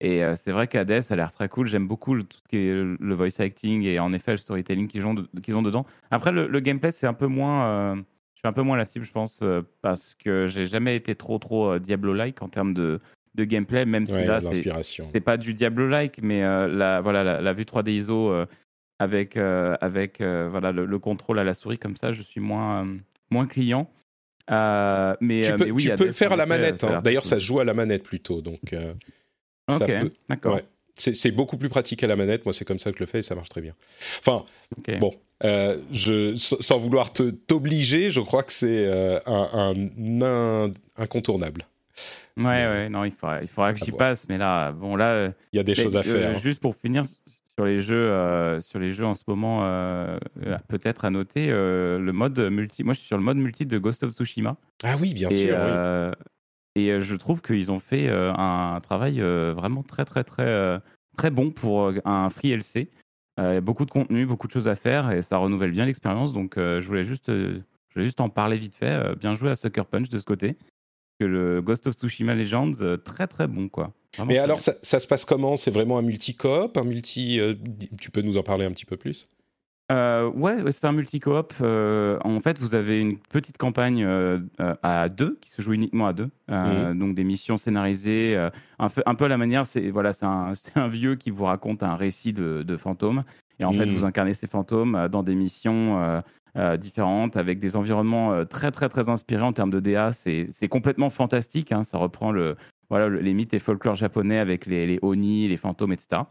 [0.00, 1.66] Et euh, c'est vrai qu'Hades a l'air très cool.
[1.68, 4.36] J'aime beaucoup le- tout ce qui est le le voice acting et en effet le
[4.36, 5.86] storytelling qu'ils ont, de- ont dedans.
[6.10, 7.66] Après, le, le gameplay, c'est un peu moins.
[7.66, 7.94] euh,
[8.34, 11.14] je suis un peu moins la cible, je pense, euh, parce que j'ai jamais été
[11.14, 13.00] trop, trop euh, Diablo-like en termes de,
[13.34, 17.52] de gameplay, même si Ouais, là, c'est pas du Diablo-like, mais la, voilà, la, la
[17.54, 18.30] vue 3D ISO
[18.98, 22.86] avec, avec voilà, le, le contrôle à la souris comme ça, je suis moins,
[23.30, 23.90] moins client.
[24.50, 26.84] Euh, mais, Tu euh, peux, mais oui, tu Hades, peux le faire à la manette.
[26.84, 27.00] hein.
[27.02, 28.94] D'ailleurs, ça se joue à la manette plutôt, donc euh,
[29.68, 30.54] ça Ok, peut- d'accord.
[30.54, 30.64] ouais.
[30.98, 32.46] C'est beaucoup plus pratique à la manette.
[32.46, 33.74] Moi, c'est comme ça que je le fais et ça marche très bien.
[34.20, 34.46] Enfin,
[34.98, 35.12] bon,
[35.44, 38.88] euh, je, sans vouloir t'obliger, je crois que c'est
[39.26, 41.66] un, un- un- incontournable.
[42.38, 45.32] Ouais, ouais, non, il faudra, il faudra que j'y passe, mais là, bon, là.
[45.52, 46.36] Il y a des choses à faire.
[46.36, 46.40] hein.
[46.42, 47.04] Juste pour finir
[47.56, 51.46] sur les jeux, euh, sur les jeux en ce moment, euh, euh, peut-être à noter
[51.48, 52.84] euh, le mode multi.
[52.84, 54.56] Moi, je suis sur le mode multi de Ghost of Tsushima.
[54.84, 55.56] Ah oui, bien et, sûr.
[55.56, 56.82] oui.
[56.82, 60.80] et je trouve qu'ils ont fait un travail vraiment très, très, très,
[61.16, 62.90] très bon pour un free LC.
[63.62, 66.34] Beaucoup de contenu, beaucoup de choses à faire et ça renouvelle bien l'expérience.
[66.34, 67.62] Donc, je, voulais juste, je
[67.94, 69.16] voulais juste en parler vite fait.
[69.16, 70.56] Bien joué à Sucker Punch de ce côté.
[71.18, 73.94] Que le Ghost of Tsushima Legends, très, très bon, quoi.
[74.16, 75.56] Vraiment Mais alors, ça, ça se passe comment?
[75.56, 77.38] C'est vraiment un multi-coop, un multi.
[77.40, 77.54] euh,
[78.00, 79.28] tu peux nous en parler un petit peu plus?
[79.92, 81.52] Euh, ouais, ouais, c'est un multi-coop.
[81.60, 85.74] Euh, en fait, vous avez une petite campagne euh, euh, à deux qui se joue
[85.74, 86.28] uniquement à deux.
[86.50, 88.36] Euh, Donc des missions scénarisées,
[88.80, 89.64] un, peu, un peu à la manière.
[89.64, 93.22] C'est voilà, c'est un, vieux qui vous raconte un récit de, de fantômes.
[93.60, 93.92] Et en fait, Mhm.
[93.94, 96.22] vous incarnez ces fantômes dans des missions
[96.78, 100.12] différentes avec des environnements très très très inspirés en termes de DA.
[100.12, 101.70] C'est c'est complètement fantastique.
[101.70, 101.84] hein.
[101.84, 102.56] Ça reprend le
[102.90, 106.22] voilà le- les mythes et folklore japonais avec les, les oni, les fantômes, etc.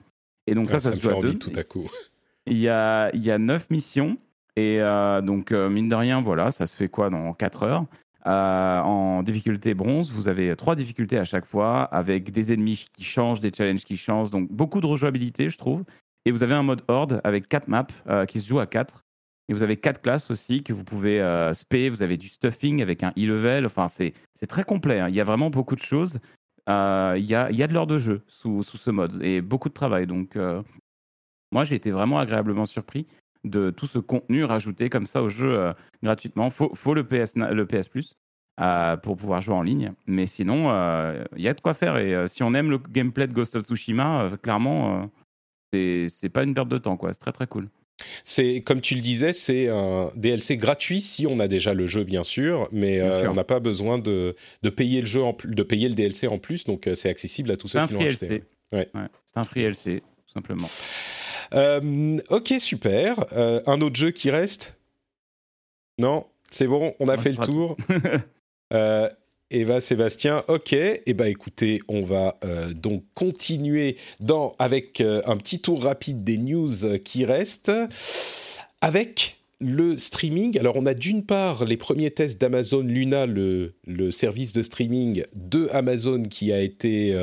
[0.48, 1.34] Et donc ça, Ah, ça, me se joue à deux.
[1.34, 1.90] tout à coup.
[2.48, 4.18] Il y a, il y a neuf missions.
[4.56, 7.86] Et euh, donc, euh, mine de rien, voilà, ça se fait quoi dans 4 heures?
[8.28, 13.04] Euh, En difficulté bronze, vous avez trois difficultés à chaque fois, avec des ennemis qui
[13.04, 14.30] changent, des challenges qui changent.
[14.30, 15.84] Donc, beaucoup de rejouabilité, je trouve.
[16.26, 17.88] Et vous avez un mode horde avec quatre maps
[18.28, 19.02] qui se jouent à 4.
[19.50, 21.20] Et vous avez quatre classes aussi que vous pouvez
[21.54, 21.90] spé.
[21.90, 23.66] Vous avez du stuffing avec un e-level.
[23.66, 25.00] Enfin, c'est c'est très complet.
[25.00, 25.10] hein.
[25.10, 26.20] Il y a vraiment beaucoup de choses.
[26.70, 30.08] Euh, Il y, a, de l'heure de jeu sous, ce mode et beaucoup de travail.
[30.08, 30.62] Donc, euh,
[31.52, 33.08] moi, j'ai été vraiment agréablement surpris
[33.44, 36.50] de tout ce contenu rajouté comme ça au jeu euh, gratuitement.
[36.50, 38.16] Faut, faut le PS, le PS Plus
[39.04, 39.94] pour pouvoir jouer en ligne.
[40.08, 40.70] Mais sinon,
[41.36, 41.98] il y a de quoi faire.
[41.98, 45.12] Et si on aime le gameplay de Ghost of Tsushima, clairement,
[45.74, 46.98] c'est- pas une perte de temps.
[47.12, 47.70] C'est très très cool.
[48.24, 52.04] C'est comme tu le disais, c'est un DLC gratuit si on a déjà le jeu,
[52.04, 53.32] bien sûr, mais Bien euh, sûr.
[53.32, 56.38] on n'a pas besoin de, de payer le jeu en de payer le DLC en
[56.38, 58.44] plus, donc euh, c'est accessible à tous ceux qui l'ont acheté.
[58.74, 58.90] Ouais.
[58.94, 60.68] Ouais, c'est un free LC, tout simplement.
[61.54, 63.24] Euh, ok, super.
[63.34, 64.76] Euh, un autre jeu qui reste?
[65.98, 67.78] Non, c'est bon, on a fait le tour.
[69.52, 70.74] Eva, Sébastien, ok.
[70.74, 73.96] Eh ben, écoutez, on va euh, donc continuer
[74.58, 77.72] avec euh, un petit tour rapide des news euh, qui restent.
[78.82, 83.74] Avec le streaming, alors on a d'une part les premiers tests d'Amazon Luna, le,
[84.12, 87.18] service de streaming de Amazon qui a été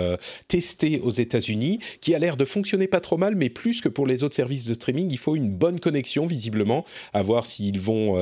[0.49, 4.07] testé aux États-Unis, qui a l'air de fonctionner pas trop mal, mais plus que pour
[4.07, 8.17] les autres services de streaming, il faut une bonne connexion visiblement, à voir s'ils vont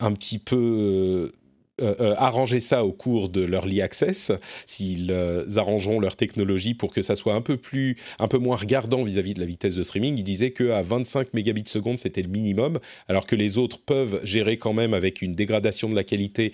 [0.00, 1.32] un petit peu
[1.82, 4.32] euh, euh, arranger ça au cours de leur Early Access,
[4.64, 8.56] s'ils euh, arrangeront leur technologie pour que ça soit un peu plus, un peu moins
[8.56, 10.16] regardant vis-à-vis de la vitesse de streaming.
[10.16, 12.78] Ils disaient que à 25 mégabits seconde c'était le minimum,
[13.08, 16.52] alors que les autres peuvent gérer quand même avec une dégradation de la qualité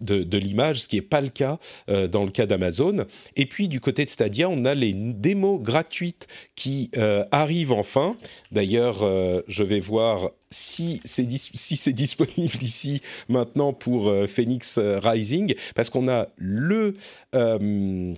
[0.00, 1.58] de, l'image, ce qui n'est pas le cas
[1.90, 3.04] euh, dans le cas d'Amazon.
[3.36, 6.90] Et puis du côté de Stadia, on a les démos gratuites qui
[7.30, 8.16] arrivent enfin.
[8.52, 9.00] D'ailleurs,
[9.48, 16.08] je vais voir si c'est disponible ici maintenant pour euh, Phoenix euh, Rising, parce qu'on
[16.08, 16.94] a le
[17.34, 18.14] euh,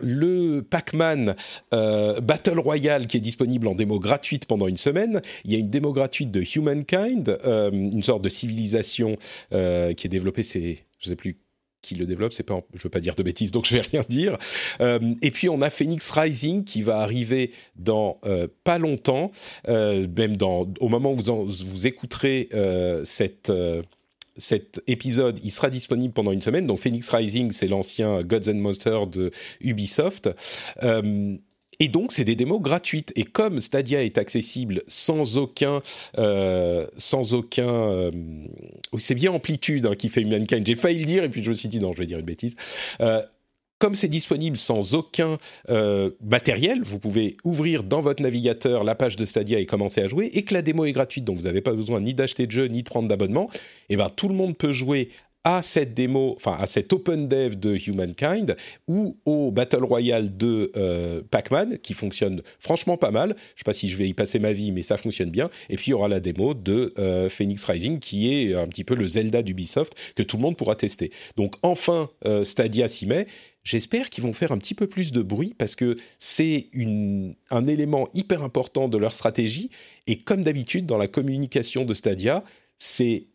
[0.00, 1.34] le Pac-Man
[1.72, 5.22] Battle Royale qui est disponible en démo gratuite pendant une semaine.
[5.46, 7.38] Il y a une démo gratuite de Humankind,
[7.72, 9.16] une sorte de civilisation
[9.50, 10.42] qui est développée.
[10.42, 11.38] C'est, je sais plus
[11.86, 14.04] qui le développe, c'est pas, je veux pas dire de bêtises, donc je vais rien
[14.08, 14.36] dire.
[14.80, 19.30] Euh, et puis on a Phoenix Rising qui va arriver dans euh, pas longtemps,
[19.68, 22.48] euh, même dans, au moment où vous, en- vous écouterez
[23.04, 23.52] cette,
[24.36, 26.66] cet épisode, il sera disponible pendant une semaine.
[26.66, 29.30] Donc Phoenix Rising, c'est l'ancien Gods and Monsters de
[29.60, 30.28] Ubisoft.
[31.80, 33.12] Et donc, c'est des démos gratuites.
[33.16, 35.80] Et comme Stadia est accessible sans aucun,
[36.18, 38.10] euh, sans aucun, euh,
[38.98, 40.66] c'est bien Amplitude hein, qui fait Humankind.
[40.66, 42.24] J'ai failli le dire et puis je me suis dit non, je vais dire une
[42.24, 42.56] bêtise.
[43.00, 43.22] Euh,
[43.78, 45.36] comme c'est disponible sans aucun
[46.24, 50.30] matériel, vous pouvez ouvrir dans votre navigateur la page de Stadia et commencer à jouer,
[50.32, 52.68] et que la démo est gratuite, donc vous n'avez pas besoin ni d'acheter de jeu,
[52.68, 53.58] ni de prendre d'abonnement, et
[53.90, 55.10] eh ben tout le monde peut jouer
[55.46, 58.56] à cette démo, enfin à cet open dev de Humankind
[58.88, 63.28] ou au Battle Royale de euh, Pac-Man qui fonctionne franchement pas mal.
[63.28, 65.48] Je ne sais pas si je vais y passer ma vie, mais ça fonctionne bien.
[65.70, 68.82] Et puis il y aura la démo de euh, Phoenix Rising qui est un petit
[68.82, 71.12] peu le Zelda d'Ubisoft que tout le monde pourra tester.
[71.36, 73.28] Donc enfin euh, Stadia s'y met.
[73.62, 76.70] J'espère qu'ils vont faire un petit peu plus de bruit parce que c'est
[77.50, 79.70] un élément hyper important de leur stratégie.
[80.08, 82.42] Et comme d'habitude dans la communication de Stadia,
[82.78, 83.26] c'est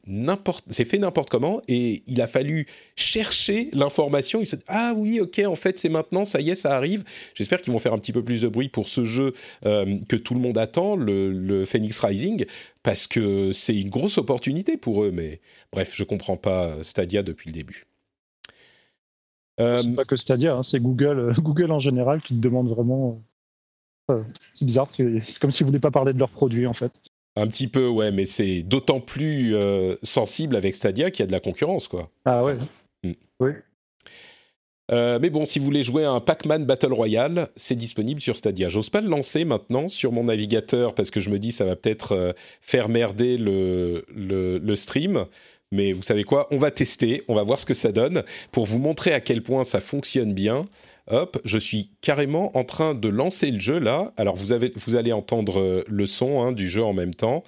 [0.85, 4.43] fait n'importe comment et il a fallu chercher l'information.
[4.67, 7.03] Ah oui ok en fait c'est maintenant ça y est ça arrive.
[7.33, 9.33] J'espère qu'ils vont faire un petit peu plus de bruit pour ce jeu
[9.65, 12.45] euh, que tout le monde attend, le, Phoenix Rising,
[12.83, 15.11] parce que c'est une grosse opportunité pour eux.
[15.11, 15.41] Mais
[15.71, 17.85] bref, je comprends pas Stadia depuis le début.
[19.59, 23.21] Euh, pas que Stadia, hein, c'est Google, euh, Google en général qui te demande vraiment.
[24.07, 26.91] c'est bizarre, c'est comme s'ils voulaient pas parler de leurs produits en fait.
[27.35, 31.27] Un petit peu, ouais, mais c'est d'autant plus euh, sensible avec Stadia qu'il y a
[31.27, 32.09] de la concurrence, quoi.
[32.25, 32.55] Ah ouais.
[33.03, 33.11] Mm.
[33.39, 33.51] Oui.
[34.91, 38.35] Euh, mais bon, si vous voulez jouer à un Pac-Man Battle Royale, c'est disponible sur
[38.35, 38.67] Stadia.
[38.67, 41.77] J'ose pas le lancer maintenant sur mon navigateur parce que je me dis ça va
[41.77, 45.25] peut-être euh, faire merder le, le, le, stream.
[45.71, 46.47] Mais vous savez quoi?
[46.51, 49.41] On va tester, on va voir ce que ça donne pour vous montrer à quel
[49.41, 50.63] point ça fonctionne bien
[51.11, 54.13] hop, je suis carrément en train de lancer le jeu là.
[54.17, 57.43] Alors vous, avez, vous allez entendre euh, le son hein, du jeu en même temps.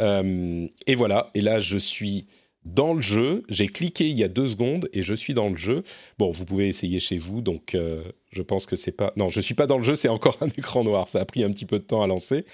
[0.00, 2.26] Euh, et voilà, et là je suis
[2.64, 3.44] dans le jeu.
[3.48, 5.82] J'ai cliqué il y a deux secondes et je suis dans le jeu.
[6.18, 9.12] Bon, vous pouvez essayer chez vous, donc euh, je pense que c'est pas.
[9.16, 11.08] Non, je suis pas dans le jeu, c'est encore un écran noir.
[11.08, 12.44] Ça a pris un petit peu de temps à lancer,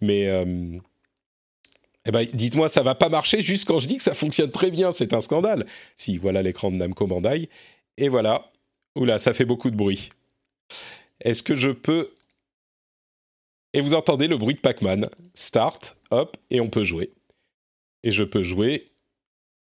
[0.00, 0.24] mais.
[2.06, 4.70] eh ben, dites-moi, ça va pas marcher juste quand je dis que ça fonctionne très
[4.70, 5.66] bien, c'est un scandale.
[5.96, 7.48] Si, voilà l'écran de Namco Bandai.
[7.96, 8.50] Et voilà,
[8.96, 10.10] Oula, ça fait beaucoup de bruit.
[11.20, 12.10] Est-ce que je peux...
[13.72, 15.10] Et vous entendez le bruit de Pac-Man.
[15.34, 17.10] Start, hop, et on peut jouer.
[18.04, 18.84] Et je peux jouer,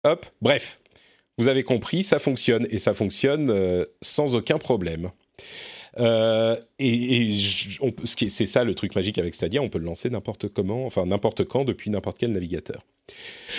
[0.04, 0.80] hop, bref.
[1.38, 5.12] Vous avez compris, ça fonctionne, et ça fonctionne euh, sans aucun problème.
[6.00, 7.36] Euh, et,
[8.06, 11.44] c'est ça le truc magique avec Stadia, on peut le lancer n'importe comment, enfin n'importe
[11.46, 12.86] quand, depuis n'importe quel navigateur.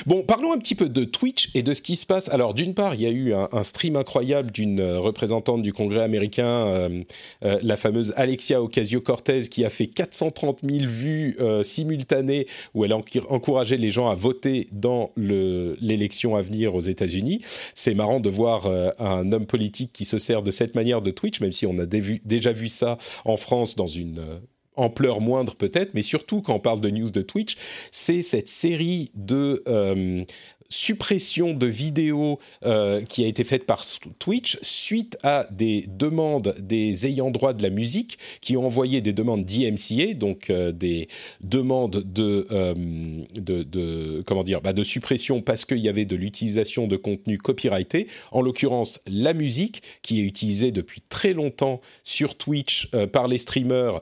[0.07, 2.29] Bon, parlons un petit peu de Twitch et de ce qui se passe.
[2.29, 6.03] Alors, d'une part, il y a eu un, stream incroyable d'une euh, représentante du Congrès
[6.03, 7.03] américain, euh,
[7.45, 13.01] euh, la fameuse Alexia Ocasio-Cortez, qui a fait 430 000 vues simultanées, où elle a
[13.29, 17.43] encouragé les gens à voter dans l'élection à venir aux États-Unis.
[17.75, 21.41] C'est marrant de voir un homme politique qui se sert de cette manière de Twitch,
[21.41, 21.87] même si on a
[22.31, 22.97] déjà vu ça
[23.27, 24.41] en France dans une
[24.77, 27.57] ampleur moindre peut-être, mais surtout quand on parle de news de Twitch,
[27.93, 30.25] c'est cette série de euh,
[30.71, 33.85] suppression de vidéos euh, qui a été faite par
[34.19, 39.13] Twitch suite à des demandes des ayants droit de la musique qui ont envoyé des
[39.13, 41.09] demandes d'IMCA, donc euh, des
[41.41, 42.47] demandes de,
[43.35, 48.07] de, comment dire, bah, de suppression parce qu'il y avait de l'utilisation de contenu copyrighté,
[48.31, 54.01] en l'occurrence la musique qui est utilisée depuis très longtemps sur Twitch par les streamers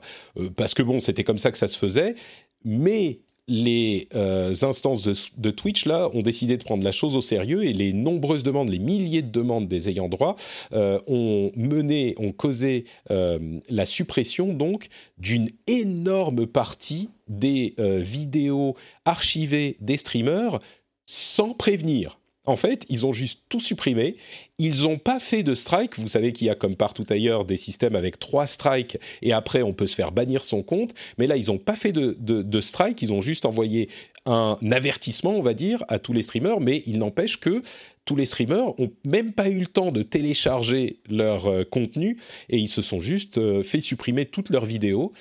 [0.55, 2.15] parce que bon, c'était comme ça que ça se faisait,
[2.63, 3.19] mais
[3.49, 7.73] les euh, instances de, Twitch là ont décidé de prendre la chose au sérieux et
[7.73, 10.35] les nombreuses demandes, les milliers de demandes des ayants droit
[10.71, 19.77] euh, ont mené, ont causé euh, la suppression donc d'une énorme partie des vidéos archivées
[19.81, 20.59] des streamers
[21.05, 22.18] sans prévenir.
[22.49, 24.17] En fait, ils ont juste tout supprimé.
[24.57, 25.99] Ils n'ont pas fait de strike.
[25.99, 29.61] Vous savez qu'il y a comme partout ailleurs des systèmes avec trois strikes et après
[29.61, 30.95] on peut se faire bannir son compte.
[31.19, 33.03] Mais là, ils n'ont pas fait de, strike.
[33.03, 33.87] Ils ont juste envoyé
[34.25, 36.59] un avertissement, on va dire, à tous les streamers.
[36.59, 37.61] Mais il n'empêche que
[38.05, 42.17] tous les streamers ont même pas eu le temps de télécharger leur euh, contenu
[42.49, 45.13] et ils se sont juste euh, fait supprimer toutes leurs vidéos.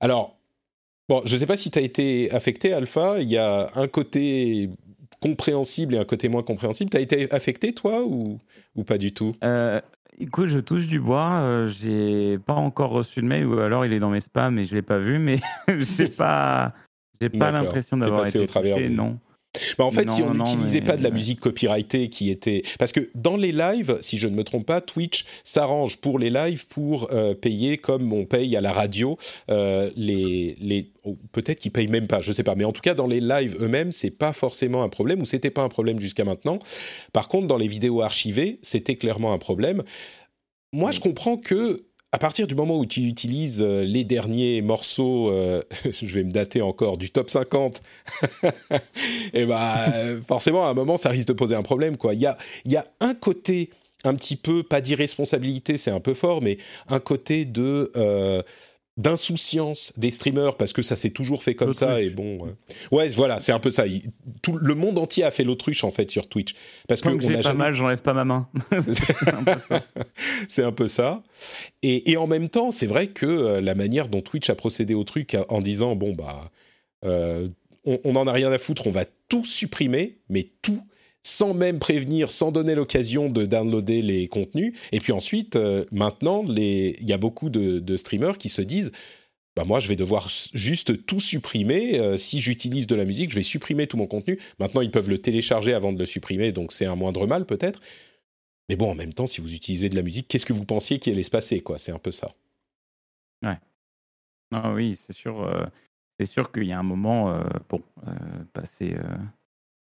[0.00, 0.36] Alors,
[1.08, 3.20] Bon, je ne sais pas si tu as été affecté, Alpha.
[3.20, 4.70] Il y a un côté
[5.22, 6.90] compréhensible et un côté moins compréhensible.
[6.90, 8.38] Tu as été affecté, toi, ou,
[8.74, 9.34] ou pas du tout?
[9.44, 9.80] Euh,
[10.18, 11.40] Écoute, je touche du bois.
[11.42, 14.64] Euh, j'ai pas encore reçu de mail, ou alors il est dans mes spams et
[14.64, 15.40] je l'ai pas vu, mais
[15.78, 16.74] j'ai pas,
[17.20, 19.18] j'ai pas l'impression d'avoir été au travers touché, non.
[19.76, 22.62] Bah, en fait, si on n'utilisait mais- pas de la musique copyrightée qui était...
[22.78, 26.30] Parce que dans les lives, si je ne me trompe pas, Twitch s'arrange pour les
[26.30, 29.18] lives pour euh, payer comme on paye à la radio
[29.50, 30.56] euh, les...
[30.60, 30.90] les...
[31.04, 32.54] ou Peut-être qu'ils payent même pas, je sais pas.
[32.54, 35.50] Mais en tout cas, dans les lives eux-mêmes, c'est pas forcément un problème ou c'était
[35.50, 36.58] pas un problème jusqu'à maintenant.
[37.12, 39.82] Par contre, dans les vidéos archivées, c'était clairement un problème.
[40.72, 45.30] Moi, je comprends que à partir du moment où tu utilises euh, les derniers morceaux,
[45.30, 45.62] euh,
[46.02, 47.80] je vais me dater encore, du top 50,
[49.32, 49.86] et bah
[50.28, 51.96] forcément, à un moment, ça risque de poser un problème.
[51.96, 52.14] quoi.
[52.14, 52.36] Il y a,
[52.66, 53.70] il y a un côté
[54.04, 56.58] un petit peu, pas d'irresponsabilité, c'est un peu fort, mais
[56.88, 57.90] un côté de...
[57.96, 58.42] euh,
[58.98, 62.50] d'insouciance des streamers parce que ça s'est toujours fait comme ça et bon euh,
[62.94, 63.86] ouais voilà c'est un peu ça.
[63.86, 64.02] Il-
[64.42, 66.54] tout le monde entier a fait l'autruche en fait sur Twitch.
[66.88, 68.48] Parce que Tant que on j'ai a pas jamais- mal, j'enlève pas ma main.
[70.48, 71.22] c'est un peu ça.
[71.82, 74.94] Et, et en même temps, c'est vrai que euh, la manière dont Twitch a procédé
[74.94, 76.50] au truc en disant bon bah
[77.04, 77.48] euh,
[77.84, 80.82] on, on en a rien à foutre, on va tout supprimer, mais tout
[81.22, 84.78] sans même prévenir, sans donner l'occasion de downloader les contenus.
[84.90, 88.92] Et puis ensuite, euh, maintenant, il y a beaucoup de, streamers qui se disent
[89.54, 92.00] bah moi, je vais devoir juste tout supprimer.
[92.00, 94.38] Euh, si j'utilise de la musique, je vais supprimer tout mon contenu.
[94.58, 97.80] Maintenant, ils peuvent le télécharger avant de le supprimer, donc c'est un moindre mal peut-être.
[98.70, 100.98] Mais bon, en même temps, si vous utilisez de la musique, qu'est-ce que vous pensiez
[100.98, 102.32] qu'il allait se passer, C'est un peu ça.
[104.52, 105.42] Ah oui, c'est sûr.
[105.42, 105.66] euh,
[106.18, 107.82] c'est sûr qu'il y a un moment, bon,
[108.52, 108.94] passer,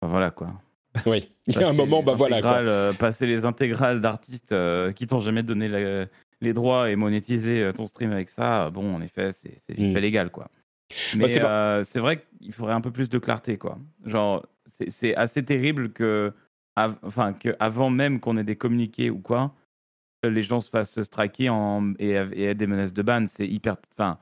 [0.00, 0.54] enfin, voilà quoi.
[1.06, 2.40] Oui, il y a un moment, bah voilà.
[2.42, 2.56] Quoi.
[2.58, 6.06] euh, passer les intégrales d'artistes euh, qui t'ont jamais donné la-
[6.40, 9.90] les droits et monétiser euh, ton stream avec ça, bon, en effet, c'est c'est vite
[9.90, 9.92] Mm.
[9.94, 10.48] fait légal, quoi.
[11.16, 13.78] Mais c'est euh, vrai qu'il faudrait un peu plus de clarté, quoi.
[14.04, 14.44] Genre,
[14.88, 16.32] c'est- assez terrible que,
[16.76, 19.54] av- enfin, que avant même qu'on ait des communiqués ou quoi,
[20.24, 23.24] les gens se fassent striker en, et, et aient des menaces de ban.
[23.26, 24.18] C'est hyper, enfin,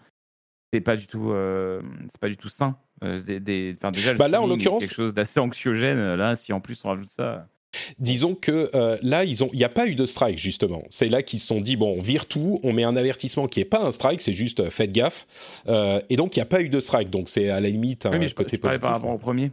[0.72, 2.76] c'est pas du tout, euh, c'est pas du tout sain.
[3.02, 6.14] Euh, des, déjà, le Bah là, en l'occurrence- quelque chose d'assez anxiogène.
[6.16, 7.46] Là, si en plus on rajoute ça.
[8.00, 10.82] Disons que euh, là, il n'y a pas eu de strike justement.
[10.90, 13.60] C'est là qu'ils se sont dit bon, on vire tout, on met un avertissement qui
[13.60, 15.26] est pas un strike, c'est juste euh, faites gaffe.
[15.68, 18.06] Euh, et donc il n'y a pas eu de strike, donc c'est à la limite
[18.06, 18.80] un Oui, mais je, côté je positif.
[18.80, 19.50] par rapport au premier.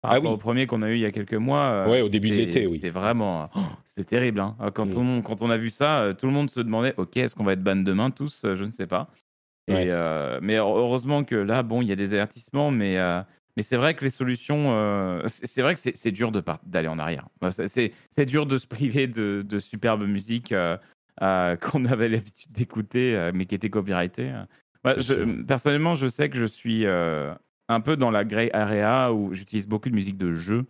[0.00, 0.34] Par Ah rapport oui.
[0.34, 1.62] au premier qu'on a eu il y a quelques mois.
[1.86, 2.78] euh, Ouais, au début de l'été, oui.
[2.78, 3.48] C'était vraiment.
[3.54, 4.40] oh, c'était terrible.
[4.40, 4.56] hein.
[4.74, 4.98] Quand, Mm.
[5.18, 7.44] on, quand on a vu ça, euh, tout le monde se demandait ok, est-ce qu'on
[7.44, 9.08] va être ban demain tous Euh, Je ne sais pas.
[9.68, 9.86] Et, Ouais.
[9.88, 13.20] euh, mais heureusement que là, bon, il y a des avertissements, mais, euh,
[13.56, 14.72] mais c'est vrai que les solutions.
[14.76, 17.28] euh, c'est vrai que c'est dur d'aller en arrière.
[17.40, 17.92] Bah, c'est-
[18.26, 20.76] dur de se priver de, de superbe musique euh,
[21.60, 24.32] qu'on avait l'habitude d'écouter, mais qui était copyrightée.
[24.84, 29.32] Ouais, je- personnellement, je sais que je suis un peu dans la grey area où
[29.32, 30.66] j'utilise beaucoup de musique de jeu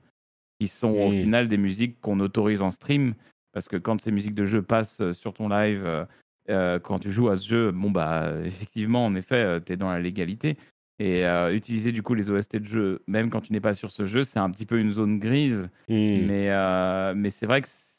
[0.61, 1.21] qui sont au Mm.
[1.21, 3.15] final des musiques qu'on autorise en stream
[3.53, 6.07] parce que quand ces musiques de jeu passent sur ton live,
[6.49, 9.77] euh, euh, quand tu joues à ce jeu, bon bah effectivement, en effet, tu es
[9.77, 10.57] dans la légalité.
[10.99, 13.91] Et euh, utiliser du coup les OST de jeu, même quand tu n'es pas sur
[13.91, 15.69] ce jeu, c'est un petit peu une zone grise.
[15.89, 16.27] Hmm.
[16.27, 17.91] Mais, euh, mais c'est vrai que c'est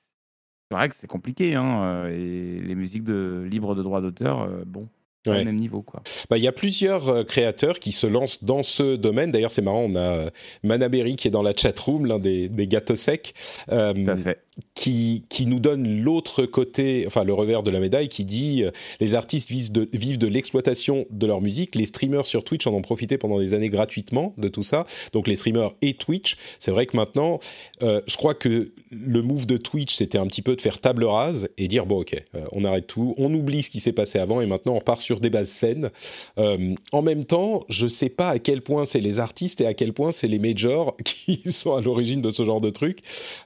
[0.72, 1.54] c'est vrai que c'est compliqué.
[1.56, 4.88] Hein, euh, et les musiques de libre de droit d'auteur, euh, bon,
[5.24, 5.42] pas Ouais.
[5.42, 6.02] au même niveau quoi.
[6.30, 9.30] Bah, il y a plusieurs euh, créateurs qui se lancent dans ce domaine.
[9.32, 10.30] D'ailleurs, c'est marrant, on a euh,
[10.64, 13.34] Manaberry qui est dans la chatroom, l'un des, des gâteaux secs,
[13.72, 14.40] euh, Tout à fait.
[14.76, 19.16] Qui, nous donne l'autre côté, enfin le revers de la médaille, qui dit euh, les
[19.16, 21.76] artistes vivent de, l'exploitation de leur musique.
[21.76, 24.86] Les streamers sur Twitch en ont profité pendant des années gratuitement de tout ça.
[25.12, 26.38] Donc les streamers et Twitch.
[26.60, 27.40] C'est vrai que maintenant,
[27.82, 31.04] euh, je crois que le move de Twitch, c'était un petit peu de faire table
[31.04, 34.20] rase et dire bon ok, euh, on arrête tout, on oublie ce qui s'est passé
[34.20, 35.90] avant et maintenant on repart sur des bases saines.
[36.38, 39.94] En même temps, je sais pas à quel point c'est les artistes et à quel
[39.94, 43.00] point c'est les majors qui sont à l'origine de ce genre de truc.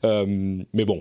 [0.04, 0.97] Mais bon,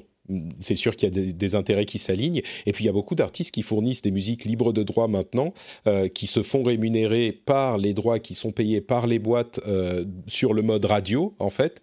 [0.60, 2.42] c'est sûr qu'il y a des, des intérêts qui s'alignent.
[2.66, 5.52] Et puis il y a beaucoup d'artistes qui fournissent des musiques libres de droit maintenant,
[5.86, 10.04] euh, qui se font rémunérer par les droits qui sont payés par les boîtes euh,
[10.26, 11.80] sur le mode radio, en fait.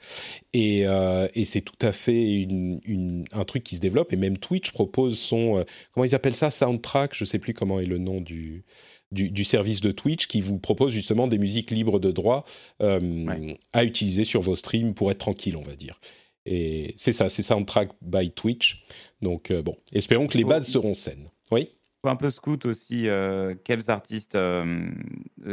[0.53, 4.13] Et, euh, et c'est tout à fait une, une- un truc qui se développe.
[4.13, 5.63] Et même Twitch propose son...
[5.93, 7.13] comment ils appellent ça Soundtrack?
[7.15, 8.63] Je sais plus comment est le nom du...
[9.11, 12.45] Du, du service de Twitch qui vous propose justement des musiques libres de droit
[12.81, 13.59] euh, Ouais.
[13.71, 15.99] à utiliser sur vos streams pour être tranquille, on va dire.
[16.45, 18.83] Et c'est ça, c'est Soundtrack by Twitch.
[19.21, 21.29] Donc euh, bon, espérons que les bases seront saines.
[21.51, 21.69] Oui.
[22.03, 24.89] un peu scout aussi euh, quels artistes euh,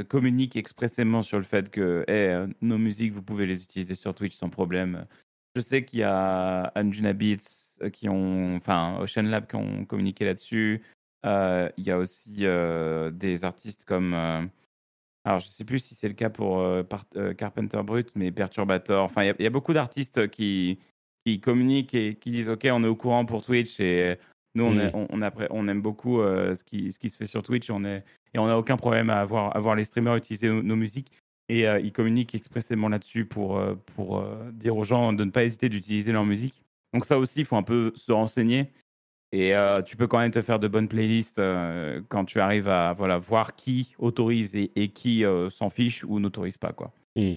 [0.09, 4.35] communiquent expressément sur le fait que euh, nos musiques, vous pouvez les utiliser sur Twitch
[4.35, 5.07] sans problème.
[5.55, 10.25] Je sais qu'il y a Anjuna Beats qui ont, enfin Ocean Lab qui ont communiqué
[10.25, 10.83] là-dessus.
[11.27, 12.45] Euh, il y a aussi
[13.13, 14.15] des artistes comme,
[15.25, 18.31] alors je sais plus si c'est le cas pour euh, Par- euh, Carpenter Brut, mais
[18.33, 19.05] Perturbator.
[19.05, 20.79] Enfin, il y a- il y, a beaucoup d'artistes qui
[21.27, 24.17] qui communiquent et qui disent OK, on est au courant pour Twitch et
[24.55, 27.19] nous, on, est- on, on appré- on aime beaucoup euh, ce, qui, ce qui se
[27.19, 28.03] fait sur Twitch et on est-
[28.33, 31.13] et on n'a aucun problème à avoir, à voir les streamers utiliser nos, nos musiques.
[31.51, 35.31] Et euh, ils communiquent expressément là-dessus pour, euh, pour euh, dire aux gens de ne
[35.31, 36.63] pas hésiter d'utiliser leur musique.
[36.95, 38.71] Donc ça aussi, il faut un peu se renseigner.
[39.33, 42.69] Et euh, tu peux quand même te faire de bonnes playlists euh, quand tu arrives
[42.69, 46.73] à voilà, voir qui autorise et, qui euh, s'en fiche ou n'autorise pas.
[46.73, 46.93] Quoi.
[47.15, 47.35] Hmm.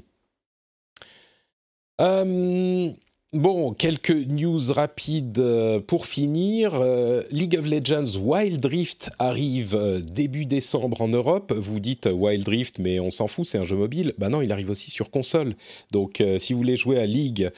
[3.34, 6.76] Bon, quelques news rapides euh, pour finir.
[6.76, 11.52] Euh, League of Legends Wild Rift arrive euh, début décembre en Europe.
[11.52, 14.14] Vous dites Wild Rift, mais on s'en fout, c'est un jeu mobile.
[14.20, 15.56] Bah non, il arrive aussi sur console.
[15.92, 17.50] Donc, si vous voulez jouer à League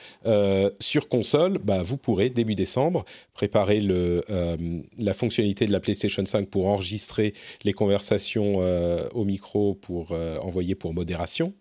[0.79, 3.03] sur console, bah vous pourrez début décembre
[3.33, 7.33] préparer la fonctionnalité de la PlayStation 5 pour enregistrer
[7.65, 8.59] les conversations
[9.13, 11.53] au micro pour envoyer pour modération.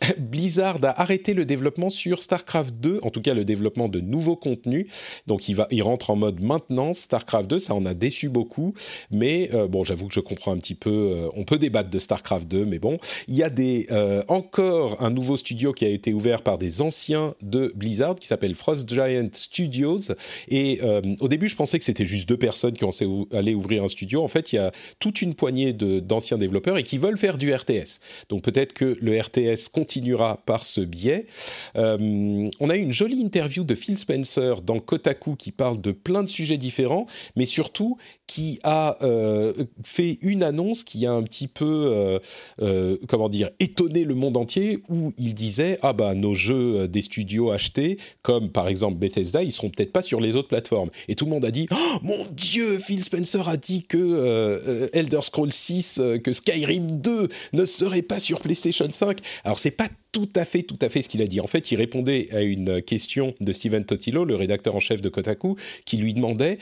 [0.18, 4.36] Blizzard a arrêté le développement sur StarCraft 2, en tout cas le développement de nouveaux
[4.36, 4.86] contenus.
[5.26, 6.98] Donc il, va, il rentre en mode maintenance.
[7.00, 8.74] StarCraft 2, ça en a déçu beaucoup.
[9.10, 10.90] Mais euh, bon, j'avoue que je comprends un petit peu.
[10.90, 12.98] euh, on peut débattre de StarCraft 2, mais bon.
[13.28, 16.80] Il y a des, euh, encore un nouveau studio qui a été ouvert par des
[16.80, 20.12] anciens de Blizzard qui s'appelle Frost Giant Studios.
[20.48, 20.80] Et
[21.20, 24.22] au début, je pensais que c'était juste deux personnes qui ont allé ouvrir un studio.
[24.22, 27.52] En fait, il y a toute une poignée d'anciens développeurs et qui veulent faire du
[27.54, 28.00] RTS.
[28.28, 31.26] Donc peut-être que le RTS continuera par ce biais.
[31.74, 35.90] Euh, on a eu une jolie interview de Phil Spencer dans Kotaku qui parle de
[35.90, 37.98] plein de sujets différents, mais surtout
[38.30, 39.52] qui a euh,
[39.82, 42.20] fait une annonce qui a un petit peu, euh,
[42.62, 47.02] euh, comment dire, étonné le monde entier, où il disait ah bah nos jeux des
[47.02, 50.90] studios achetés, comme par exemple Bethesda, ils seront peut-être pas sur les autres plateformes.
[51.08, 55.22] Et tout le monde a dit oh, mon Dieu, Phil Spencer a dit que Elder
[55.22, 59.18] Scrolls 6, euh, que Skyrim 2 ne serait pas sur PlayStation 5.
[59.44, 61.40] Alors c'est pas tout à fait, tout à fait ce qu'il a dit.
[61.40, 65.08] En fait, il répondait à une question de Steven Totilo, le rédacteur en chef de
[65.08, 66.58] Kotaku, qui lui demandait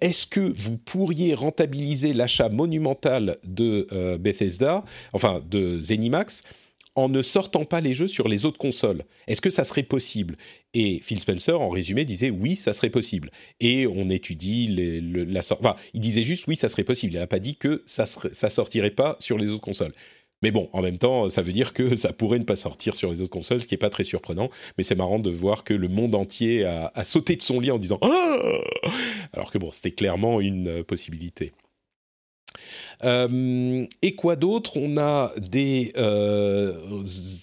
[0.00, 1.03] est-ce que vous pourriez
[1.34, 6.42] rentabiliser l'achat monumental de euh, Bethesda, enfin de Zenimax,
[6.96, 10.36] en ne sortant pas les jeux sur les autres consoles Est-ce que ça serait possible?
[10.74, 13.30] Et Phil Spencer, en résumé, disait oui, ça serait possible.
[13.60, 14.68] Et on étudie
[15.10, 15.66] la sortie.
[15.66, 17.14] Enfin, il disait juste oui, ça serait possible.
[17.14, 19.92] Il n'a pas dit que ça, ça sortirait pas sur les autres consoles.
[20.44, 23.10] Mais bon, en même temps, ça veut dire que ça pourrait ne pas sortir sur
[23.10, 24.50] les autres consoles, ce qui n'est pas très surprenant.
[24.76, 27.78] Mais c'est marrant de voir que le monde entier a, sauté de son lit en
[27.78, 28.36] disant Ah
[29.32, 31.52] Alors que bon, c'était clairement une possibilité.
[33.04, 34.76] Euh, et quoi d'autre?
[34.76, 36.72] On a des, euh,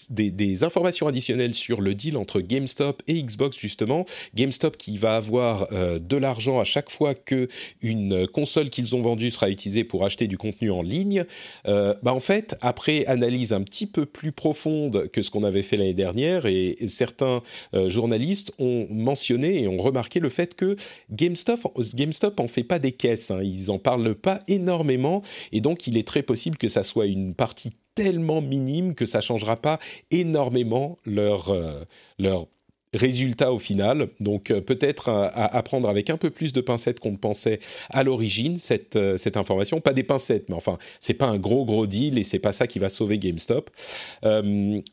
[0.10, 4.06] des, informations additionnelles sur le deal entre GameStop et Xbox justement.
[4.36, 7.48] GameStop qui va avoir euh, de l'argent à chaque fois que
[7.82, 11.26] une console qu'ils ont vendue sera utilisée pour acheter du contenu en ligne.
[11.66, 15.78] Bah en fait, après analyse un petit peu plus profonde que ce qu'on avait fait
[15.78, 17.42] l'année dernière, et, certains
[17.88, 20.76] journalistes ont mentionné et ont remarqué le fait que
[21.12, 21.60] GameStop,
[21.96, 25.22] GameStop en fait pas des caisses, hein, ils en parlent pas énormément,
[25.52, 29.22] et donc il est très possible que ça soit une partie tellement minime que ça
[29.22, 29.80] changera pas
[30.12, 31.84] énormément leur euh,
[32.20, 32.48] leur
[32.94, 34.10] résultat au final.
[34.20, 37.60] Donc euh, peut-être à, prendre avec un peu plus de pincettes qu'on ne pensait
[37.90, 41.66] à l'origine cette euh, cette information, pas des pincettes, mais enfin c'est pas un gros
[41.66, 43.70] gros deal et c'est pas ça qui va sauver GameStop.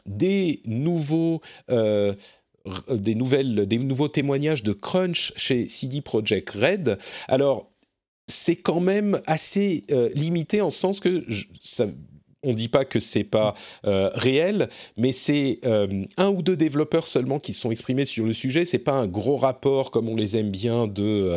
[0.07, 1.41] Des nouveaux
[2.91, 6.99] des nouvelles des nouveaux témoignages de crunch chez CD Projekt Red.
[7.29, 7.68] Alors
[8.29, 11.25] c'est quand même assez euh, limité en sens que
[12.45, 17.09] on dit pas que c'est pas euh, réel, mais c'est euh, un ou deux développeurs
[17.09, 18.65] seulement qui sont exprimés sur le sujet.
[18.65, 21.33] C'est pas un gros rapport comme on les aime bien de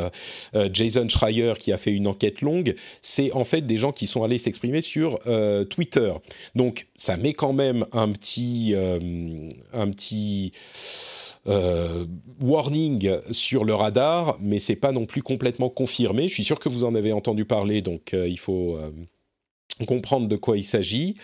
[0.71, 2.75] Jason Schreier qui a fait une enquête longue.
[3.01, 5.17] C'est en fait des gens qui sont allés s'exprimer sur
[5.69, 6.13] Twitter.
[6.53, 10.51] Donc ça met quand même un petit un petit
[11.47, 12.05] euh,
[12.39, 16.27] warning sur le radar, mais c'est pas non plus complètement confirmé.
[16.27, 18.91] Je suis sûr que vous en avez entendu parler, donc euh, il faut euh,
[19.87, 21.15] comprendre de quoi il s'agit.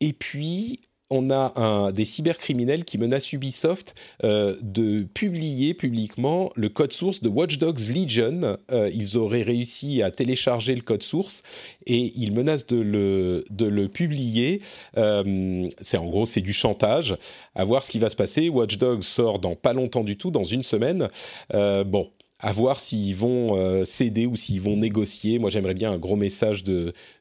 [0.00, 0.80] Et puis,
[1.10, 3.94] on a des cybercriminels qui menacent Ubisoft
[4.24, 8.56] euh, de publier publiquement le code source de Watch Dogs Legion.
[8.72, 11.42] Euh, ils auraient réussi à télécharger le code source
[11.86, 14.62] et ils menacent de le, publier.
[14.96, 17.16] Euh, c'est en gros, c'est du chantage.
[17.54, 18.48] À voir ce qui va se passer.
[18.48, 21.08] Watch Dogs sort dans pas longtemps du tout, dans une semaine.
[21.52, 22.10] Bon,
[22.40, 25.38] à voir s'ils vont céder ou s'ils vont négocier.
[25.38, 26.64] Moi, j'aimerais bien un gros message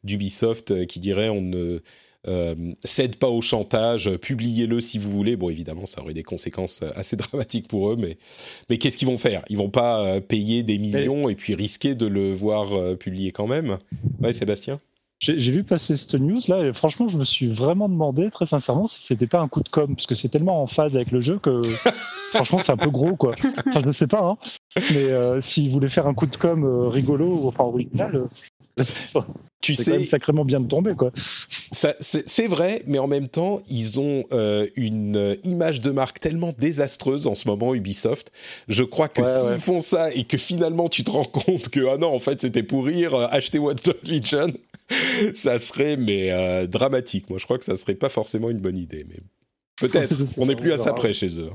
[0.03, 1.81] d'Ubisoft qui dirait on ne
[2.83, 5.35] cède pas au chantage, euh, publiez-le si vous voulez.
[5.35, 8.17] Bon, évidemment, ça aurait des conséquences euh, assez dramatiques pour eux, mais
[8.69, 9.43] mais qu'est-ce qu'ils vont faire?
[9.49, 13.31] Ils vont pas euh, payer des millions et puis risquer de le voir euh, publier
[13.31, 13.77] quand même?
[14.21, 14.79] Ouais, Sébastien?
[15.23, 18.45] J'ai j'ai vu passer cette news là et franchement je me suis vraiment demandé très
[18.45, 21.11] sincèrement si c'était pas un coup de com parce que c'est tellement en phase avec
[21.11, 21.61] le jeu que
[22.33, 23.33] franchement c'est un peu gros quoi.
[23.69, 24.37] Enfin je sais pas hein.
[24.75, 28.25] mais euh, s'ils voulaient faire un coup de com euh, rigolo ou enfin original, euh,
[29.61, 31.11] tu C'est quand même sais, sacrément bien de tomber, quoi.
[31.71, 36.53] c'est vrai, mais en même temps, ils ont euh, une euh, image de marque tellement
[36.57, 38.31] désastreuse en ce moment, Ubisoft.
[38.67, 39.59] Je crois que Ouais, s'ils ouais.
[39.59, 42.63] font ça et que finalement tu te rends compte que ah non, en fait, c'était
[42.63, 44.53] pour rire, euh, acheter Watch Dogs Legion,
[45.33, 47.29] ça serait mais euh, dramatique.
[47.29, 49.19] Moi, je crois que ça serait pas forcément une bonne idée, mais
[49.77, 50.15] peut-être.
[50.37, 51.49] On n'est plus à ça près chez eux.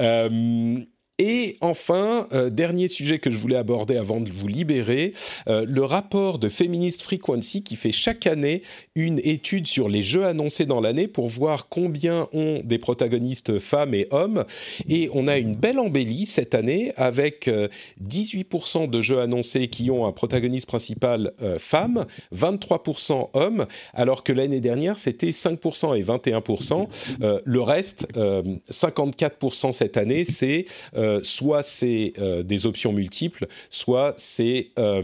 [0.00, 0.78] Euh,
[1.20, 5.12] et enfin, euh, dernier sujet que je voulais aborder avant de vous libérer,
[5.48, 8.62] euh, le rapport de Feminist Frequency qui fait chaque année
[8.94, 13.92] une étude sur les jeux annoncés dans l'année pour voir combien ont des protagonistes femmes
[13.94, 14.46] et hommes.
[14.88, 17.68] Et on a une belle embellie cette année avec euh,
[18.02, 24.32] 18% de jeux annoncés qui ont un protagoniste principal euh, femme, 23% hommes, alors que
[24.32, 26.88] l'année dernière c'était 5% et 21%.
[27.22, 30.64] Euh, le reste, euh, 54% cette année, c'est
[31.10, 35.02] euh, soit c'est euh, des options multiples, soit c'est euh,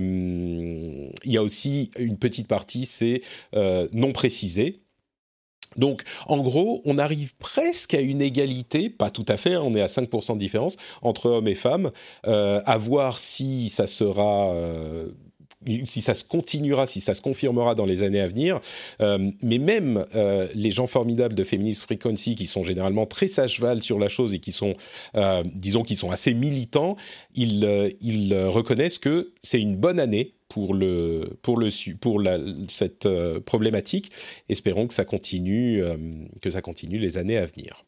[1.24, 3.22] il y a aussi une petite partie c'est
[3.92, 4.80] non précisé.
[5.76, 9.74] Donc, en gros, on arrive presque à une égalité, pas tout à fait, hein, on
[9.74, 11.90] est à 5% de différence entre hommes et femmes,
[12.24, 14.54] à voir si ça sera...
[15.84, 18.60] si ça se continuera, si ça se confirmera dans les années à venir.
[19.00, 23.82] Euh, mais même euh, les gens formidables de Feminist Frequency, qui sont généralement très sages-val
[23.82, 24.74] sur la chose et qui sont,
[25.16, 26.96] euh, disons, qui sont assez militants,
[27.34, 27.64] ils,
[28.46, 31.68] reconnaissent que c'est une bonne année pour, le, pour, le,
[32.00, 32.22] pour
[32.68, 33.08] cette
[33.44, 34.10] problématique.
[34.48, 35.82] Espérons que ça continue,
[36.40, 37.84] que ça continue les années à venir.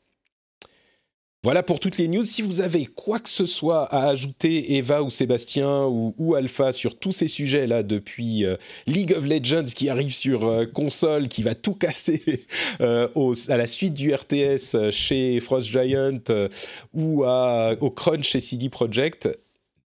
[1.45, 2.25] Voilà pour toutes les news.
[2.25, 6.73] Si vous avez quoi que ce soit à ajouter, Eva ou Sébastien ou, ou Alpha,
[6.73, 8.57] sur tous ces sujets-là, depuis euh,
[8.87, 12.45] League of Legends qui arrive sur euh, console, qui va tout casser
[12.81, 16.49] euh, au- à la suite du RTS chez Frost Giant euh,
[16.93, 19.29] ou à- au crunch chez CD Projekt,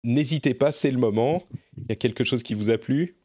[0.04, 1.42] n'hésitez pas, c'est le moment.
[1.78, 3.16] Il y a quelque chose qui vous a plu?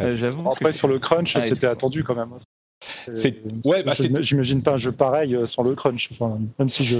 [0.00, 0.50] Euh, J'avoue.
[0.50, 2.34] Après, que- sur le crunch, Ah, c'était attendu quand même.
[3.14, 6.08] C'est- ouais, bah, J'imagine pas un jeu pareil euh, sans le crunch.
[6.12, 6.96] Enfin, même si je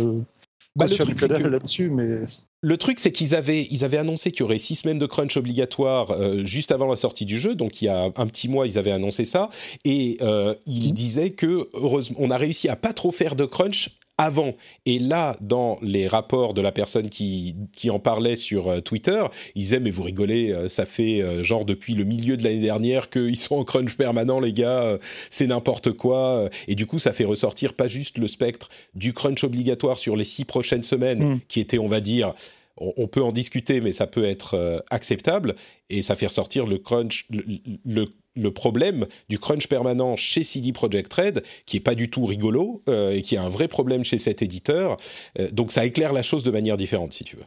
[0.77, 2.21] Bah, le truc, que là-dessus, mais
[2.63, 5.37] Le truc, c'est qu'ils avaient, ils avaient annoncé qu'il y aurait six semaines de crunch
[5.37, 7.55] obligatoire euh, juste avant la sortie du jeu.
[7.55, 9.51] Donc, il y a un petit mois, ils avaient annoncé ça.
[9.85, 13.91] Et euh, ils disaient que, heureusement, on a réussi à pas trop faire de crunch
[14.23, 14.55] avant.
[14.87, 19.25] Et là, dans les rapports de la personne qui, qui en parlait sur euh, Twitter,
[19.55, 22.61] ils disaient, mais vous rigolez, euh, ça fait euh, genre depuis le milieu de l'année
[22.61, 24.99] dernière qu'ils sont en crunch permanent, les gars,
[25.31, 26.49] c'est n'importe quoi.
[26.69, 30.25] Et du coup, ça fait ressortir pas juste le spectre du crunch obligatoire sur les
[30.25, 31.41] six prochaines semaines, Mm.
[31.49, 32.33] qui était, on va dire,
[32.79, 35.55] on, peut en discuter, mais ça peut être acceptable.
[35.91, 37.45] Et ça fait ressortir le crunch, le,
[37.85, 42.25] le- le problème du crunch permanent chez CD Projekt Red, qui est pas du tout
[42.25, 44.97] rigolo euh, et qui est un vrai problème chez cet éditeur.
[45.39, 47.45] Euh, donc ça éclaire la chose de manière différente, si tu veux.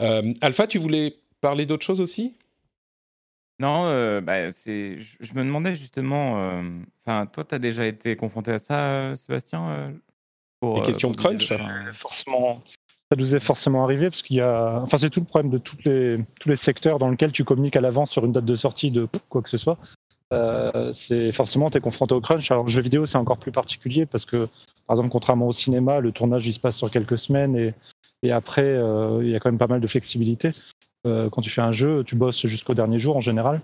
[0.00, 2.34] Euh, Alpha, tu voulais parler d'autre chose aussi?
[3.60, 6.62] Non, euh, bah, c'est, je, je me demandais justement, euh,
[7.04, 9.90] enfin, toi, tu as déjà été confronté à ça, euh, Sébastien euh,
[10.60, 11.48] pour, Les euh, questions de crunch?
[11.48, 12.62] des- forcément,
[13.10, 15.60] ça nous est forcément arrivé parce qu'il y a, enfin, c'est tout le problème de
[15.84, 18.90] les, tous les secteurs dans lesquels tu communiques à l'avance sur une date de sortie
[18.90, 19.78] de quoi que ce soit.
[20.32, 22.50] Euh, c'est forcément, tu es confronté au crunch.
[22.50, 24.48] Alors, jeu vidéo, c'est encore plus particulier parce que,
[24.86, 27.74] par exemple, contrairement au cinéma, le tournage il se passe sur quelques semaines et,
[28.22, 30.50] et après, euh, il y a quand même pas mal de flexibilité.
[31.06, 33.62] Euh, quand tu fais un jeu, tu bosses jusqu'au dernier jour en général,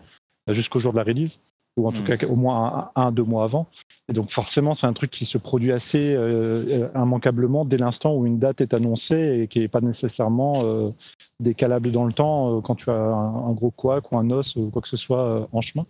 [0.49, 1.39] jusqu'au jour de la release,
[1.77, 2.17] ou en tout Mhm.
[2.19, 3.67] cas au moins un, un, deux mois avant.
[4.09, 8.27] Et donc forcément, c'est un truc qui se produit assez euh, immanquablement dès l'instant où
[8.27, 10.91] une date est annoncée et qui n'est pas nécessairement euh,
[11.41, 14.57] décalable dans le temps euh, quand tu as un, un gros couac ou un os
[14.57, 15.87] ou quoi que ce soit euh, en chemin.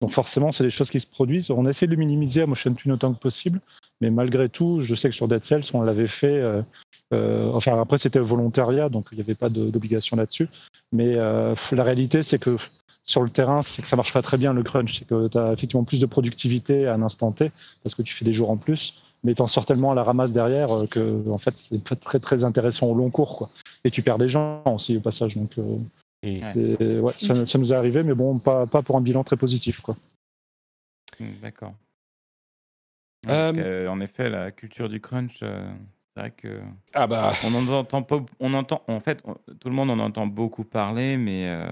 [0.00, 1.50] Donc forcément, c'est des choses qui se produisent.
[1.50, 3.60] On essaie de le minimiser à Motion Twin autant que possible,
[4.00, 6.26] mais malgré tout, je sais que sur Dead Cells, on l'avait fait.
[6.40, 6.62] euh,
[7.14, 10.48] euh, enfin, après, c'était volontariat, donc il n'y avait pas d'obligation là-dessus.
[10.92, 12.56] Mais euh, la réalité, c'est que
[13.08, 14.98] sur le terrain, c'est que ça marche pas très bien le crunch.
[14.98, 17.50] C'est que tu as effectivement plus de productivité à un instant T,
[17.82, 18.92] parce que tu fais des jours en plus,
[19.24, 21.96] mais tu en sors tellement à la ramasse derrière euh, que en fait, c'est pas
[21.96, 23.38] très très intéressant au long cours.
[23.38, 23.48] Quoi.
[23.84, 25.36] Et tu perds des gens aussi au passage.
[25.36, 25.78] Donc, euh,
[26.22, 29.38] c'est- ouais, ça, ça nous est arrivé, mais bon, pas, pas pour un bilan très
[29.38, 29.80] positif.
[29.80, 29.96] Quoi.
[31.18, 31.72] Hmm, D'accord.
[33.28, 35.66] Euh, euh, en effet, la culture du crunch, euh,
[35.98, 36.60] c'est vrai que
[36.92, 37.32] Ah bah.
[37.44, 38.20] on en entend pas.
[38.38, 41.66] On entend, en fait, on- tout le monde en entend beaucoup parler, mais euh,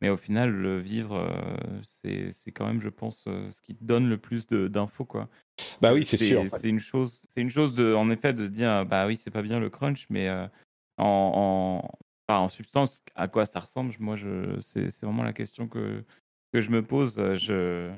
[0.00, 3.74] mais au final, le vivre, euh, c'est c'est quand même, je pense, euh, ce qui
[3.74, 5.28] te donne le plus de- d'infos, quoi.
[5.80, 6.46] Bah oui, c'est sûr.
[6.50, 9.30] C'est une chose, c'est une chose de, en effet, de se dire, bah oui, c'est
[9.30, 10.46] pas bien le crunch, mais euh,
[10.98, 11.98] en, en,
[12.28, 16.04] enfin, en substance, à quoi ça ressemble Moi, je, c'est c'est vraiment la question que
[16.52, 17.18] que je me pose.
[17.18, 17.90] euh, Je,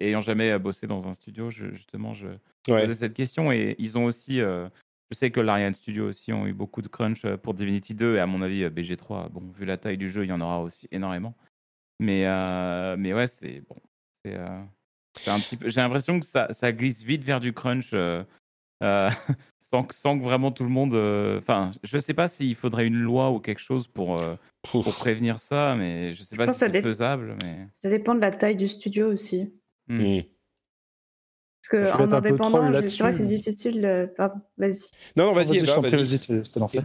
[0.00, 2.26] ayant jamais bossé dans un studio, je, justement, je
[2.68, 2.82] Ouais.
[2.82, 4.68] posais cette question et ils ont aussi, euh,
[5.10, 8.16] Je sais que l'Ariane Studio aussi ont eu beaucoup de crunch euh, pour Divinity 2
[8.16, 9.28] et à mon avis euh, BG3.
[9.30, 11.34] Bon, vu la taille du jeu, il y en aura aussi énormément.
[12.00, 13.76] Mais, euh, mais ouais, c'est bon.
[14.24, 14.62] C'est euh,
[15.18, 15.68] c'est un petit peu.
[15.68, 18.24] J'ai l'impression que ça, ça glisse vite vers du crunch euh,
[18.82, 19.08] euh,
[19.60, 20.94] sans, que, sans que vraiment tout le monde.
[20.94, 24.84] euh, Enfin, je sais pas s'il faudrait une loi ou quelque chose pour, euh, pour
[24.96, 27.36] prévenir ça, mais je sais pas si c'est dé- faisable.
[27.42, 27.68] Mais...
[27.80, 29.54] Ça dépend de la taille du studio aussi.
[29.88, 30.20] Hmm.
[31.70, 33.80] Parce qu'en indépendant, c'est vrai que c'est difficile.
[33.80, 34.90] de- Pardon, vas-y.
[35.16, 36.80] Non, non, vas-y, je Eva, vas-y.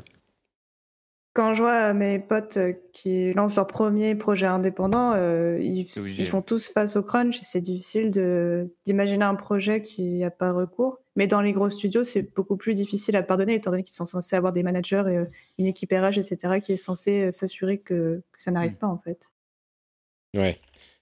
[1.33, 5.87] Quand je vois mes potes euh, qui lancent leur premier projet indépendant, euh, ils,
[6.27, 10.51] font tous face au crunch et c'est difficile de- d'imaginer un projet qui n'a pas
[10.51, 10.97] recours.
[11.15, 14.05] Mais dans les gros studios, c'est beaucoup plus difficile à pardonner étant donné qu'ils sont
[14.05, 15.25] censés avoir des managers et euh,
[15.57, 18.77] une équipe RH, etc., qui est censée euh, s'assurer que, que ça n'arrive Mm.
[18.77, 19.31] pas en fait.
[20.35, 20.59] Ouais.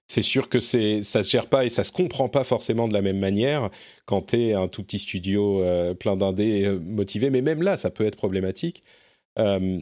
[0.10, 2.94] C'est sûr que c'est ça se gère pas et ça se comprend pas forcément de
[2.94, 3.70] la même manière
[4.06, 6.80] quand tu es un tout petit studio euh, plein d'indés euh,
[7.32, 8.84] mais même là, ça peut être problématique.
[9.38, 9.80] Euh,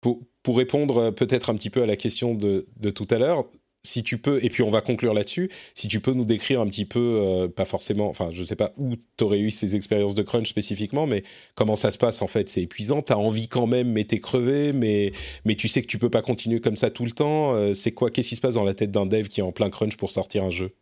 [0.00, 3.18] pour, pour répondre euh, peut-être un petit peu à la question de, de tout à
[3.18, 3.48] l'heure,
[3.84, 6.66] si tu peux, et puis on va conclure là-dessus, si tu peux nous décrire un
[6.66, 10.14] petit peu, euh, pas forcément, enfin je sais pas où tu aurais eu ces expériences
[10.14, 12.48] de crunch spécifiquement, mais comment ça se passe en fait?
[12.48, 15.12] C'est épuisant, tu as envie quand même, mais t'es crevé, mais,
[15.44, 17.54] mais tu sais que tu peux pas continuer comme ça tout le temps.
[17.54, 19.52] Euh, c'est quoi Qu'est-ce qui se passe dans la tête d'un dev qui est en
[19.52, 20.72] plein crunch pour sortir un jeu?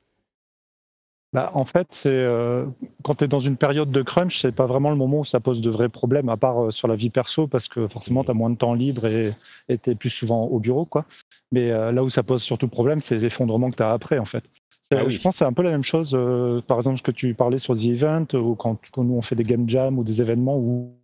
[1.33, 2.67] Bah, en fait, c'est euh,
[3.05, 5.39] quand tu es dans une période de crunch, c'est pas vraiment le moment où ça
[5.39, 8.33] pose de vrais problèmes, à part euh, sur la vie perso, parce que forcément, tu
[8.33, 9.33] as moins de temps libre et
[9.69, 10.85] tu es plus souvent au bureau.
[10.85, 11.07] quoi.
[11.53, 14.25] Mais euh, là où ça pose surtout problème, c'est l'effondrement que tu as après, en
[14.25, 14.45] fait.
[14.93, 15.17] Ah oui.
[15.17, 17.35] Je pense que c'est un peu la même chose, euh, par exemple, ce que tu
[17.35, 20.21] parlais sur The Event, ou quand, quand nous on fait des game jams ou des
[20.21, 20.97] événements où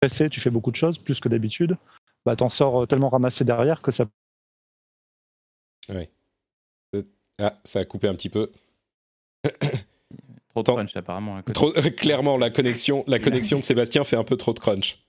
[0.00, 1.76] pressé, tu fais beaucoup de choses, plus que d'habitude,
[2.26, 4.06] bah, t'en sors tellement ramassé derrière que ça
[7.38, 8.50] Ah, ça a coupé un petit peu.
[10.50, 11.42] Trop de crunch apparemment.
[11.54, 15.02] Trop, clairement, la connexion, la connexion de Sébastien fait un peu trop de crunch.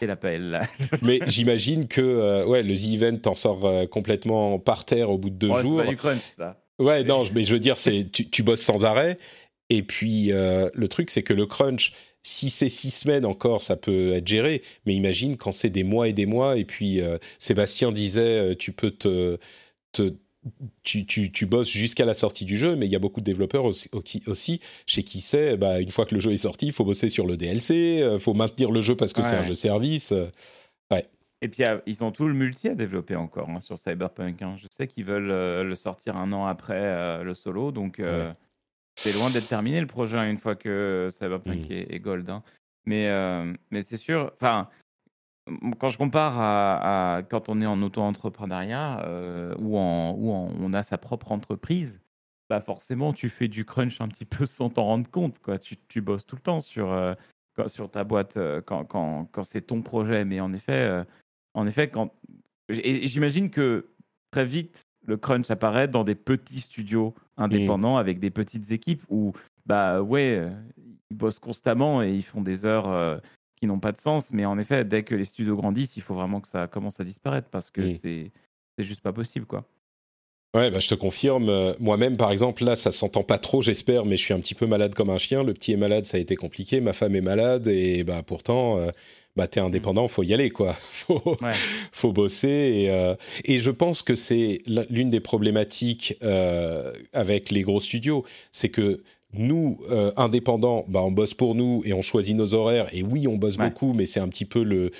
[0.00, 0.68] Et l'appel.
[1.02, 5.18] Mais j'imagine que euh, ouais, le The Event t'en sort euh, complètement par terre au
[5.18, 5.78] bout de deux c'est jours.
[5.78, 6.58] pas du crunch là.
[6.78, 9.18] Ouais, non, mais je veux dire, c'est tu, tu bosses sans arrêt.
[9.70, 13.76] Et puis euh, le truc, c'est que le crunch, si c'est six semaines encore, ça
[13.76, 14.62] peut être géré.
[14.86, 16.56] Mais imagine quand c'est des mois et des mois.
[16.56, 17.00] Et puis
[17.38, 19.38] Sébastien disait, tu peux te,
[19.92, 20.14] te
[20.82, 23.24] tu, tu, tu bosses jusqu'à la sortie du jeu, mais il y a beaucoup de
[23.24, 23.88] développeurs aussi,
[24.26, 27.08] aussi- chez qui c'est, bah, une fois que le jeu est sorti, il faut bosser
[27.08, 29.46] sur le DLC, il faut maintenir le jeu parce que c'est un Ouais.
[29.48, 30.12] jeu service.
[30.12, 30.26] euh,
[31.44, 34.40] Et puis euh, ils ont tout le multi à développer encore hein, sur Cyberpunk.
[34.42, 34.56] hein.
[34.62, 38.26] Je sais qu'ils veulent euh, le sortir un an après euh, le solo, donc euh,
[38.26, 38.32] Ouais.
[38.94, 41.72] c'est loin d'être terminé le projet hein, une fois que Cyberpunk Mm.
[41.72, 42.30] est, est gold.
[42.86, 44.68] Mais, euh, mais c'est sûr, enfin,
[45.78, 50.82] quand je compare à, quand on est en auto-entrepreneuriat euh, ou, en, ou on a
[50.82, 52.00] sa propre entreprise,
[52.48, 55.38] bah forcément tu fais du crunch un petit peu sans t'en rendre compte.
[55.38, 55.58] Quoi.
[55.58, 57.14] Tu, tu bosses tout le temps sur, euh,
[57.66, 60.24] sur ta boîte euh, quand, quand, quand c'est ton projet.
[60.24, 61.04] Mais en effet, euh,
[61.54, 62.12] en effet quand...
[62.68, 63.88] j'imagine que
[64.30, 69.32] très vite, le crunch apparaît dans des petits studios indépendants avec des petites équipes où,
[69.66, 70.46] bah ouais,
[71.10, 73.20] ils bossent constamment et ils font des heures
[73.62, 74.32] qui n'ont pas de sens.
[74.32, 77.04] Mais en effet, dès que les studios grandissent, il faut vraiment que ça commence à
[77.04, 77.96] disparaître parce que Oui.
[78.02, 78.32] c'est
[78.76, 79.64] c'est juste pas possible, quoi.
[80.56, 81.48] Ouais, bah, je te confirme.
[81.48, 84.54] euh, Moi-même, par exemple, là, ça s'entend pas trop, j'espère, mais je suis un petit
[84.56, 85.44] peu malade comme un chien.
[85.44, 86.80] Le petit est malade, ça a été compliqué.
[86.80, 88.90] Ma femme est malade et bah pourtant, euh,
[89.36, 90.72] bah t'es indépendant, faut y aller, quoi.
[90.90, 91.52] Faut, Ouais.
[91.92, 92.48] faut bosser.
[92.48, 93.14] Et, euh,
[93.44, 94.60] et je pense que c'est
[94.90, 99.02] l'une des problématiques euh, avec les gros studios, c'est que
[99.34, 102.88] nous, euh, indépendants, bah, on bosse pour nous et on choisit nos horaires.
[102.92, 103.68] Et oui, on bosse Ouais.
[103.68, 104.90] beaucoup, mais c'est un petit peu le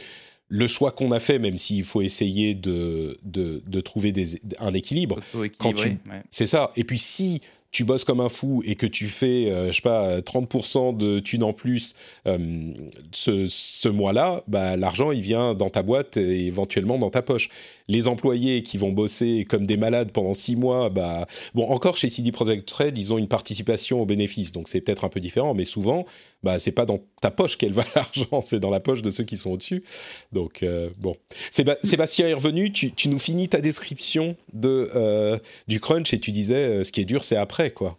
[0.55, 4.75] le choix qu'on a fait, même s'il faut essayer de, de, de trouver des, un
[4.75, 5.19] équilibre.
[5.59, 5.99] Quand tu- ouais.
[6.31, 6.69] C'est ça.
[6.77, 7.41] Et puis si
[7.73, 11.19] tu bosses comme un fou et que tu fais, euh, je sais pas, 30% de
[11.21, 11.95] thunes en plus
[12.27, 12.39] euh,
[13.13, 17.49] ce, ce mois-là, bah, l'argent, il vient dans ta boîte et éventuellement dans ta poche.
[17.89, 22.09] Les employés qui vont bosser comme des malades pendant six mois, bah, bon, encore chez
[22.11, 25.53] CD Projekt Red, ils ont une participation aux bénéfices, donc c'est peut-être un peu différent,
[25.55, 26.05] mais souvent,
[26.43, 29.25] bah, c'est pas dans ta poche qu'elle va l'argent, c'est dans la poche de ceux
[29.25, 29.83] qui sont au-dessus.
[30.33, 31.17] Donc, euh, bon.
[31.51, 36.33] Séba- Sébastien est revenu, tu, tu nous finis ta description de, du crunch et tu
[36.33, 37.99] disais, ce qui est dur, c'est après, quoi.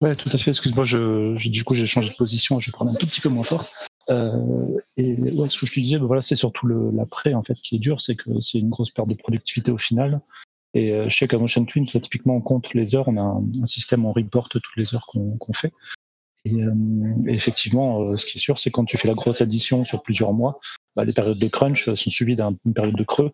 [0.00, 0.50] Ouais, tout à fait.
[0.50, 2.60] Excuse-moi, je, du coup, j'ai changé de position.
[2.60, 3.66] Je vais prendre un tout petit peu moins fort.
[4.10, 7.54] Euh, et ouais, ce que je te disais, ben voilà, c'est surtout l'après en fait
[7.54, 10.20] qui est dur, c'est que c'est une grosse perte de productivité au final.
[10.74, 13.08] Et euh, chez Motion Twin, ça, typiquement, on compte les heures.
[13.08, 13.22] On a
[13.62, 15.72] un, système, on reporte toutes les heures qu'on fait.
[16.44, 16.74] Et, euh,
[17.28, 20.32] effectivement, euh, ce qui est sûr, c'est quand tu fais la grosse addition sur plusieurs
[20.32, 20.60] mois,
[20.96, 23.30] bah, les périodes de crunch sont suivies d'une période de creux.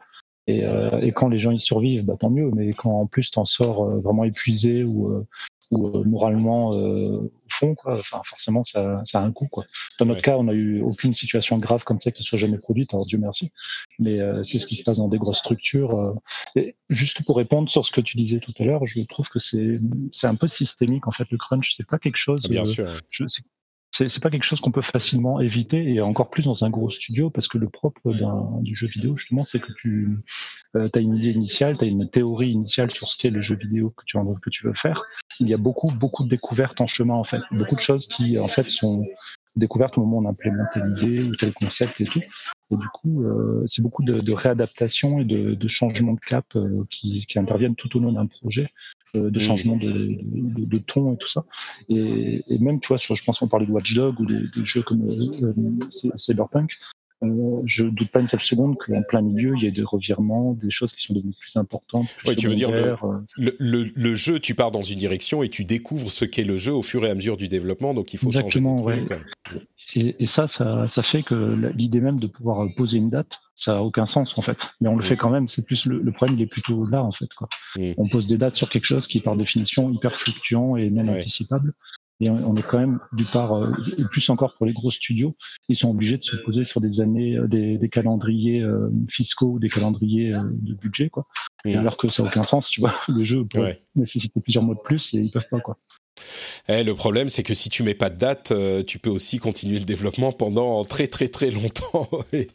[0.59, 2.51] Et, euh, et quand les gens y survivent, bah, tant mieux.
[2.55, 5.27] Mais quand en plus t'en sors euh, vraiment épuisé ou, euh,
[5.71, 7.95] ou moralement au fond, quoi.
[7.95, 9.65] Enfin, forcément, ça, ça a un coût, quoi.
[9.99, 10.23] Dans notre Ouais.
[10.23, 13.19] cas, on n'a eu aucune situation grave comme ça qui soit jamais produite, alors Dieu
[13.19, 13.51] merci.
[14.01, 16.15] Mais c'est ce qui se passe dans des grosses structures.
[16.57, 19.39] Et juste pour répondre sur ce que tu disais tout à l'heure, je trouve que
[19.39, 19.79] c'est
[20.25, 21.75] un peu systémique en fait le crunch.
[21.77, 22.41] C'est pas quelque chose.
[22.49, 22.89] Bien sûr.
[23.11, 23.25] je-
[24.09, 27.31] c'est- pas quelque chose qu'on peut facilement éviter et encore plus dans un gros studio
[27.31, 28.01] parce que le propre
[28.63, 30.19] du jeu vidéo justement c'est que tu
[30.75, 33.91] as une idée initiale, tu as une théorie initiale sur ce qu'est le jeu vidéo
[33.97, 35.03] que tu en- que tu veux faire.
[35.41, 38.39] Il y a beaucoup beaucoup de découvertes en chemin en fait, beaucoup de choses qui
[38.39, 39.05] en fait sont
[39.57, 42.21] découvertes au moment où on implémente telle idée ou tel concept et tout.
[42.73, 46.45] Et du coup, euh, c'est beaucoup de, de réadaptation et de, de changement de cap
[46.55, 48.67] euh, qui, qui interviennent tout au long d'un projet, euh,
[49.15, 49.47] de Mhm.
[49.47, 51.45] changement de, de, de ton et tout ça.
[51.89, 54.41] Et, et même, tu vois, sur, je pense qu'on parlait de Watch Dogs ou des,
[54.55, 56.73] des jeux comme euh, euh, Cyberpunk.
[57.23, 60.55] Euh, je doute pas une seule seconde qu'en plein milieu, il y ait des revirements,
[60.55, 62.09] des choses qui sont devenues plus importantes.
[62.17, 62.97] Plus Ouais, tu veux dire le, euh,
[63.37, 66.57] le, le- le jeu, tu pars dans une direction et tu découvres ce qu'est le
[66.57, 69.03] jeu au fur et à mesure du développement, donc il faut Exactement, changer.
[69.03, 69.19] des ouais.
[69.95, 71.35] Et, et ça, ça, ça fait que
[71.75, 74.69] l'idée même de pouvoir poser une date, ça a aucun sens en fait.
[74.81, 75.49] Mais on le fait quand même.
[75.49, 77.29] C'est plus le, le problème, il est plutôt là en fait.
[77.37, 77.49] Quoi.
[77.99, 81.07] On pose des dates sur quelque chose qui est par définition hyper fluctuant et non
[81.09, 81.19] Ouais.
[81.21, 81.75] anticipable.
[82.23, 84.91] Et on, on est quand même du part, euh, et plus encore pour les gros
[84.91, 85.37] studios,
[85.71, 89.59] ils sont obligés de se poser sur des années, euh, des, des calendriers euh, fiscaux,
[89.59, 91.27] des calendriers euh, de budget, quoi.
[91.65, 92.93] Et alors que ça n'a aucun sens, tu vois.
[93.09, 93.61] Le jeu peut
[93.97, 95.79] nécessiter plusieurs mois de plus et ils peuvent pas, quoi.
[96.69, 99.39] Eh, le problème, c'est que si tu mets pas de date, euh, tu peux aussi
[99.39, 102.49] continuer le développement pendant très très très longtemps et,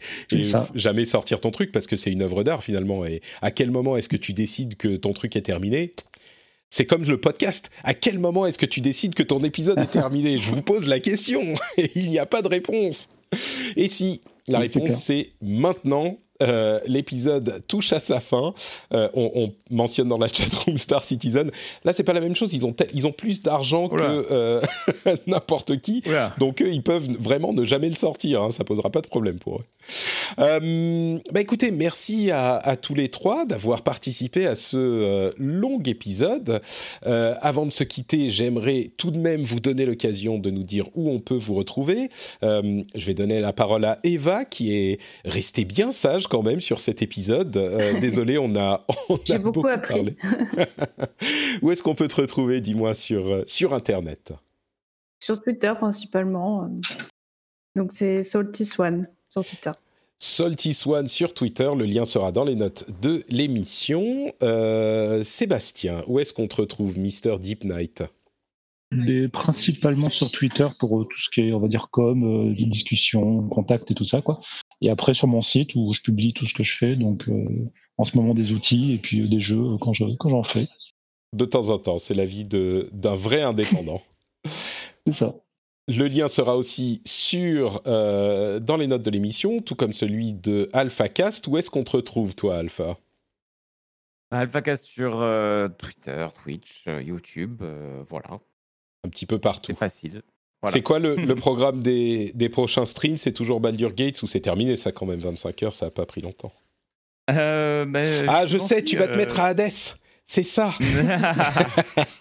[0.73, 3.05] jamais sortir ton truc parce que c'est une œuvre d'art finalement.
[3.05, 5.93] Et à quel moment est-ce que tu décides que ton truc est terminé?
[6.69, 7.69] C'est comme le podcast.
[7.83, 10.37] À quel moment est-ce que tu décides que ton épisode est terminé?
[10.39, 11.41] Je vous pose la question
[11.77, 13.09] et il n'y a pas de réponse.
[13.75, 14.21] Et si?
[14.47, 16.17] La réponse c'est maintenant.
[16.41, 18.53] Euh, L'épisode touche à sa fin.
[18.93, 21.51] Euh, on, on mentionne dans la chatroom Star Citizen.
[21.83, 22.53] Là, c'est pas la même chose.
[22.53, 24.05] Ils ont, ils ont plus d'argent Oula.
[24.05, 24.61] que euh,
[25.27, 26.03] n'importe qui.
[26.05, 26.33] Oula.
[26.37, 28.43] Donc eux, ils peuvent vraiment ne jamais le sortir.
[28.43, 29.63] Hein, ça posera pas de problème pour eux.
[30.39, 35.81] Euh, bah écoutez, merci à, à tous les trois d'avoir participé à ce euh, long
[35.83, 36.61] épisode.
[37.05, 40.89] Euh, avant de se quitter, j'aimerais tout de même vous donner l'occasion de nous dire
[40.95, 42.09] où on peut vous retrouver.
[42.41, 46.79] Je vais donner la parole à Eva, qui est restée bien sage quand même sur
[46.79, 47.51] cet épisode.
[48.01, 49.93] Désolé, on a, on J'ai a beaucoup appris.
[49.93, 50.15] parlé.
[51.61, 54.33] où est-ce qu'on peut te retrouver, dis-moi, sur, sur Internet?
[55.19, 56.69] Sur Twitter principalement.
[57.75, 59.71] Donc c'est Salty Swan sur Twitter.
[60.17, 64.31] Salty Swan sur Twitter, le lien sera dans les notes de l'émission.
[64.43, 68.03] Euh, Sébastien, où est-ce qu'on te retrouve, Mister Deep Night?
[68.91, 72.55] Les- principalement sur Twitter pour euh, tout ce qui est, on va dire, com, euh,
[72.55, 74.39] des discussions, contacts et tout ça, quoi.
[74.81, 77.45] Et après sur mon site où je publie tout ce que je fais, donc euh,
[77.97, 80.67] en ce moment des outils et puis euh, des jeux quand je quand j'en fais.
[81.33, 84.01] De temps en temps, c'est la vie d'un vrai indépendant.
[85.07, 85.35] C'est ça.
[85.87, 90.67] Le lien sera aussi sur euh, dans les notes de l'émission, tout comme celui de
[90.73, 91.47] AlphaCast.
[91.47, 92.97] Où est-ce qu'on te retrouve, toi, Alpha?
[94.31, 97.61] AlphaCast sur euh, Twitter, Twitch, euh, YouTube,
[98.09, 98.39] voilà.
[99.05, 99.73] Un petit peu partout.
[99.73, 100.23] C'est facile.
[100.63, 100.73] Voilà.
[100.73, 103.17] C'est quoi le, le programme des, des prochains streams?
[103.17, 106.07] C'est toujours Baldur Gates ou c'est terminé ça quand même 25 heures, ça a pas
[106.07, 106.51] pris longtemps.
[107.27, 109.69] Ah, je pense sais, tu vas te mettre à Hades.
[110.25, 110.73] C'est ça.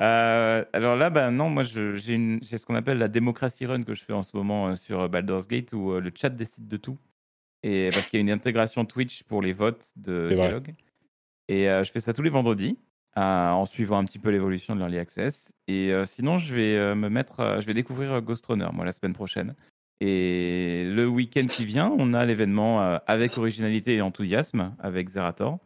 [0.00, 3.96] Euh, alors là, ben non, moi je- j'ai ce qu'on appelle la démocratie run que
[3.96, 6.68] je fais en ce moment euh, sur euh, Baldur's Gate où euh, le chat décide
[6.68, 6.96] de tout.
[7.64, 10.74] Et parce qu'il y a une intégration Twitch pour les votes de dialogue.
[11.48, 12.78] Et euh, je fais ça tous les vendredis
[13.16, 13.20] euh,
[13.50, 15.52] en suivant un petit peu l'évolution de l'Early Access.
[15.66, 18.68] Et euh, sinon, je vais euh, me mettre, euh, je vais découvrir euh, Ghost Runner
[18.72, 19.56] moi la semaine prochaine.
[20.00, 25.58] Et le week-end qui vient, on a l'événement euh, avec originalité et enthousiasme avec Zerator.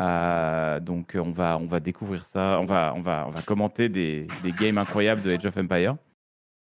[0.00, 3.88] Euh, donc on va, on va découvrir ça, on va, on va, on va commenter
[3.88, 5.96] des, des games incroyables de Age of Empire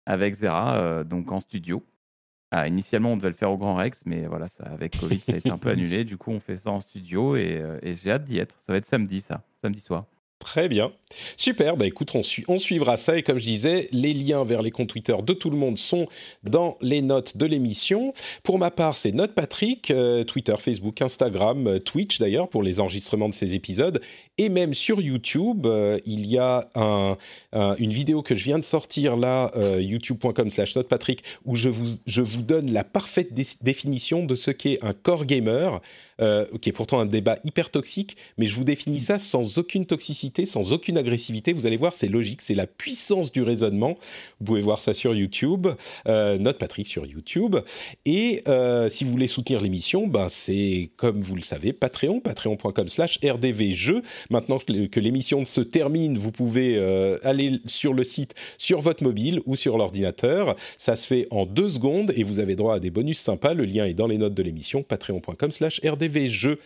[0.06, 1.84] avec Zera, euh, donc en studio.
[2.52, 5.34] Ah, initialement, on devait le faire au Grand Rex, mais voilà, ça, avec Covid, ça
[5.34, 6.04] a été un peu annulé.
[6.04, 8.60] Du coup, on fait ça en studio et, euh, et j'ai hâte d'y être.
[8.60, 10.06] Ça va être samedi, ça, samedi soir.
[10.44, 10.92] Très bien.
[11.38, 11.78] Super.
[11.78, 13.18] Bah écoute, on, su- on suivra ça.
[13.18, 16.06] Et comme je disais, les liens vers les comptes Twitter de tout le monde sont
[16.44, 18.14] dans les notes de l'émission.
[18.44, 22.82] Pour ma part, c'est Note Patrick, euh, Twitter, Facebook, Instagram, euh, Twitch d'ailleurs, pour les
[22.82, 24.02] enregistrements de ces épisodes.
[24.40, 27.18] Et même sur YouTube, euh, il y a un,
[27.52, 31.70] un- une vidéo que je viens de sortir là, euh, youtube.com slash notepatrick, où je
[31.70, 35.82] vous, je vous donne la parfaite dé- définition de ce qu'est un core gamer.
[36.22, 39.88] euh, qui est pourtant un débat hyper toxique, mais je vous définis ça sans aucune
[39.88, 41.54] toxicité, sans aucune agressivité.
[41.54, 43.98] Vous allez voir, c'est logique, c'est la puissance du raisonnement.
[44.40, 45.68] Vous pouvez voir ça sur YouTube,
[46.08, 47.56] euh, Note Patrick sur YouTube.
[48.06, 48.44] Et
[48.90, 54.04] si vous voulez soutenir l'émission, ben c'est comme vous le savez, Patreon, patreon.com slash rdvjeux.
[54.30, 59.42] Maintenant que l'émission se termine, vous pouvez euh, aller sur le site sur votre mobile
[59.46, 60.56] ou sur l'ordinateur.
[60.78, 63.54] Ça se fait en deux secondes et vous avez droit à des bonus sympas.
[63.54, 66.60] Le lien est dans les notes de l'émission, patreon.com slash rdvjeux.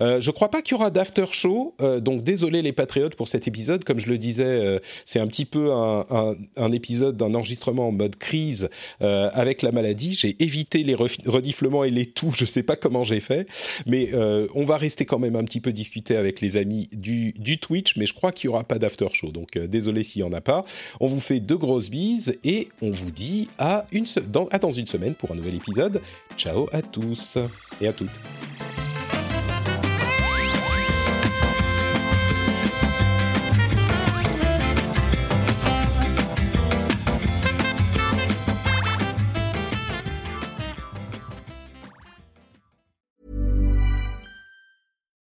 [0.00, 3.28] Euh, je crois pas qu'il y aura d'after show, euh, donc désolé les patriotes pour
[3.28, 3.84] cet épisode.
[3.84, 6.36] Comme je le disais, euh, c'est un petit peu un,
[6.72, 8.68] épisode d'un enregistrement en mode crise
[9.00, 10.14] avec la maladie.
[10.14, 12.32] J'ai évité les rediflements et les tout.
[12.36, 13.48] Je sais pas comment j'ai fait,
[13.86, 14.10] mais
[14.54, 17.96] on va rester quand même un petit peu discuter avec les amis du, Twitch.
[17.96, 20.32] Mais je crois qu'il y aura pas d'after show, donc euh, désolé s'il y en
[20.32, 20.64] a pas.
[21.00, 24.72] On vous fait de grosses bises et on vous dit à, une dans, à dans
[24.72, 26.00] une semaine pour un nouvel épisode.
[26.36, 27.38] Ciao à tous
[27.80, 28.20] et à toutes.